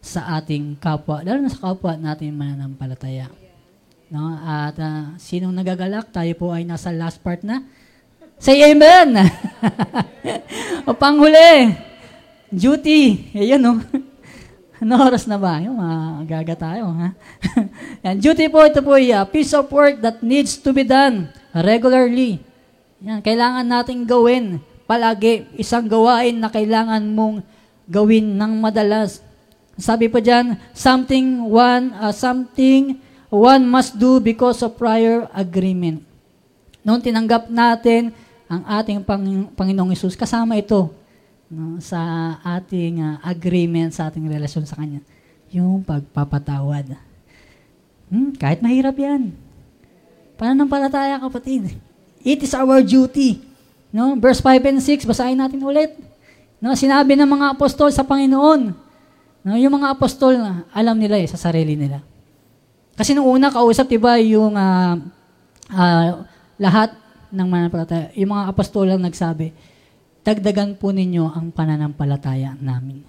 sa 0.00 0.40
ating 0.40 0.80
kapwa, 0.80 1.20
lalo 1.20 1.44
na 1.44 1.52
sa 1.52 1.70
kapwa 1.70 1.92
natin 1.98 2.32
mananampalataya. 2.32 3.28
No? 4.08 4.32
At 4.40 4.74
uh, 4.80 5.14
sinong 5.20 5.54
nagagalak, 5.54 6.10
tayo 6.10 6.32
po 6.38 6.50
ay 6.54 6.64
nasa 6.64 6.90
last 6.90 7.20
part 7.20 7.44
na. 7.44 7.62
Say 8.40 8.64
amen! 8.64 9.12
o 10.88 10.96
panghuli, 10.96 11.76
duty. 12.48 13.30
Ayan, 13.36 13.60
no? 13.60 13.74
Ano 14.80 14.96
oras 14.96 15.28
na 15.28 15.36
ba? 15.36 15.60
Yung 15.60 15.76
magaga 15.76 16.56
tayo, 16.56 16.88
ha? 16.96 17.12
Yan, 18.08 18.16
duty 18.16 18.48
po, 18.48 18.64
ito 18.64 18.80
po 18.80 18.96
ay 18.96 19.12
uh, 19.12 19.28
piece 19.28 19.52
of 19.52 19.68
work 19.68 20.00
that 20.00 20.24
needs 20.24 20.56
to 20.56 20.72
be 20.72 20.88
done 20.88 21.28
regularly. 21.52 22.40
Yan, 23.04 23.20
kailangan 23.20 23.68
nating 23.68 24.08
gawin 24.08 24.64
palagi. 24.90 25.46
Isang 25.54 25.86
gawain 25.86 26.34
na 26.42 26.50
kailangan 26.50 26.98
mong 27.14 27.46
gawin 27.86 28.34
ng 28.34 28.58
madalas. 28.58 29.22
Sabi 29.78 30.10
pa 30.10 30.18
dyan, 30.18 30.58
something 30.74 31.46
one, 31.46 31.94
uh, 31.94 32.10
something 32.10 32.98
one 33.30 33.62
must 33.70 33.94
do 33.94 34.18
because 34.18 34.58
of 34.66 34.74
prior 34.74 35.30
agreement. 35.30 36.02
Noong 36.82 36.98
tinanggap 36.98 37.46
natin 37.46 38.10
ang 38.50 38.66
ating 38.66 39.06
Pang- 39.06 39.54
Panginoong 39.54 39.94
Isus, 39.94 40.18
kasama 40.18 40.58
ito 40.58 40.90
no, 41.46 41.78
sa 41.78 42.34
ating 42.42 42.98
uh, 42.98 43.16
agreement, 43.22 43.94
sa 43.94 44.10
ating 44.10 44.26
relasyon 44.26 44.66
sa 44.66 44.74
Kanya. 44.74 44.98
Yung 45.54 45.86
pagpapatawad. 45.86 46.98
Hmm, 48.10 48.34
kahit 48.34 48.58
mahirap 48.58 48.98
yan. 48.98 49.38
Pananampalataya, 50.34 51.22
kapatid. 51.22 51.78
It 52.26 52.42
is 52.42 52.52
our 52.58 52.82
duty. 52.82 53.49
No? 53.90 54.14
Verse 54.18 54.38
5 54.42 54.70
and 54.70 54.80
6, 54.82 55.06
basahin 55.06 55.38
natin 55.38 55.62
ulit. 55.62 55.94
No, 56.62 56.74
sinabi 56.74 57.18
ng 57.18 57.26
mga 57.26 57.46
apostol 57.58 57.90
sa 57.90 58.06
Panginoon. 58.06 58.72
No, 59.40 59.56
yung 59.56 59.80
mga 59.80 59.96
apostol, 59.96 60.36
alam 60.70 60.96
nila 61.00 61.16
eh, 61.16 61.26
sa 61.26 61.40
sarili 61.40 61.74
nila. 61.74 62.04
Kasi 62.94 63.16
nung 63.16 63.26
una, 63.26 63.48
kausap, 63.48 63.88
diba, 63.88 64.20
yung 64.20 64.52
uh, 64.52 65.00
uh, 65.72 66.08
lahat 66.60 66.92
ng 67.32 67.46
mananampalataya, 67.48 68.12
yung 68.12 68.36
mga 68.36 68.44
apostol 68.52 68.84
lang 68.92 69.00
nagsabi, 69.00 69.56
dagdagan 70.20 70.76
po 70.76 70.92
ninyo 70.92 71.24
ang 71.32 71.48
pananampalataya 71.48 72.58
namin. 72.60 73.00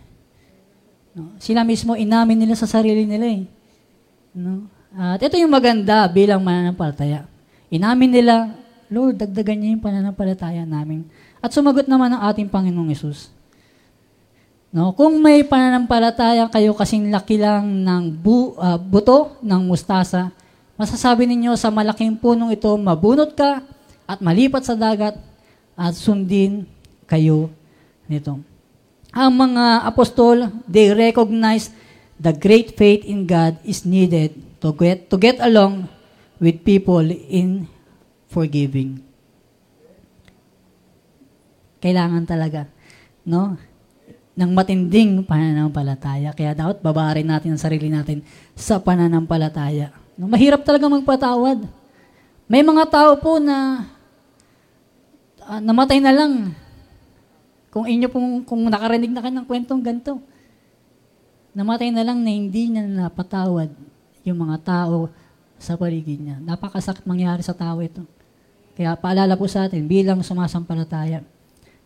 No? 1.11 1.35
Sila 1.43 1.67
mismo 1.67 1.99
inamin 1.99 2.39
nila 2.39 2.55
sa 2.55 2.69
sarili 2.69 3.03
nila 3.03 3.27
eh. 3.27 3.43
No? 4.31 4.71
At 4.95 5.19
ito 5.19 5.35
yung 5.35 5.51
maganda 5.51 6.07
bilang 6.07 6.39
mananampalataya. 6.39 7.27
Inamin 7.67 8.11
nila, 8.15 8.55
Lord, 8.91 9.23
dagdagan 9.23 9.55
niyo 9.55 9.79
yung 9.79 9.83
pananampalataya 9.87 10.67
namin. 10.67 11.07
At 11.39 11.55
sumagot 11.55 11.87
naman 11.87 12.11
ang 12.11 12.27
ating 12.27 12.51
Panginoong 12.51 12.91
Yesus. 12.91 13.31
No, 14.75 14.91
kung 14.91 15.23
may 15.23 15.47
pananampalataya 15.47 16.51
kayo 16.51 16.75
kasing 16.75 17.07
laki 17.07 17.39
lang 17.39 17.87
ng 17.87 18.11
bu, 18.11 18.51
uh, 18.59 18.75
buto 18.75 19.39
ng 19.39 19.63
mustasa, 19.63 20.35
masasabi 20.75 21.23
ninyo 21.23 21.55
sa 21.55 21.71
malaking 21.71 22.19
punong 22.19 22.51
ito, 22.51 22.71
mabunot 22.75 23.31
ka 23.31 23.63
at 24.03 24.19
malipat 24.19 24.67
sa 24.67 24.75
dagat 24.75 25.15
at 25.75 25.95
sundin 25.95 26.67
kayo 27.07 27.47
nito. 28.11 28.43
Ang 29.15 29.31
mga 29.31 29.87
apostol, 29.87 30.51
they 30.67 30.91
recognize 30.91 31.71
the 32.19 32.35
great 32.35 32.75
faith 32.75 33.07
in 33.07 33.23
God 33.23 33.55
is 33.63 33.87
needed 33.87 34.35
to 34.59 34.75
get, 34.75 35.07
to 35.07 35.15
get 35.15 35.39
along 35.39 35.87
with 36.43 36.63
people 36.63 37.03
in 37.07 37.71
forgiving. 38.31 39.03
Kailangan 41.83 42.23
talaga, 42.23 42.71
no? 43.27 43.59
ng 44.31 44.51
matinding 44.55 45.27
pananampalataya. 45.27 46.31
Kaya 46.31 46.55
dapat 46.55 46.79
babarin 46.79 47.27
natin 47.27 47.53
ang 47.53 47.61
sarili 47.61 47.91
natin 47.91 48.23
sa 48.55 48.79
pananampalataya. 48.79 49.91
No, 50.15 50.25
mahirap 50.31 50.63
talaga 50.63 50.87
magpatawad. 50.87 51.67
May 52.47 52.63
mga 52.63 52.83
tao 52.87 53.11
po 53.19 53.39
na 53.39 53.87
uh, 55.45 55.59
namatay 55.59 55.99
na 55.99 56.15
lang 56.15 56.55
kung 57.71 57.87
inyo 57.87 58.07
pong, 58.11 58.43
kung 58.43 58.67
nakarinig 58.67 59.11
na 59.11 59.23
kayo 59.23 59.35
ng 59.35 59.47
kwentong 59.47 59.79
ganito, 59.79 60.19
namatay 61.55 61.91
na 61.91 62.03
lang 62.03 62.19
na 62.19 62.31
hindi 62.31 62.67
niya 62.67 62.83
napatawad 62.83 63.71
yung 64.27 64.39
mga 64.43 64.57
tao 64.63 65.07
sa 65.55 65.79
paligid 65.79 66.19
niya. 66.19 66.37
Napakasakit 66.43 67.07
mangyari 67.07 67.39
sa 67.43 67.55
tao 67.55 67.79
ito. 67.79 68.03
Kaya 68.75 68.95
paalala 68.95 69.35
po 69.35 69.45
sa 69.45 69.67
atin, 69.67 69.83
bilang 69.83 70.23
sumasampalataya, 70.23 71.21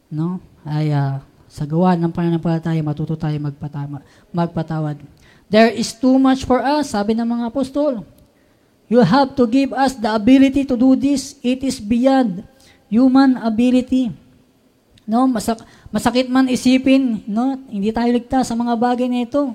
no, 0.09 0.37
ay 0.65 0.93
uh, 0.93 1.21
sa 1.49 1.63
gawa 1.63 1.95
ng 1.95 2.11
pananampalataya, 2.11 2.83
matuto 2.83 3.15
tayo 3.15 3.37
magpatama, 3.39 4.03
magpatawad. 4.29 4.99
There 5.47 5.71
is 5.71 5.93
too 5.95 6.17
much 6.17 6.43
for 6.43 6.59
us, 6.59 6.91
sabi 6.91 7.13
ng 7.15 7.25
mga 7.25 7.53
apostol. 7.53 8.03
You 8.85 9.01
have 9.01 9.33
to 9.33 9.49
give 9.49 9.73
us 9.73 9.97
the 9.97 10.13
ability 10.13 10.67
to 10.69 10.77
do 10.77 10.93
this. 10.93 11.37
It 11.41 11.65
is 11.65 11.81
beyond 11.81 12.45
human 12.85 13.37
ability. 13.41 14.13
No, 15.05 15.25
masak 15.29 15.61
masakit 15.93 16.29
man 16.29 16.49
isipin, 16.49 17.21
no, 17.29 17.57
hindi 17.69 17.93
tayo 17.93 18.09
ligtas 18.13 18.49
sa 18.49 18.57
mga 18.57 18.73
bagay 18.77 19.07
na 19.09 19.25
ito. 19.25 19.53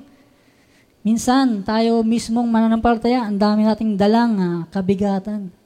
Minsan, 1.02 1.64
tayo 1.66 2.04
mismong 2.06 2.46
mananampalataya, 2.46 3.24
ang 3.24 3.36
dami 3.38 3.64
nating 3.66 3.98
dalang 3.98 4.32
uh, 4.36 4.58
kabigatan. 4.68 5.59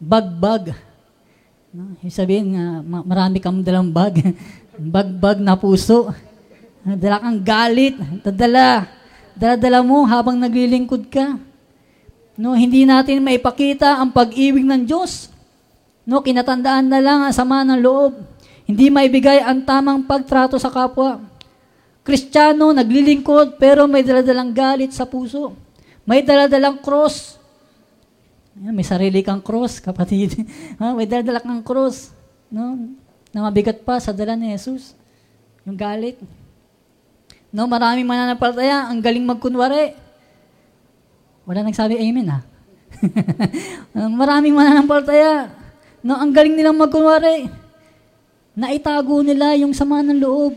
Bagbag. 0.00 0.72
No, 1.70 1.92
sabihin, 2.08 2.56
uh, 2.56 2.80
marami 2.82 3.36
kang 3.36 3.60
dalang 3.60 3.92
bag. 3.92 4.16
Bagbag 4.96 5.38
na 5.44 5.60
puso. 5.60 6.08
Dala 6.80 7.20
kang 7.20 7.44
galit. 7.44 8.00
Dadala. 8.24 8.88
Dala-dala 9.36 9.84
mo 9.84 10.08
habang 10.08 10.40
naglilingkod 10.40 11.12
ka. 11.12 11.36
No, 12.40 12.56
hindi 12.56 12.88
natin 12.88 13.20
maipakita 13.20 14.00
ang 14.00 14.08
pag-ibig 14.08 14.64
ng 14.64 14.88
Diyos. 14.88 15.28
No, 16.08 16.24
kinatandaan 16.24 16.88
na 16.88 17.00
lang 17.00 17.20
ang 17.20 17.34
sama 17.36 17.60
ng 17.60 17.80
loob. 17.80 18.16
Hindi 18.64 18.88
maibigay 18.88 19.44
ang 19.44 19.64
tamang 19.64 20.04
pagtrato 20.08 20.56
sa 20.56 20.72
kapwa. 20.72 21.20
Kristiyano, 22.00 22.72
naglilingkod, 22.72 23.60
pero 23.60 23.84
may 23.84 24.00
daladalang 24.00 24.52
galit 24.56 24.96
sa 24.96 25.04
puso. 25.04 25.52
May 26.08 26.24
daladalang 26.24 26.80
cross. 26.80 27.39
May 28.56 28.86
sarili 28.86 29.22
kang 29.22 29.42
cross, 29.42 29.78
kapatid. 29.78 30.34
may 30.98 31.06
daladala 31.06 31.42
kang 31.42 31.62
cross. 31.62 32.10
No? 32.50 32.90
Na 33.30 33.46
mabigat 33.46 33.82
pa 33.86 34.02
sa 34.02 34.10
dala 34.10 34.34
ni 34.34 34.50
Jesus. 34.50 34.94
Yung 35.62 35.78
galit. 35.78 36.18
No, 37.50 37.66
maraming 37.66 38.06
mananampalataya, 38.06 38.90
ang 38.90 38.98
galing 39.02 39.26
magkunwari. 39.26 39.94
Wala 41.46 41.66
nagsabi 41.66 41.98
amen 41.98 42.30
ha. 42.30 42.40
maraming 44.22 44.54
mananampalataya. 44.54 45.50
No, 46.02 46.18
ang 46.18 46.30
galing 46.30 46.54
nilang 46.54 46.78
magkunwari 46.78 47.60
naitago 48.60 49.22
nila 49.22 49.54
yung 49.56 49.72
sama 49.72 50.04
ng 50.04 50.20
loob. 50.20 50.54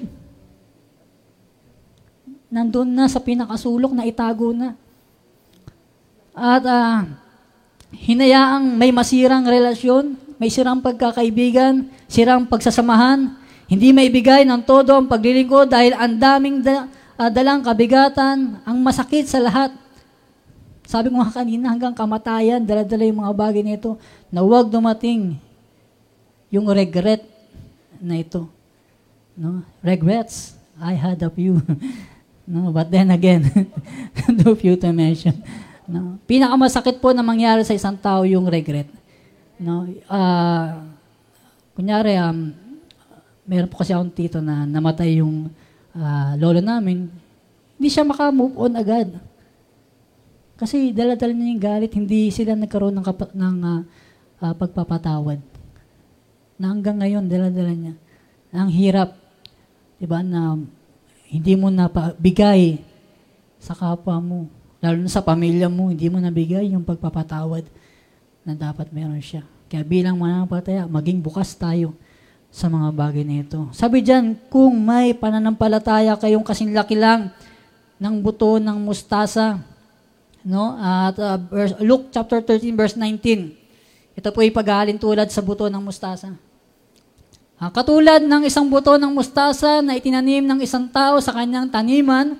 Nandun 2.52 2.92
na 2.92 3.10
sa 3.10 3.18
pinakasulok, 3.18 3.96
naitago 3.96 4.54
na. 4.54 4.78
At 6.36 6.64
uh, 6.68 7.08
hinayaang 7.94 8.76
may 8.76 8.90
masirang 8.90 9.46
relasyon, 9.46 10.18
may 10.42 10.50
sirang 10.50 10.82
pagkakaibigan, 10.82 11.88
sirang 12.10 12.44
pagsasamahan, 12.50 13.38
hindi 13.70 13.96
maibigay 13.96 14.44
ng 14.44 14.62
todo 14.66 14.94
ang 14.98 15.08
paglilingkod 15.08 15.72
dahil 15.72 15.96
ang 15.96 16.20
daming 16.20 16.60
da, 16.60 16.90
uh, 17.18 17.30
dalang 17.32 17.64
kabigatan, 17.64 18.60
ang 18.66 18.78
masakit 18.82 19.30
sa 19.30 19.40
lahat. 19.40 19.72
Sabi 20.84 21.10
ko 21.10 21.24
nga 21.24 21.32
kanina, 21.32 21.72
hanggang 21.72 21.96
kamatayan, 21.96 22.62
dala-dala 22.62 23.08
yung 23.08 23.24
mga 23.24 23.34
bagay 23.34 23.64
nito 23.64 23.96
na 24.28 24.44
huwag 24.44 24.68
dumating 24.68 25.40
yung 26.52 26.68
regret 26.70 27.24
na 27.98 28.20
ito. 28.20 28.46
No? 29.34 29.66
Regrets 29.82 30.60
I 30.78 30.94
had 30.94 31.24
of 31.24 31.34
you. 31.40 31.62
no, 32.50 32.70
but 32.70 32.92
then 32.92 33.10
again, 33.10 33.48
no 34.30 34.54
few 34.54 34.76
to 34.78 34.92
mention. 34.92 35.40
No? 35.88 36.20
Pinakamasakit 36.24 37.04
po 37.04 37.12
na 37.12 37.26
mangyari 37.26 37.68
sa 37.68 37.76
isang 37.76 38.00
tao 38.00 38.24
yung 38.24 38.48
regret. 38.48 38.88
No? 39.60 39.88
Uh, 40.08 40.92
kunyari, 41.76 42.16
um, 42.20 42.56
meron 43.44 43.70
po 43.72 43.84
kasi 43.84 43.92
akong 43.92 44.14
tito 44.16 44.40
na 44.40 44.64
namatay 44.64 45.20
yung 45.20 45.52
uh, 45.96 46.32
lolo 46.40 46.64
namin. 46.64 47.12
Hindi 47.76 47.90
siya 47.92 48.08
maka-move 48.08 48.56
on 48.56 48.74
agad. 48.80 49.10
Kasi 50.56 50.96
dala-dala 50.96 51.34
niya 51.36 51.52
yung 51.52 51.64
galit, 51.64 51.92
hindi 51.98 52.32
sila 52.32 52.56
nagkaroon 52.56 52.96
ng, 52.96 53.06
kap- 53.06 53.36
ng 53.36 53.58
uh, 53.60 53.82
uh, 54.40 54.54
pagpapatawad 54.56 55.40
na 56.56 56.72
hanggang 56.72 57.02
ngayon, 57.02 57.28
dala-dala 57.28 57.74
niya. 57.74 57.96
Ang 58.54 58.70
hirap, 58.72 59.18
di 59.98 60.06
ba, 60.06 60.22
na 60.22 60.56
hindi 61.28 61.54
mo 61.58 61.74
na 61.74 61.90
bigay 62.16 62.78
sa 63.58 63.74
kapwa 63.74 64.22
mo, 64.22 64.40
lalo 64.84 65.00
na 65.00 65.08
sa 65.08 65.24
pamilya 65.24 65.72
mo, 65.72 65.88
hindi 65.88 66.12
mo 66.12 66.20
nabigay 66.20 66.76
yung 66.76 66.84
pagpapatawad 66.84 67.64
na 68.44 68.52
dapat 68.52 68.92
meron 68.92 69.24
siya. 69.24 69.48
Kaya 69.72 69.88
bilang 69.88 70.20
mananampalataya, 70.20 70.84
maging 70.92 71.24
bukas 71.24 71.56
tayo 71.56 71.96
sa 72.52 72.68
mga 72.68 72.92
bagay 72.92 73.24
na 73.24 73.42
ito. 73.42 73.72
Sabi 73.72 74.04
diyan, 74.04 74.52
kung 74.52 74.76
may 74.78 75.16
pananampalataya 75.16 76.20
kayong 76.20 76.44
kasing 76.44 76.76
laki 76.76 77.00
lang 77.00 77.32
ng 77.98 78.16
buto 78.20 78.60
ng 78.60 78.78
mustasa, 78.84 79.64
no? 80.44 80.76
At 80.78 81.16
uh, 81.18 81.40
verse, 81.40 81.74
Luke 81.80 82.12
chapter 82.12 82.44
13 82.44 82.76
verse 82.76 82.94
19. 83.00 84.20
Ito 84.20 84.30
po 84.30 84.44
ay 84.44 84.54
paghalin 84.54 85.00
tulad 85.00 85.32
sa 85.32 85.42
buto 85.42 85.66
ng 85.72 85.82
mustasa. 85.82 86.36
Uh, 87.58 87.72
katulad 87.72 88.22
ng 88.22 88.44
isang 88.46 88.68
buto 88.68 89.00
ng 89.00 89.10
mustasa 89.10 89.80
na 89.80 89.96
itinanim 89.96 90.44
ng 90.44 90.60
isang 90.62 90.86
tao 90.92 91.18
sa 91.24 91.32
kanyang 91.34 91.72
taniman, 91.72 92.38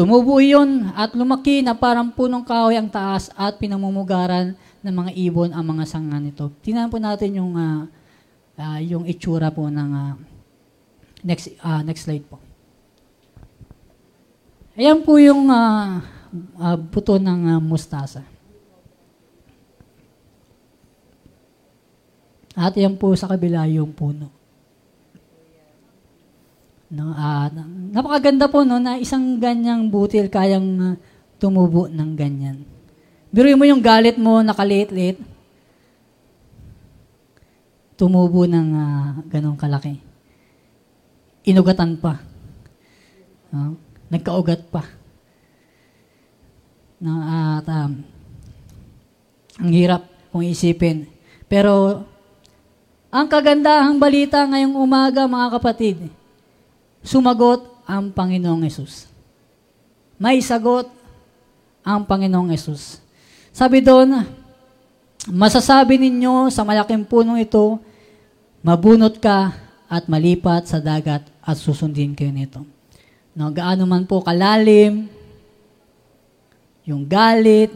tumubo 0.00 0.40
iyon 0.40 0.88
at 0.96 1.12
lumaki 1.12 1.60
na 1.60 1.76
parang 1.76 2.08
punong 2.08 2.40
kahoy 2.40 2.72
ang 2.72 2.88
taas 2.88 3.28
at 3.36 3.60
pinamumugaran 3.60 4.56
ng 4.80 4.94
mga 4.96 5.12
ibon 5.28 5.52
ang 5.52 5.60
mga 5.60 5.84
sanga 5.84 6.16
nito. 6.16 6.48
Tingnan 6.64 6.88
po 6.88 6.96
natin 6.96 7.36
yung 7.36 7.52
uh, 7.52 7.84
uh, 8.56 8.80
yung 8.80 9.04
itsura 9.04 9.52
po 9.52 9.68
ng 9.68 9.90
uh, 9.92 10.16
next 11.20 11.52
uh, 11.60 11.84
next 11.84 12.08
slide 12.08 12.24
po. 12.24 12.40
Ayan 14.72 15.04
po 15.04 15.20
yung 15.20 15.52
uh, 15.52 16.00
uh, 16.56 16.76
buto 16.80 17.20
ng 17.20 17.40
uh, 17.52 17.60
mustasa. 17.60 18.24
At 22.56 22.72
yan 22.72 22.96
po 22.96 23.12
sa 23.20 23.28
kabila 23.28 23.68
yung 23.68 23.92
puno. 23.92 24.39
No, 26.90 27.14
uh, 27.14 27.46
napakaganda 27.94 28.50
po 28.50 28.66
no 28.66 28.82
na 28.82 28.98
isang 28.98 29.38
ganyang 29.38 29.86
butil 29.86 30.26
kayang 30.26 30.68
uh, 30.82 30.94
tumubo 31.38 31.86
ng 31.86 32.18
ganyan. 32.18 32.66
Biruin 33.30 33.54
mo 33.54 33.62
yung 33.62 33.78
galit 33.78 34.18
mo 34.18 34.42
nakaliit-liit. 34.42 35.22
Tumubo 37.94 38.42
ng 38.42 38.68
uh, 38.74 39.08
ganong 39.30 39.54
kalaki. 39.54 40.02
Inugatan 41.46 41.94
pa. 41.94 42.18
No? 43.54 43.78
Nagkaugat 44.10 44.66
pa. 44.66 44.82
No, 46.98 47.22
at 47.22 47.64
um, 47.70 48.02
ang 49.62 49.70
hirap 49.70 50.10
kung 50.34 50.42
isipin. 50.42 51.06
Pero 51.46 52.02
Ang 53.10 53.26
kagandahang 53.26 53.98
balita 53.98 54.46
ngayong 54.46 54.78
umaga, 54.78 55.26
mga 55.26 55.58
kapatid, 55.58 55.98
sumagot 57.00 57.66
ang 57.88 58.12
Panginoong 58.12 58.64
Yesus. 58.64 59.10
May 60.20 60.38
sagot 60.44 60.86
ang 61.80 62.04
Panginoong 62.04 62.52
Yesus. 62.52 63.00
Sabi 63.50 63.80
doon, 63.80 64.22
masasabi 65.32 65.96
ninyo 65.96 66.52
sa 66.52 66.62
malaking 66.62 67.08
punong 67.08 67.40
ito, 67.40 67.80
mabunot 68.60 69.18
ka 69.18 69.56
at 69.90 70.06
malipat 70.06 70.70
sa 70.70 70.78
dagat 70.78 71.26
at 71.42 71.56
susundin 71.58 72.14
kayo 72.14 72.30
nito. 72.30 72.62
No, 73.34 73.50
gaano 73.50 73.88
man 73.88 74.06
po 74.06 74.22
kalalim, 74.22 75.10
yung 76.86 77.06
galit 77.06 77.74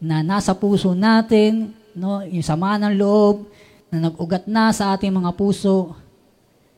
na 0.00 0.20
nasa 0.20 0.52
puso 0.52 0.92
natin, 0.92 1.72
no, 1.96 2.22
yung 2.24 2.44
sama 2.44 2.76
ng 2.76 2.94
loob 2.96 3.48
na 3.88 4.08
nag-ugat 4.08 4.44
na 4.48 4.70
sa 4.72 4.92
ating 4.94 5.12
mga 5.12 5.32
puso 5.36 5.96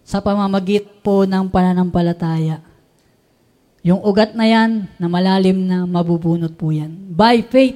sa 0.07 0.23
pamamagit 0.23 1.03
po 1.03 1.27
ng 1.27 1.51
pananampalataya. 1.51 2.63
Yung 3.83 3.99
ugat 4.07 4.39
na 4.39 4.47
yan, 4.47 4.87
na 5.03 5.11
malalim 5.11 5.67
na 5.67 5.83
mabubunot 5.83 6.55
po 6.55 6.71
yan. 6.71 6.95
By 7.11 7.43
faith, 7.43 7.75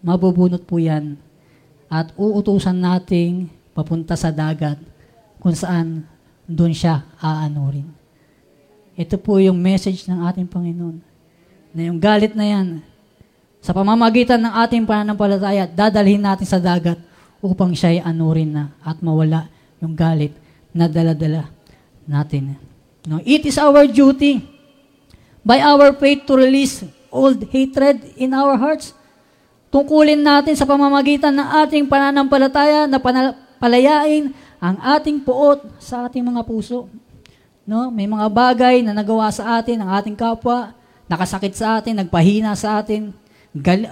mabubunot 0.00 0.64
po 0.64 0.80
yan. 0.80 1.20
At 1.92 2.08
uutusan 2.16 2.80
nating 2.80 3.52
papunta 3.76 4.16
sa 4.16 4.32
dagat 4.32 4.80
kung 5.36 5.52
saan 5.52 6.08
doon 6.48 6.72
siya 6.72 7.04
aanurin. 7.20 7.84
Ito 8.96 9.20
po 9.20 9.36
yung 9.36 9.60
message 9.60 10.08
ng 10.08 10.24
ating 10.24 10.48
Panginoon. 10.48 11.04
Na 11.76 11.80
yung 11.84 12.00
galit 12.00 12.32
na 12.32 12.48
yan, 12.48 12.80
sa 13.60 13.76
pamamagitan 13.76 14.40
ng 14.40 14.52
ating 14.56 14.88
pananampalataya, 14.88 15.68
dadalhin 15.68 16.24
natin 16.24 16.48
sa 16.48 16.56
dagat 16.56 16.96
upang 17.44 17.76
siya 17.76 17.92
ay 17.92 18.00
anurin 18.00 18.56
na 18.56 18.64
at 18.80 19.04
mawala 19.04 19.52
yung 19.84 19.92
galit 19.92 20.43
na 20.74 20.90
daladala 20.90 21.48
natin. 22.04 22.58
No, 23.06 23.22
it 23.22 23.46
is 23.46 23.56
our 23.56 23.86
duty 23.86 24.42
by 25.46 25.62
our 25.62 25.94
faith 25.94 26.26
to 26.26 26.34
release 26.34 26.82
old 27.14 27.38
hatred 27.54 28.02
in 28.18 28.34
our 28.34 28.58
hearts. 28.58 28.90
Tungkulin 29.70 30.18
natin 30.18 30.58
sa 30.58 30.66
pamamagitan 30.66 31.34
ng 31.34 31.48
ating 31.62 31.86
pananampalataya 31.86 32.90
na 32.90 32.98
palayain 33.62 34.34
ang 34.58 34.76
ating 34.98 35.22
puot 35.22 35.62
sa 35.78 36.10
ating 36.10 36.26
mga 36.26 36.42
puso. 36.42 36.90
No? 37.62 37.90
May 37.90 38.10
mga 38.10 38.26
bagay 38.30 38.82
na 38.82 38.94
nagawa 38.96 39.30
sa 39.30 39.58
atin 39.60 39.82
ng 39.82 39.90
ating 39.94 40.16
kapwa, 40.18 40.74
nakasakit 41.06 41.54
sa 41.54 41.78
atin, 41.78 42.00
nagpahina 42.00 42.54
sa 42.56 42.80
atin, 42.80 43.12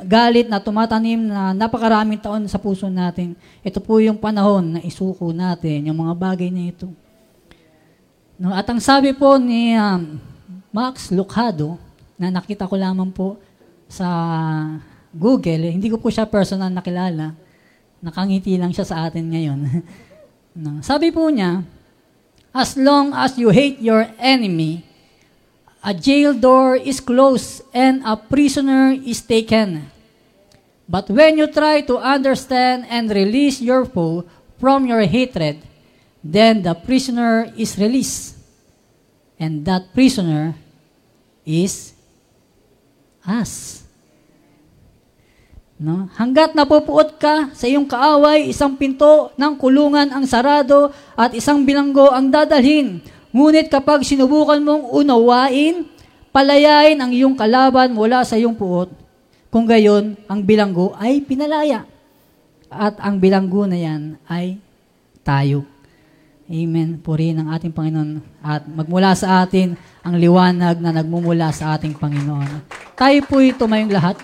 galit 0.03 0.51
na 0.51 0.59
tumatanim 0.59 1.23
na 1.23 1.55
napakaraming 1.55 2.19
taon 2.19 2.43
sa 2.51 2.59
puso 2.59 2.91
natin. 2.91 3.39
Ito 3.63 3.79
po 3.79 4.03
yung 4.03 4.19
panahon 4.19 4.77
na 4.77 4.81
isuko 4.83 5.31
natin, 5.31 5.87
yung 5.87 6.03
mga 6.03 6.15
bagay 6.19 6.51
na 6.51 6.75
ito. 6.75 6.91
No, 8.35 8.51
at 8.51 8.67
ang 8.67 8.83
sabi 8.83 9.15
po 9.15 9.39
ni 9.39 9.79
um, 9.79 10.19
Max 10.75 11.15
Lucado, 11.15 11.79
na 12.23 12.31
nakita 12.31 12.71
ko 12.71 12.79
lamang 12.79 13.11
po 13.11 13.39
sa 13.91 14.07
Google, 15.11 15.69
eh, 15.69 15.73
hindi 15.75 15.91
ko 15.91 15.99
po 15.99 16.07
siya 16.07 16.27
personal 16.27 16.71
nakilala. 16.71 17.35
Nakangiti 17.99 18.55
lang 18.55 18.71
siya 18.71 18.87
sa 18.87 19.07
atin 19.11 19.27
ngayon. 19.27 19.59
no. 20.63 20.79
Sabi 20.87 21.11
po 21.11 21.27
niya, 21.31 21.67
as 22.55 22.79
long 22.79 23.11
as 23.11 23.35
you 23.39 23.51
hate 23.51 23.83
your 23.83 24.07
enemy, 24.23 24.87
a 25.83 25.93
jail 25.93 26.33
door 26.33 26.79
is 26.79 27.03
closed 27.03 27.67
and 27.75 28.07
a 28.07 28.15
prisoner 28.15 28.95
is 28.95 29.21
taken. 29.21 29.91
But 30.87 31.11
when 31.11 31.37
you 31.37 31.51
try 31.51 31.83
to 31.91 31.99
understand 31.99 32.87
and 32.87 33.11
release 33.11 33.59
your 33.59 33.85
foe 33.85 34.25
from 34.63 34.87
your 34.87 35.03
hatred, 35.03 35.59
then 36.23 36.63
the 36.63 36.75
prisoner 36.79 37.51
is 37.59 37.75
released. 37.75 38.39
And 39.43 39.67
that 39.67 39.91
prisoner 39.91 40.55
is 41.43 41.93
us. 43.27 43.83
No? 45.83 46.07
Hanggat 46.15 46.55
napupuot 46.55 47.19
ka 47.19 47.51
sa 47.51 47.67
iyong 47.67 47.91
kaaway, 47.91 48.47
isang 48.47 48.79
pinto 48.79 49.35
ng 49.35 49.59
kulungan 49.59 50.15
ang 50.15 50.23
sarado 50.31 50.95
at 51.19 51.35
isang 51.35 51.67
bilanggo 51.67 52.07
ang 52.07 52.31
dadalhin. 52.31 53.03
Ngunit 53.33 53.73
kapag 53.73 54.05
sinubukan 54.05 54.61
mong 54.61 54.93
unawain, 54.93 55.89
palayain 56.29 57.01
ang 57.01 57.11
iyong 57.13 57.33
kalaban 57.33 57.97
mula 57.97 58.21
sa 58.29 58.37
iyong 58.37 58.53
puot. 58.53 58.93
Kung 59.49 59.65
gayon, 59.65 60.17
ang 60.29 60.45
bilanggo 60.45 60.93
ay 61.01 61.25
pinalaya. 61.25 61.85
At 62.73 62.97
ang 63.01 63.21
bilanggo 63.21 63.69
na 63.69 63.77
yan 63.77 64.17
ay 64.29 64.57
tayo. 65.25 65.65
Amen. 66.49 67.01
Purihin 67.01 67.41
ang 67.41 67.53
ating 67.57 67.73
Panginoon 67.73 68.21
at 68.45 68.69
magmula 68.69 69.17
sa 69.17 69.45
atin 69.45 69.77
ang 70.05 70.21
liwanag 70.21 70.81
na 70.81 70.93
nagmumula 70.93 71.49
sa 71.53 71.77
ating 71.77 71.97
Panginoon. 71.97 72.69
Tayo 72.97 73.19
po 73.25 73.41
ito 73.41 73.65
mayong 73.65 73.93
lahat. 73.93 74.21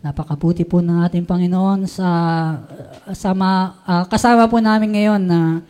Napakabuti 0.00 0.64
po 0.64 0.80
ng 0.80 1.04
ating 1.04 1.28
Panginoon 1.28 1.84
sa 1.84 2.08
sama, 3.12 3.76
uh, 3.84 4.04
kasama 4.08 4.48
po 4.48 4.56
namin 4.56 4.96
ngayon 4.96 5.20
na 5.20 5.60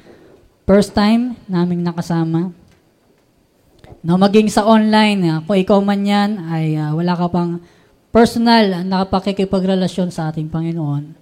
first 0.62 0.94
time 0.94 1.34
naming 1.50 1.82
nakasama. 1.82 2.54
No, 4.06 4.14
maging 4.14 4.46
sa 4.46 4.70
online, 4.70 5.18
uh, 5.26 5.38
kung 5.42 5.58
ikaw 5.58 5.82
man 5.82 6.06
yan, 6.06 6.30
ay 6.46 6.78
uh, 6.78 6.94
wala 6.94 7.18
ka 7.18 7.26
pang 7.26 7.58
personal 8.14 8.86
na 8.86 9.02
pakikipagrelasyon 9.02 10.14
sa 10.14 10.30
ating 10.30 10.46
Panginoon 10.46 11.18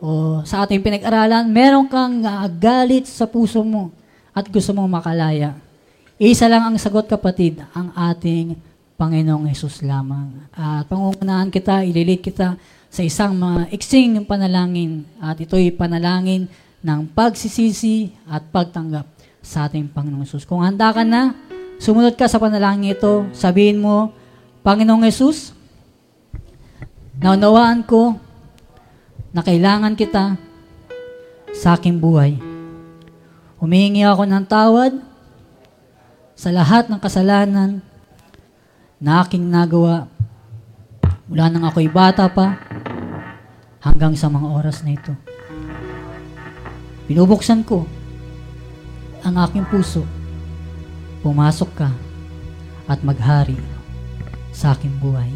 o 0.00 0.40
sa 0.48 0.64
ating 0.64 0.80
pinag-aralan, 0.80 1.48
meron 1.48 1.88
kang 1.88 2.24
uh, 2.24 2.48
galit 2.48 3.04
sa 3.04 3.28
puso 3.28 3.60
mo 3.60 3.92
at 4.32 4.48
gusto 4.48 4.72
mong 4.72 5.00
makalaya. 5.00 5.56
Isa 6.20 6.44
lang 6.44 6.64
ang 6.64 6.76
sagot 6.76 7.08
kapatid, 7.08 7.60
ang 7.72 7.92
ating 7.96 8.56
Panginoong 9.00 9.48
Yesus 9.48 9.80
lamang. 9.80 10.44
At 10.52 10.84
pangungunahan 10.84 11.48
kita, 11.48 11.88
ililit 11.88 12.20
kita 12.20 12.60
sa 12.92 13.00
isang 13.00 13.32
mga 13.32 13.72
iksing 13.72 14.12
ng 14.12 14.28
panalangin 14.28 15.08
at 15.16 15.40
ito'y 15.40 15.72
panalangin 15.72 16.44
ng 16.84 17.00
pagsisisi 17.16 18.12
at 18.28 18.44
pagtanggap 18.52 19.08
sa 19.40 19.64
ating 19.64 19.88
Panginoong 19.88 20.28
Yesus. 20.28 20.44
Kung 20.44 20.60
handa 20.60 20.92
ka 20.92 21.00
na, 21.00 21.32
sumunod 21.80 22.12
ka 22.12 22.28
sa 22.28 22.36
panalangin 22.36 22.92
ito, 22.92 23.24
sabihin 23.32 23.80
mo, 23.80 24.12
Panginoong 24.60 25.08
Yesus, 25.08 25.56
naunawaan 27.16 27.80
ko 27.88 28.20
na 29.32 29.40
kailangan 29.40 29.96
kita 29.96 30.36
sa 31.56 31.80
aking 31.80 31.96
buhay. 31.96 32.36
Humihingi 33.64 34.04
ako 34.04 34.28
ng 34.28 34.44
tawad 34.44 34.92
sa 36.36 36.52
lahat 36.52 36.92
ng 36.92 37.00
kasalanan 37.00 37.80
na 39.00 39.24
aking 39.24 39.48
nagawa 39.48 40.04
mula 41.24 41.48
nang 41.48 41.64
ako'y 41.64 41.88
bata 41.88 42.28
pa 42.28 42.60
hanggang 43.80 44.12
sa 44.12 44.28
mga 44.28 44.44
oras 44.44 44.84
na 44.84 44.92
ito. 44.92 45.16
Pinubuksan 47.08 47.64
ko 47.64 47.88
ang 49.24 49.34
aking 49.40 49.64
puso. 49.72 50.04
Pumasok 51.24 51.70
ka 51.76 51.90
at 52.88 53.00
maghari 53.00 53.56
sa 54.52 54.76
aking 54.76 54.92
buhay. 55.00 55.32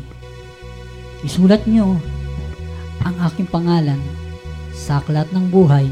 Isulat 1.24 1.64
niyo 1.64 1.96
ang 3.00 3.16
aking 3.24 3.48
pangalan 3.48 4.00
sa 4.76 5.00
aklat 5.00 5.28
ng 5.32 5.48
buhay 5.48 5.88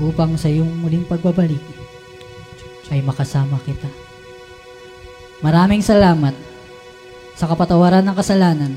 upang 0.00 0.36
sa 0.36 0.52
iyong 0.52 0.68
muling 0.80 1.08
pagbabalik 1.08 1.60
ay 2.90 3.00
makasama 3.00 3.56
kita. 3.62 3.86
Maraming 5.40 5.80
salamat 5.80 6.49
sa 7.40 7.48
kapatawaran 7.48 8.04
ng 8.04 8.12
kasalanan 8.12 8.76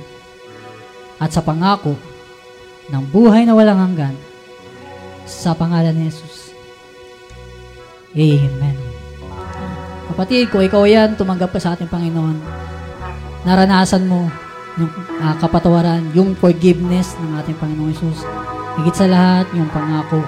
at 1.19 1.35
sa 1.35 1.43
pangako 1.43 1.99
ng 2.87 3.03
buhay 3.11 3.43
na 3.43 3.51
walang 3.51 3.75
hanggan 3.75 4.15
sa 5.27 5.51
pangalan 5.51 5.91
ni 5.91 6.07
Jesus. 6.07 6.55
Amen. 8.15 8.77
Kapatid, 10.07 10.47
kung 10.47 10.63
ikaw 10.63 10.87
yan, 10.87 11.19
tumanggap 11.19 11.51
ka 11.51 11.59
sa 11.59 11.75
ating 11.75 11.91
Panginoon, 11.91 12.39
naranasan 13.43 14.07
mo 14.07 14.31
yung 14.79 14.91
uh, 15.19 15.35
kapatawaran, 15.43 16.15
yung 16.15 16.31
forgiveness 16.31 17.19
ng 17.19 17.35
ating 17.43 17.59
Panginoong 17.59 17.91
Yesus. 17.91 18.23
Higit 18.79 18.95
sa 18.95 19.11
lahat, 19.11 19.51
yung 19.51 19.67
pangako 19.75 20.23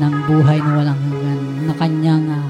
ng 0.00 0.14
buhay 0.24 0.56
na 0.56 0.72
walang 0.72 1.00
hanggan 1.04 1.40
na 1.68 1.74
kanyang 1.76 2.24
uh, 2.32 2.48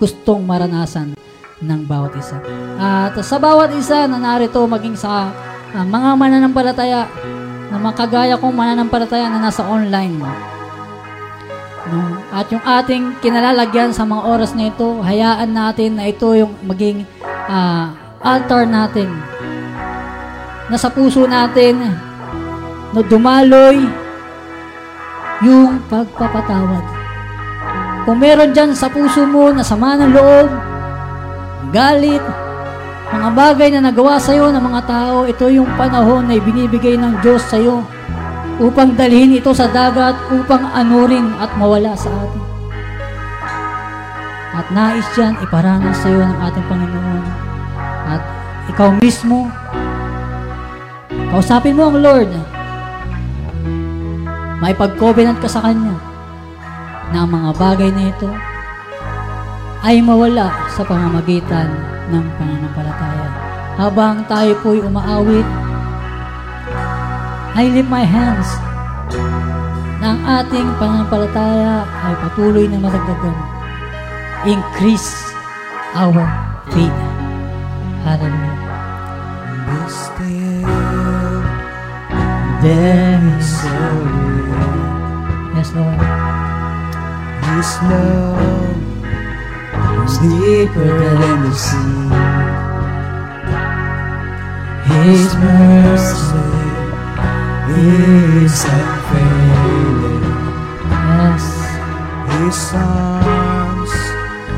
gustong 0.00 0.48
maranasan 0.48 1.17
ng 1.58 1.80
bawat 1.86 2.14
isa. 2.14 2.38
At 2.78 3.18
sa 3.18 3.36
bawat 3.38 3.74
isa 3.74 4.06
na 4.06 4.18
narito, 4.18 4.62
maging 4.66 4.94
sa 4.94 5.34
uh, 5.74 5.86
mga 5.86 6.10
mananampalataya, 6.14 7.10
na 7.68 7.76
makagaya 7.76 8.38
kong 8.38 8.54
mananampalataya 8.54 9.28
na 9.28 9.42
nasa 9.42 9.66
online 9.66 10.14
mo. 10.16 10.30
No? 11.88 12.20
At 12.30 12.46
yung 12.52 12.62
ating 12.62 13.18
kinalalagyan 13.24 13.90
sa 13.90 14.04
mga 14.04 14.22
oras 14.28 14.52
na 14.52 14.68
ito, 14.68 15.00
hayaan 15.02 15.50
natin 15.50 15.96
na 15.96 16.08
ito 16.08 16.28
yung 16.36 16.52
maging 16.64 17.02
uh, 17.48 17.90
altar 18.22 18.68
natin 18.68 19.08
na 20.68 20.76
sa 20.76 20.92
puso 20.92 21.24
natin 21.24 21.80
na 22.92 23.00
dumaloy 23.00 23.88
yung 25.40 25.80
pagpapatawad. 25.88 26.84
Kung 28.04 28.18
meron 28.20 28.52
dyan 28.52 28.72
sa 28.72 28.88
puso 28.88 29.24
mo 29.28 29.52
na 29.52 29.64
sama 29.64 29.96
ng 29.96 30.12
loob, 30.12 30.67
galit, 31.74 32.22
mga 33.08 33.28
bagay 33.32 33.68
na 33.72 33.88
nagawa 33.88 34.20
sa 34.20 34.36
iyo 34.36 34.52
ng 34.52 34.60
mga 34.60 34.82
tao, 34.84 35.24
ito 35.24 35.48
yung 35.48 35.68
panahon 35.80 36.28
na 36.28 36.36
ibinibigay 36.36 37.00
ng 37.00 37.24
Diyos 37.24 37.40
sa 37.48 37.56
iyo 37.56 37.80
upang 38.58 38.98
dalhin 38.98 39.38
ito 39.38 39.54
sa 39.54 39.70
dagat 39.70 40.18
upang 40.34 40.66
anurin 40.74 41.30
at 41.38 41.50
mawala 41.56 41.94
sa 41.94 42.10
atin. 42.10 42.44
At 44.58 44.66
nais 44.74 45.08
yan 45.14 45.38
iparanas 45.40 45.98
sa 46.02 46.08
iyo 46.10 46.20
ng 46.20 46.38
ating 46.42 46.66
Panginoon. 46.66 47.22
At 48.08 48.22
ikaw 48.74 48.88
mismo, 48.98 49.46
kausapin 51.30 51.78
mo 51.78 51.88
ang 51.88 51.96
Lord. 52.02 52.30
May 54.58 54.74
pag-covenant 54.74 55.38
ka 55.38 55.46
sa 55.46 55.62
Kanya 55.62 55.94
na 57.14 57.24
ang 57.24 57.30
mga 57.30 57.50
bagay 57.56 57.88
na 57.94 58.10
ito 58.10 58.28
ay 59.86 60.02
mawala 60.02 60.50
sa 60.74 60.82
pamamagitan 60.82 61.70
ng 62.10 62.24
pananampalataya. 62.38 63.28
Habang 63.78 64.26
tayo 64.26 64.58
po'y 64.62 64.82
umaawit, 64.82 65.46
I 67.58 67.64
lift 67.70 67.90
my 67.90 68.06
hands 68.06 68.48
na 69.98 70.14
ang 70.14 70.20
ating 70.42 70.68
pananampalataya 70.78 71.86
ay 71.86 72.14
patuloy 72.26 72.66
na 72.70 72.78
madagdagan. 72.78 73.38
Increase 74.46 75.10
our 75.94 76.22
faith. 76.70 76.98
Hallelujah. 78.06 78.58
There 82.60 83.22
is 83.38 83.46
so 83.62 83.68
Yes, 85.54 85.70
Lord. 85.74 86.00
His 87.54 87.70
love 87.86 88.67
is 90.20 90.30
deeper 90.40 90.98
than 91.20 91.42
the 91.44 91.54
sea. 91.54 92.08
His 94.88 95.34
mercy 95.36 96.48
is 97.80 98.64
unfailing. 98.64 100.24
Yes. 100.90 101.46
His 102.30 102.60
arms 102.74 103.92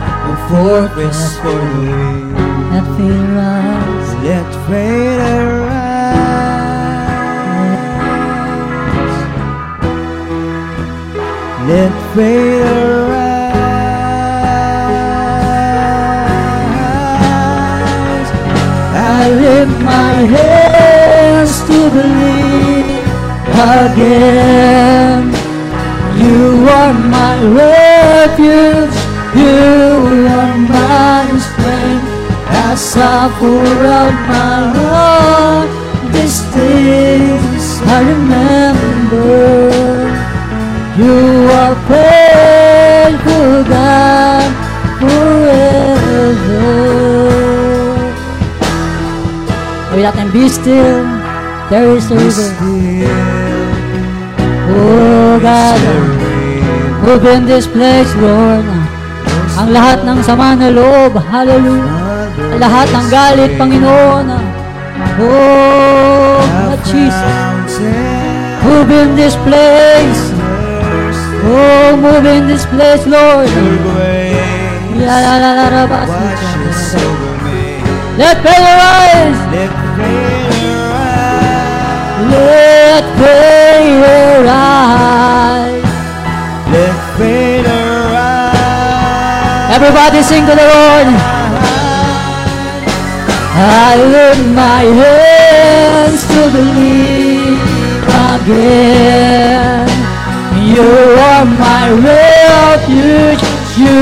a 0.02 0.36
fortress 0.48 1.20
for 1.38 1.48
the 1.48 1.70
weak. 1.80 2.36
That 2.70 2.86
fear 2.96 3.38
us. 3.38 4.08
Let 4.24 4.48
faith 4.66 5.20
arise. 5.20 5.90
Let 11.68 11.92
faith 12.14 12.64
arise. 12.64 13.19
My 19.84 20.14
hands 20.34 21.60
to 21.68 21.78
believe 21.90 23.04
again. 23.80 25.32
You 26.20 26.68
are 26.68 26.92
my 26.94 27.34
refuge. 27.60 28.96
You 29.34 30.28
are 30.38 30.58
my 30.58 31.24
strength. 31.46 32.06
As 32.68 32.96
I 32.96 33.28
pour 33.38 33.86
out 34.00 34.16
my 34.28 34.60
heart, 34.78 35.68
these 36.12 36.40
things 36.54 37.80
I 37.86 38.00
remember. 38.12 39.32
You 40.98 41.48
are 41.60 41.74
faithful, 41.88 43.64
God, 43.64 44.50
forever. 45.00 46.99
Sabi 50.00 50.16
natin, 50.16 50.28
be 50.32 50.48
still. 50.48 51.04
There 51.68 51.92
is 51.92 52.08
a 52.08 52.16
river. 52.16 52.48
Oh 54.72 55.36
God, 55.44 55.76
move 57.04 57.20
in 57.28 57.44
this 57.44 57.68
place, 57.68 58.08
Lord. 58.16 58.64
Ang 59.60 59.76
lahat 59.76 60.00
ng 60.08 60.24
sama 60.24 60.56
na 60.56 60.72
loob, 60.72 61.20
hallelujah. 61.20 62.32
Ang 62.32 62.60
lahat 62.64 62.88
ng 62.96 63.06
galit, 63.12 63.52
Panginoon. 63.60 64.24
Oh, 65.20 66.40
God, 66.48 66.80
Jesus. 66.88 67.84
Move 68.64 68.88
in 68.88 69.20
this 69.20 69.36
place. 69.44 70.22
Oh, 71.44 71.92
move 72.00 72.24
in 72.24 72.48
this 72.48 72.64
place, 72.72 73.04
Lord. 73.04 73.52
Let 78.16 78.40
prayer 78.40 78.74
rise. 78.80 79.40
Let. 79.52 79.79
Let 82.40 83.04
prayer 83.20 84.44
rise. 84.44 85.84
Let 86.72 86.96
faith 87.16 87.66
arise. 87.66 88.56
Everybody 89.76 90.22
sing 90.22 90.44
to 90.48 90.54
the 90.60 90.66
Lord. 90.74 91.06
I 93.52 93.92
lift 94.14 94.44
my 94.64 94.82
hands 95.00 96.20
to 96.32 96.40
believe 96.56 97.60
again. 98.34 99.88
You 100.74 100.90
are 101.30 101.44
my 101.44 101.84
refuge. 102.08 103.42
You 103.76 104.00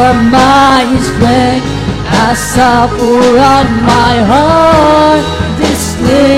are 0.00 0.18
my 0.30 0.84
strength. 1.08 1.66
I 2.10 2.34
suffer 2.34 3.20
on 3.54 3.66
my 3.94 4.14
heart, 4.30 5.24
this 5.58 5.96
I 5.96 6.37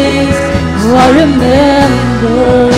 remember. 1.12 2.70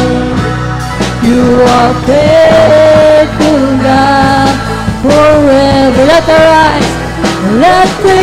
You 1.23 1.45
are 1.77 1.95
faithful, 2.09 3.63
God, 3.87 4.53
forever. 5.03 6.03
Let 6.11 6.25
the 6.27 6.41
rise, 6.55 6.93
let 7.65 7.89
the 8.07 8.21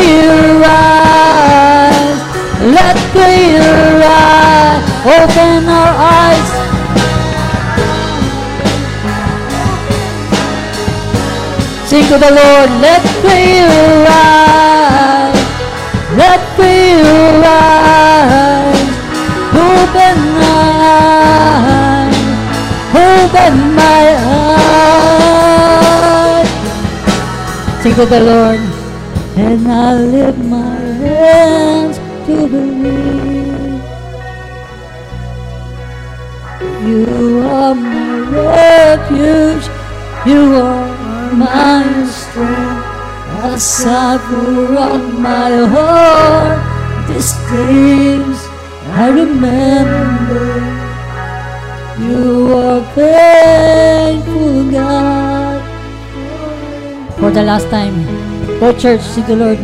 rise, 0.66 2.20
let 2.78 2.97
the 3.16 3.32
rise. 4.03 4.84
Open 5.16 5.70
our 5.70 5.93
eyes. 6.20 6.49
Sing 11.88 12.03
to 12.03 12.18
the 12.20 12.32
Lord, 12.39 12.70
let 12.86 13.03
the 13.26 13.41
rise, 14.07 15.41
let 16.16 16.41
the 16.57 16.76
rise. 17.41 18.69
Open 19.60 20.18
my 20.41 22.10
open 22.95 23.53
my 23.76 24.03
eyes. 25.20 25.70
Sing 27.82 27.95
to 27.95 28.05
the 28.05 28.22
Lord, 28.32 28.62
and 29.36 29.62
I 29.68 29.93
lift 30.16 30.39
my 30.39 30.80
hands 31.03 31.97
to 32.28 32.36
believe. 32.47 33.84
You 36.88 37.05
are 37.45 37.76
my 37.76 38.14
refuge, 38.45 39.66
you 40.26 40.41
are 40.55 41.34
my 41.34 41.84
strength. 42.05 42.89
I 43.41 44.18
pour 44.28 44.78
out 44.78 45.05
my 45.20 45.51
heart, 45.74 46.60
This 47.07 47.30
things 47.49 48.39
I 48.92 49.10
remember. 49.10 50.46
You 52.00 52.54
are 52.56 52.84
faithful, 52.96 54.72
God. 54.72 55.62
For 57.20 57.30
the 57.32 57.44
last 57.44 57.70
time, 57.70 58.06
go 58.60 58.72
church, 58.78 59.02
see 59.02 59.22
the 59.22 59.36
Lord. 59.36 59.60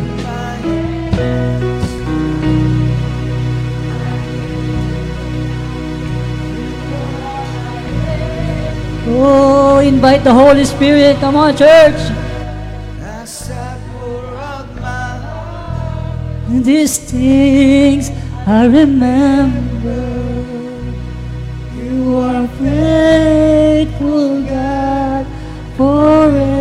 Oh, 9.07 9.79
invite 9.79 10.23
the 10.23 10.33
Holy 10.33 10.65
Spirit. 10.65 11.17
Come 11.17 11.35
on, 11.35 11.55
church. 11.55 11.95
As 12.99 13.49
I 13.51 13.77
pour 13.93 14.25
out 14.35 14.67
my 14.75 15.17
heart. 15.23 16.63
These 16.63 16.97
things 17.11 18.11
I 18.47 18.65
remember 18.67 20.05
you 21.75 22.19
are 22.19 22.47
faithful, 22.59 24.43
God, 24.43 25.25
forever. 25.75 26.53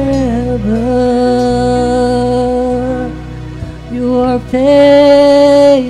You 3.92 4.14
are 4.16 4.40
faithful. 4.48 5.84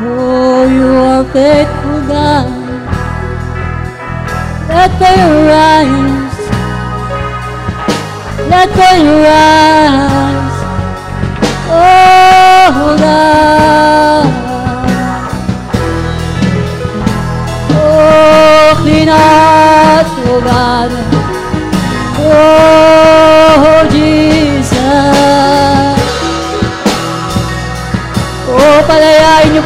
Oh, 0.00 0.68
you 0.72 0.88
are 0.96 1.24
faithful, 1.34 2.00
God. 2.08 2.48
Let 4.70 4.90
they 4.98 5.20
rise. 5.52 6.38
Let 8.48 8.68
they 8.74 9.04
rise. 9.22 10.55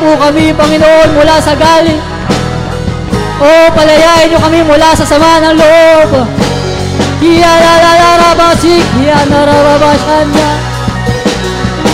Po 0.00 0.16
kami, 0.16 0.48
Panginoon, 0.56 1.08
mula 1.12 1.36
sa 1.38 1.52
galing. 1.52 2.00
Oh, 3.40 3.66
palayain 3.76 4.32
niyo 4.32 4.40
kami 4.40 4.64
mula 4.64 4.96
sa 4.96 5.04
sama 5.04 5.38
ng 5.44 5.56
loob. 5.60 6.24
Kiyalararabasik, 7.20 8.80
kiyanarababasanda. 8.96 10.49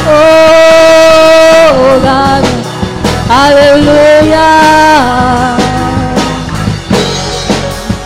Oh, 0.06 1.98
God. 1.98 2.44
Hallelujah. 3.26 4.54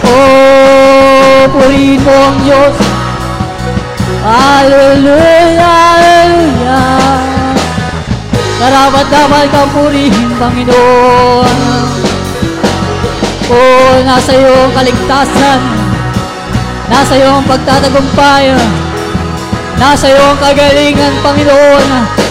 Oh, 0.01 1.44
purihin 1.53 2.01
mo 2.01 2.16
ang 2.16 2.38
Diyos. 2.40 2.76
Hallelujah, 4.20 5.76
hallelujah. 5.92 7.01
Karapat 8.61 9.07
dapat 9.09 9.44
kang 9.48 9.70
purihin, 9.72 10.28
Panginoon. 10.40 11.57
Oh, 13.51 13.92
nasa 14.07 14.30
iyo 14.36 14.53
ang 14.53 14.72
kaligtasan. 14.76 15.61
Nasa 16.86 17.12
iyo 17.18 17.28
ang 17.34 17.46
pagtatagumpay. 17.48 18.57
Nasa 19.81 20.12
iyo 20.12 20.20
ang 20.20 20.37
kagalingan, 20.37 21.24
Panginoon. 21.24 21.85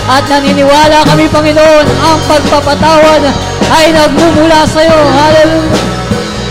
At 0.05 0.21
naniniwala 0.29 1.01
kami, 1.09 1.25
Panginoon, 1.33 1.85
ang 1.97 2.21
pagpapatawad 2.29 3.25
ay 3.73 3.89
nagmumula 3.89 4.69
sa 4.69 4.85
iyo. 4.85 4.93
Hallelujah. 4.93 5.81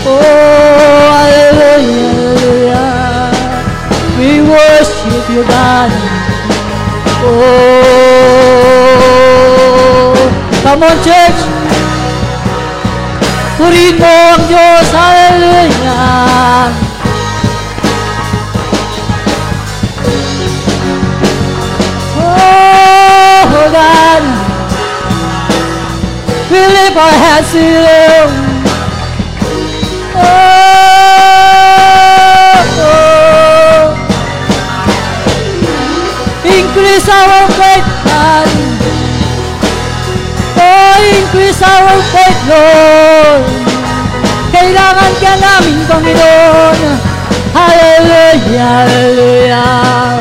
Oh, 0.03 1.11
hallelujah. 1.15 2.83
We 4.19 4.43
worship 4.43 5.23
you, 5.31 5.47
God. 5.47 5.91
Oh, 7.23 7.35
come 10.63 10.83
on, 10.83 10.99
church. 11.03 11.39
Purihin 13.55 13.99
mo 13.99 14.07
ang 14.07 14.43
Diyos. 14.47 14.87
Hallelujah. 14.91 16.88
Oh, 22.39 23.69
God. 23.75 24.23
We 26.49 26.57
lift 26.57 26.97
our 26.97 27.13
hands 27.13 27.51
to 27.53 27.61
you. 27.61 28.25
Oh, 30.15 30.79
oh. 32.79 33.93
Increase 36.43 37.07
our 37.07 37.45
faith, 37.59 37.87
God. 38.07 38.49
Oh, 40.57 40.97
increase 41.19 41.61
our 41.61 41.93
faith, 42.11 42.39
Lord. 42.49 43.45
Kailangan 44.49 45.13
ka 45.21 45.33
namin, 45.37 45.77
Panginoon. 45.85 46.79
Hallelujah, 47.53 48.89
hallelujah. 48.89 50.18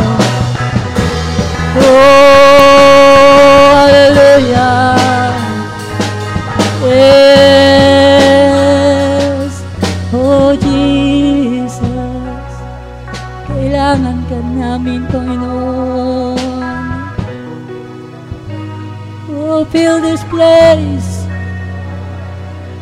Fill 19.71 20.01
this 20.01 20.23
place. 20.25 21.27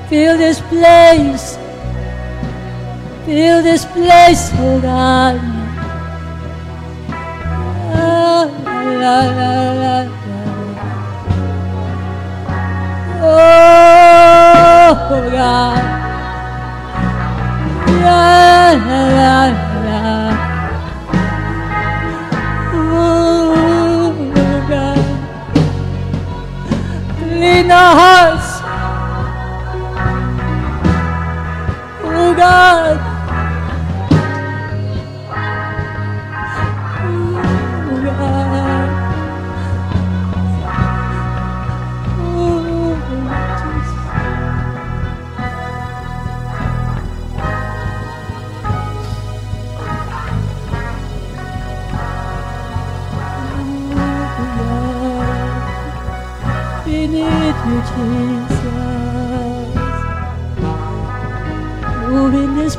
Fill 0.08 0.38
this 0.38 0.60
place. 0.60 1.56
Fill 3.24 3.62
this 3.62 3.84
place, 3.86 4.50
oh 4.54 4.80
God. 4.80 5.34
La, 7.90 8.44
la, 9.02 9.18
la, 9.38 9.52
la. 9.82 9.96
Oh, 13.22 14.92
oh 15.10 15.30
God. 15.30 15.82
La, 18.02 18.72
la, 18.88 19.00
la, 19.18 19.65
Nahas 27.76 28.45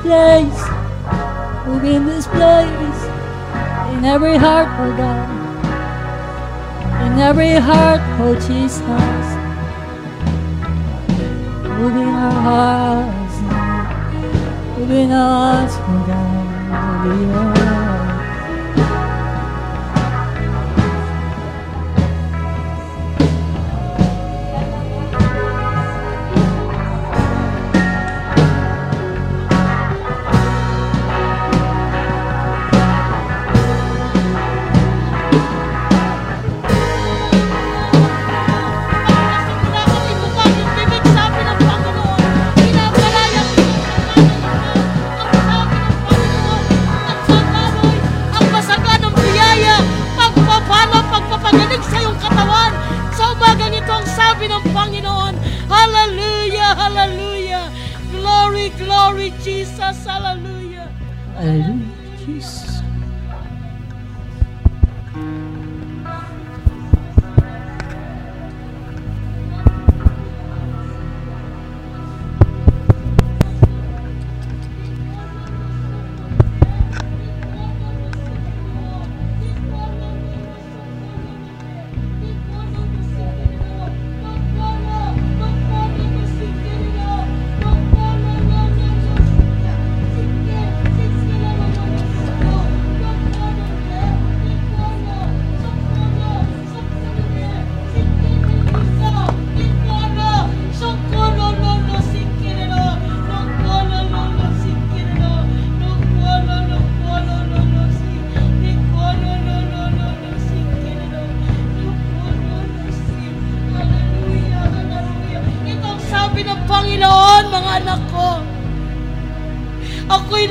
in 0.08 0.46
this 0.46 0.54
place. 0.54 1.68
Move 1.68 1.84
in 1.84 2.06
this 2.06 2.28
place. 2.28 3.02
In 3.98 4.06
every 4.06 4.38
heart, 4.38 4.68
oh 4.80 4.96
God. 4.96 5.30
In 7.06 7.20
every 7.20 7.54
heart, 7.54 8.02
oh 8.20 8.36
Jesus. 8.36 8.82
Move 11.78 11.96
in 11.96 12.08
our 12.08 12.32
hearts. 12.48 13.36
Move 14.78 14.92
in 14.92 15.12
us, 15.12 15.74
oh 15.78 16.04
God. 16.08 17.06
Move 17.06 17.22
in 17.22 17.32
us. 17.32 17.67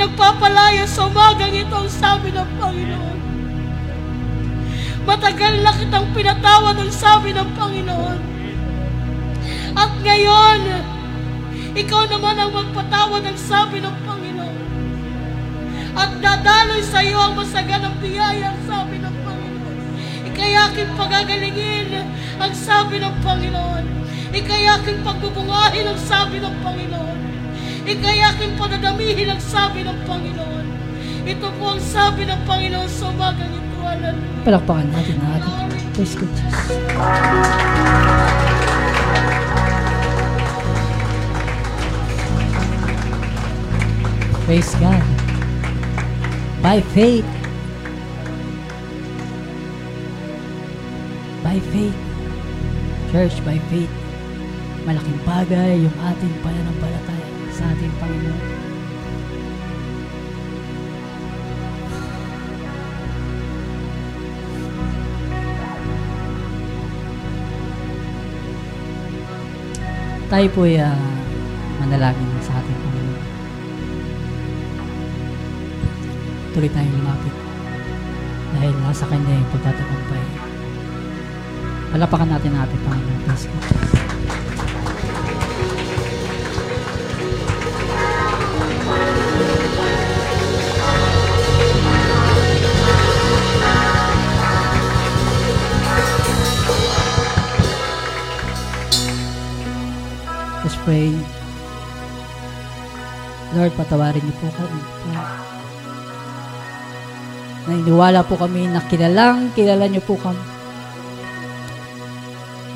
Nagpapalaya 0.06 0.86
sa 0.86 1.10
umagang 1.10 1.50
ito 1.50 1.74
ang 1.74 1.90
sabi 1.90 2.30
ng 2.30 2.46
Panginoon. 2.62 3.18
Matagal 5.02 5.54
na 5.66 5.74
kitang 5.74 6.14
pinatawad 6.14 6.78
ang 6.78 6.92
sabi 6.94 7.34
ng 7.34 7.50
Panginoon. 7.58 8.18
At 9.74 9.92
ngayon, 10.06 10.60
ikaw 11.74 12.06
naman 12.06 12.38
ang 12.38 12.54
magpatawad 12.54 13.22
ang 13.26 13.38
sabi 13.38 13.82
ng 13.82 13.96
Panginoon. 14.06 14.58
At 15.98 16.10
dadaloy 16.22 16.86
sa 16.86 17.02
iyo 17.02 17.18
ang 17.18 17.34
masaganang 17.34 17.98
biyaya 17.98 18.54
ang 18.54 18.60
sabi 18.62 19.02
ng 19.02 19.16
Panginoon. 19.26 19.78
Ikayaking 20.30 20.92
pagagalingin 20.94 21.90
ang 22.38 22.54
sabi 22.54 23.02
ng 23.02 23.14
Panginoon. 23.26 23.84
Ikayaking 24.30 25.02
pagbubungahin 25.02 25.90
ang 25.90 25.98
sabi 25.98 26.38
ng 26.38 26.54
Panginoon. 26.62 27.05
Ikayaking 27.86 28.58
padadamihin 28.58 29.30
ang 29.30 29.38
sabi 29.38 29.86
ng 29.86 29.94
Panginoon. 30.10 30.66
Ito 31.22 31.46
po 31.54 31.78
ang 31.78 31.82
sabi 31.82 32.26
ng 32.26 32.42
Panginoon 32.42 32.90
sa 32.90 33.14
umagang 33.14 33.54
ito. 33.54 33.78
Hallelujah. 33.78 34.42
Palakpakan 34.42 34.90
natin 34.90 35.16
ang 35.22 35.30
ating 35.38 35.54
Praise 35.96 36.12
God, 36.18 36.28
Jesus. 36.34 36.66
Praise 44.44 44.72
God. 44.82 45.06
By 46.60 46.82
faith. 46.92 47.30
By 51.40 51.56
faith. 51.72 51.98
Church, 53.14 53.38
by 53.46 53.62
faith. 53.70 53.94
Malaking 54.84 55.20
bagay 55.24 55.80
yung 55.80 55.96
ating 56.02 56.34
pananampalataya 56.44 57.15
ating 57.72 57.94
Panginoon. 57.98 58.42
Tayo 70.26 70.46
po 70.50 70.66
ay 70.66 70.82
ah, 70.82 70.98
manalangin 71.78 72.30
sa 72.42 72.58
ating 72.58 72.78
Panginoon. 72.82 73.24
Tuloy 76.50 76.70
tayong 76.72 76.96
lumapit 76.98 77.34
dahil 78.56 78.72
nasa 78.82 79.04
Kanya 79.06 79.32
yung 79.38 79.50
pagtatagumpay. 79.54 80.24
Palapakan 81.94 82.28
natin 82.32 82.50
ang 82.56 82.62
ating 82.66 82.82
Panginoon. 82.82 83.20
Praise 83.24 83.46
God. 83.46 84.05
Pray. 100.86 101.10
Lord, 103.58 103.74
patawarin 103.74 104.22
niyo 104.22 104.34
po 104.38 104.46
kami. 104.54 104.80
Naniniwala 107.66 108.22
po 108.22 108.38
kami 108.38 108.70
na 108.70 108.78
kilalang 108.86 109.50
kilala 109.58 109.90
niyo 109.90 109.98
po 110.06 110.14
kami. 110.14 110.38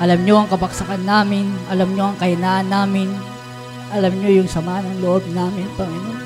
Alam 0.03 0.19
niyo 0.27 0.43
ang 0.43 0.51
kabaksakan 0.51 1.07
namin. 1.07 1.47
Alam 1.71 1.95
niyo 1.95 2.11
ang 2.11 2.19
kahinaan 2.19 2.67
namin. 2.67 3.07
Alam 3.95 4.11
niyo 4.19 4.43
yung 4.43 4.49
sama 4.51 4.83
ng 4.83 4.99
loob 4.99 5.23
namin, 5.31 5.71
Panginoon. 5.79 6.19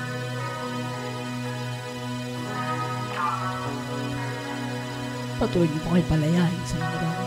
Patuloy 5.37 5.67
niyo 5.69 5.79
po 5.85 5.89
kayo 5.93 6.05
palayain 6.09 6.61
sa 6.65 6.81
mga 6.81 6.97
bagay. 6.97 7.24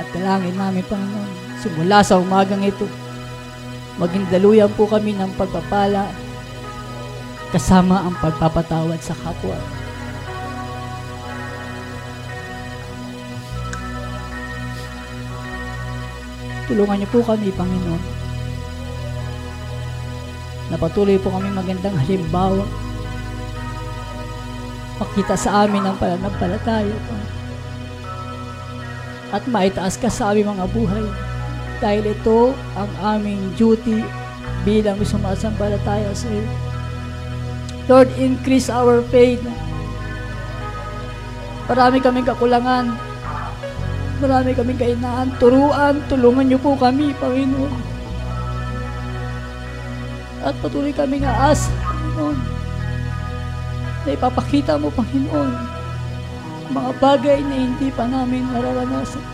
At 0.00 0.08
dalangin 0.16 0.56
namin, 0.56 0.80
Panginoon, 0.88 1.60
simula 1.60 2.00
sa 2.00 2.16
umagang 2.16 2.64
ito, 2.64 2.88
maging 4.00 4.24
daluyan 4.32 4.72
po 4.72 4.88
kami 4.88 5.12
ng 5.12 5.28
pagpapala 5.36 6.08
kasama 7.52 8.00
ang 8.00 8.16
pagpapatawad 8.16 8.96
sa 9.04 9.12
kapwa. 9.20 9.60
Tulungan 16.64 16.96
niyo 17.04 17.08
po 17.12 17.20
kami, 17.20 17.52
Panginoon. 17.52 18.02
Na 20.72 20.80
patuloy 20.80 21.20
po 21.20 21.28
kami 21.28 21.52
magandang 21.52 21.98
halimbawa. 22.00 22.64
Pakita 24.96 25.36
sa 25.36 25.68
amin 25.68 25.84
ang 25.84 26.00
pananampalataya, 26.00 26.88
Panginoon 26.88 27.39
at 29.30 29.42
maitaas 29.46 29.94
ka 29.98 30.10
sa 30.10 30.34
aming 30.34 30.50
mga 30.50 30.66
buhay. 30.74 31.06
Dahil 31.80 32.12
ito 32.12 32.52
ang 32.76 32.90
aming 33.00 33.54
duty 33.56 34.04
bilang 34.66 35.00
sumasampalataya 35.00 36.12
sa 36.12 36.28
iyo. 36.28 36.44
Lord, 37.88 38.10
increase 38.20 38.70
our 38.70 39.02
faith. 39.08 39.42
Marami 41.66 41.98
kaming 41.98 42.28
kakulangan. 42.28 42.94
Marami 44.20 44.52
kaming 44.52 44.78
kainaan. 44.78 45.32
Turuan, 45.40 45.98
tulungan 46.06 46.46
niyo 46.46 46.58
po 46.60 46.76
kami, 46.76 47.16
Panginoon. 47.18 47.74
At 50.44 50.54
patuloy 50.60 50.92
kaming 50.92 51.24
aas, 51.24 51.66
Panginoon. 51.82 52.38
Na 54.06 54.10
ipapakita 54.12 54.76
mo, 54.76 54.92
Panginoon, 54.92 55.79
mga 56.70 56.90
bagay 57.02 57.38
na 57.42 57.56
hindi 57.66 57.90
pa 57.90 58.06
namin 58.06 58.46
nararanasan. 58.54 59.24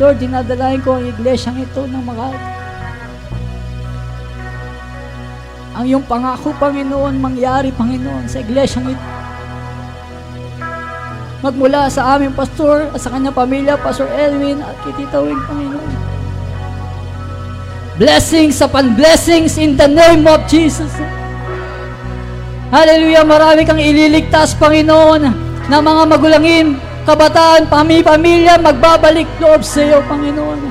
Lord, 0.00 0.16
dinadalain 0.16 0.80
ko 0.80 0.96
ang 0.96 1.04
iglesyang 1.06 1.60
ito 1.60 1.84
ng 1.84 2.02
Makati. 2.02 2.48
Ang 5.76 5.84
iyong 5.86 6.06
pangako, 6.08 6.50
Panginoon, 6.56 7.20
mangyari, 7.20 7.70
Panginoon, 7.70 8.26
sa 8.26 8.42
iglesyang 8.42 8.90
ito. 8.90 9.06
Magmula 11.40 11.88
sa 11.88 12.16
aming 12.16 12.36
pastor 12.36 12.92
at 12.92 13.00
sa 13.00 13.12
kanyang 13.12 13.32
pamilya, 13.32 13.80
Pastor 13.80 14.08
Edwin 14.12 14.60
at 14.60 14.76
kititawin, 14.84 15.40
Panginoon. 15.48 15.92
Blessings 17.96 18.60
upon 18.64 18.96
blessings 18.96 19.60
in 19.60 19.76
the 19.76 19.88
name 19.88 20.24
of 20.24 20.44
Jesus. 20.48 21.19
Hallelujah, 22.70 23.26
marami 23.26 23.66
kang 23.66 23.82
ililigtas, 23.82 24.54
Panginoon, 24.54 25.26
na 25.66 25.82
mga 25.82 26.02
magulangin, 26.06 26.78
kabataan, 27.02 27.66
pami-pamilya, 27.66 28.62
magbabalik 28.62 29.26
loob 29.42 29.66
sa 29.66 29.82
iyo, 29.82 29.98
Panginoon. 30.06 30.70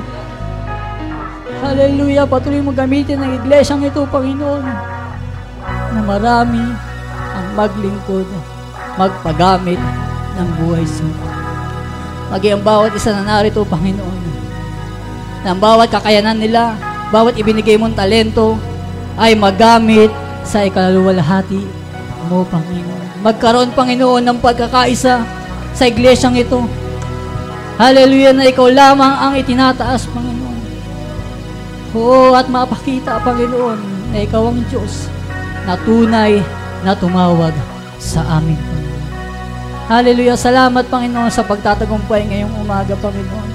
Hallelujah, 1.59 2.23
patuloy 2.23 2.63
mo 2.63 2.71
gamitin 2.71 3.19
ang 3.19 3.35
iglesyang 3.35 3.83
ito, 3.83 4.07
Panginoon, 4.07 4.63
na 5.91 5.99
marami 6.07 6.63
ang 7.35 7.47
maglingkod, 7.59 8.31
magpagamit 8.95 9.79
ng 10.39 10.49
buhay 10.55 10.87
sa 10.87 11.03
iyo. 11.03 11.27
Maging 12.31 12.53
ang 12.55 12.63
bawat 12.63 12.95
isa 12.95 13.11
na 13.11 13.27
narito, 13.27 13.67
Panginoon, 13.67 14.19
na 15.43 15.51
ang 15.51 15.59
bawat 15.59 15.91
kakayanan 15.91 16.39
nila, 16.39 16.79
bawat 17.11 17.35
ibinigay 17.35 17.75
mong 17.75 17.99
talento, 17.99 18.55
ay 19.19 19.35
magamit 19.35 20.07
sa 20.47 20.63
ikaluwalhati 20.63 21.78
mo, 22.29 22.45
Panginoon. 22.45 23.25
Magkaroon, 23.25 23.73
Panginoon, 23.73 24.23
ng 24.23 24.37
pagkakaisa 24.37 25.25
sa 25.73 25.83
iglesyang 25.89 26.37
ito. 26.37 26.61
Hallelujah 27.81 28.37
na 28.37 28.45
ikaw 28.45 28.69
lamang 28.69 29.13
ang 29.17 29.33
itinataas, 29.33 30.05
Panginoon. 30.13 30.57
Oo, 31.97 32.37
at 32.37 32.45
mapakita, 32.45 33.17
Panginoon, 33.25 33.79
na 34.13 34.17
ikaw 34.21 34.53
ang 34.53 34.61
Diyos 34.69 35.09
na 35.65 35.73
tunay 35.81 36.37
na 36.85 36.93
tumawag 36.93 37.57
sa 37.97 38.21
amin, 38.37 38.55
Panginoon. 38.55 39.07
Hallelujah. 39.89 40.37
Salamat, 40.37 40.85
Panginoon, 40.85 41.33
sa 41.33 41.41
pagtatagumpay 41.41 42.29
ngayong 42.29 42.53
umaga, 42.61 42.93
Panginoon. 42.93 43.49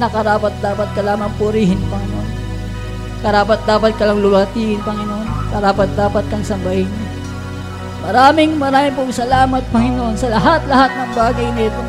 Nakarapat 0.00 0.56
dapat 0.64 0.88
ka 0.96 1.04
lamang 1.04 1.32
purihin, 1.36 1.80
Panginoon. 1.92 2.28
Karapat 3.20 3.60
dapat 3.64 3.92
ka 3.96 4.04
lang 4.08 4.20
luwatiin, 4.20 4.80
Panginoon. 4.84 5.28
Karapat 5.50 5.88
dapat 5.96 6.24
kang 6.28 6.44
sambahin. 6.44 7.05
Maraming 8.04 8.60
maraming 8.60 8.94
pong 8.98 9.12
salamat, 9.14 9.62
Panginoon, 9.72 10.14
sa 10.18 10.28
lahat-lahat 10.28 10.90
ng 10.92 11.10
bagay 11.16 11.48
nito. 11.56 11.82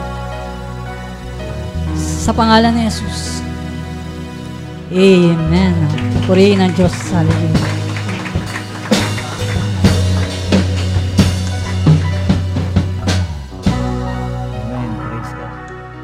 Sa 1.97 2.31
pangalan 2.31 2.75
ni 2.75 2.87
Jesus. 2.87 3.43
Amen. 4.91 5.75
Purihin 6.23 6.63
ang 6.63 6.71
Diyos. 6.71 6.95
Hallelujah. 7.11 7.66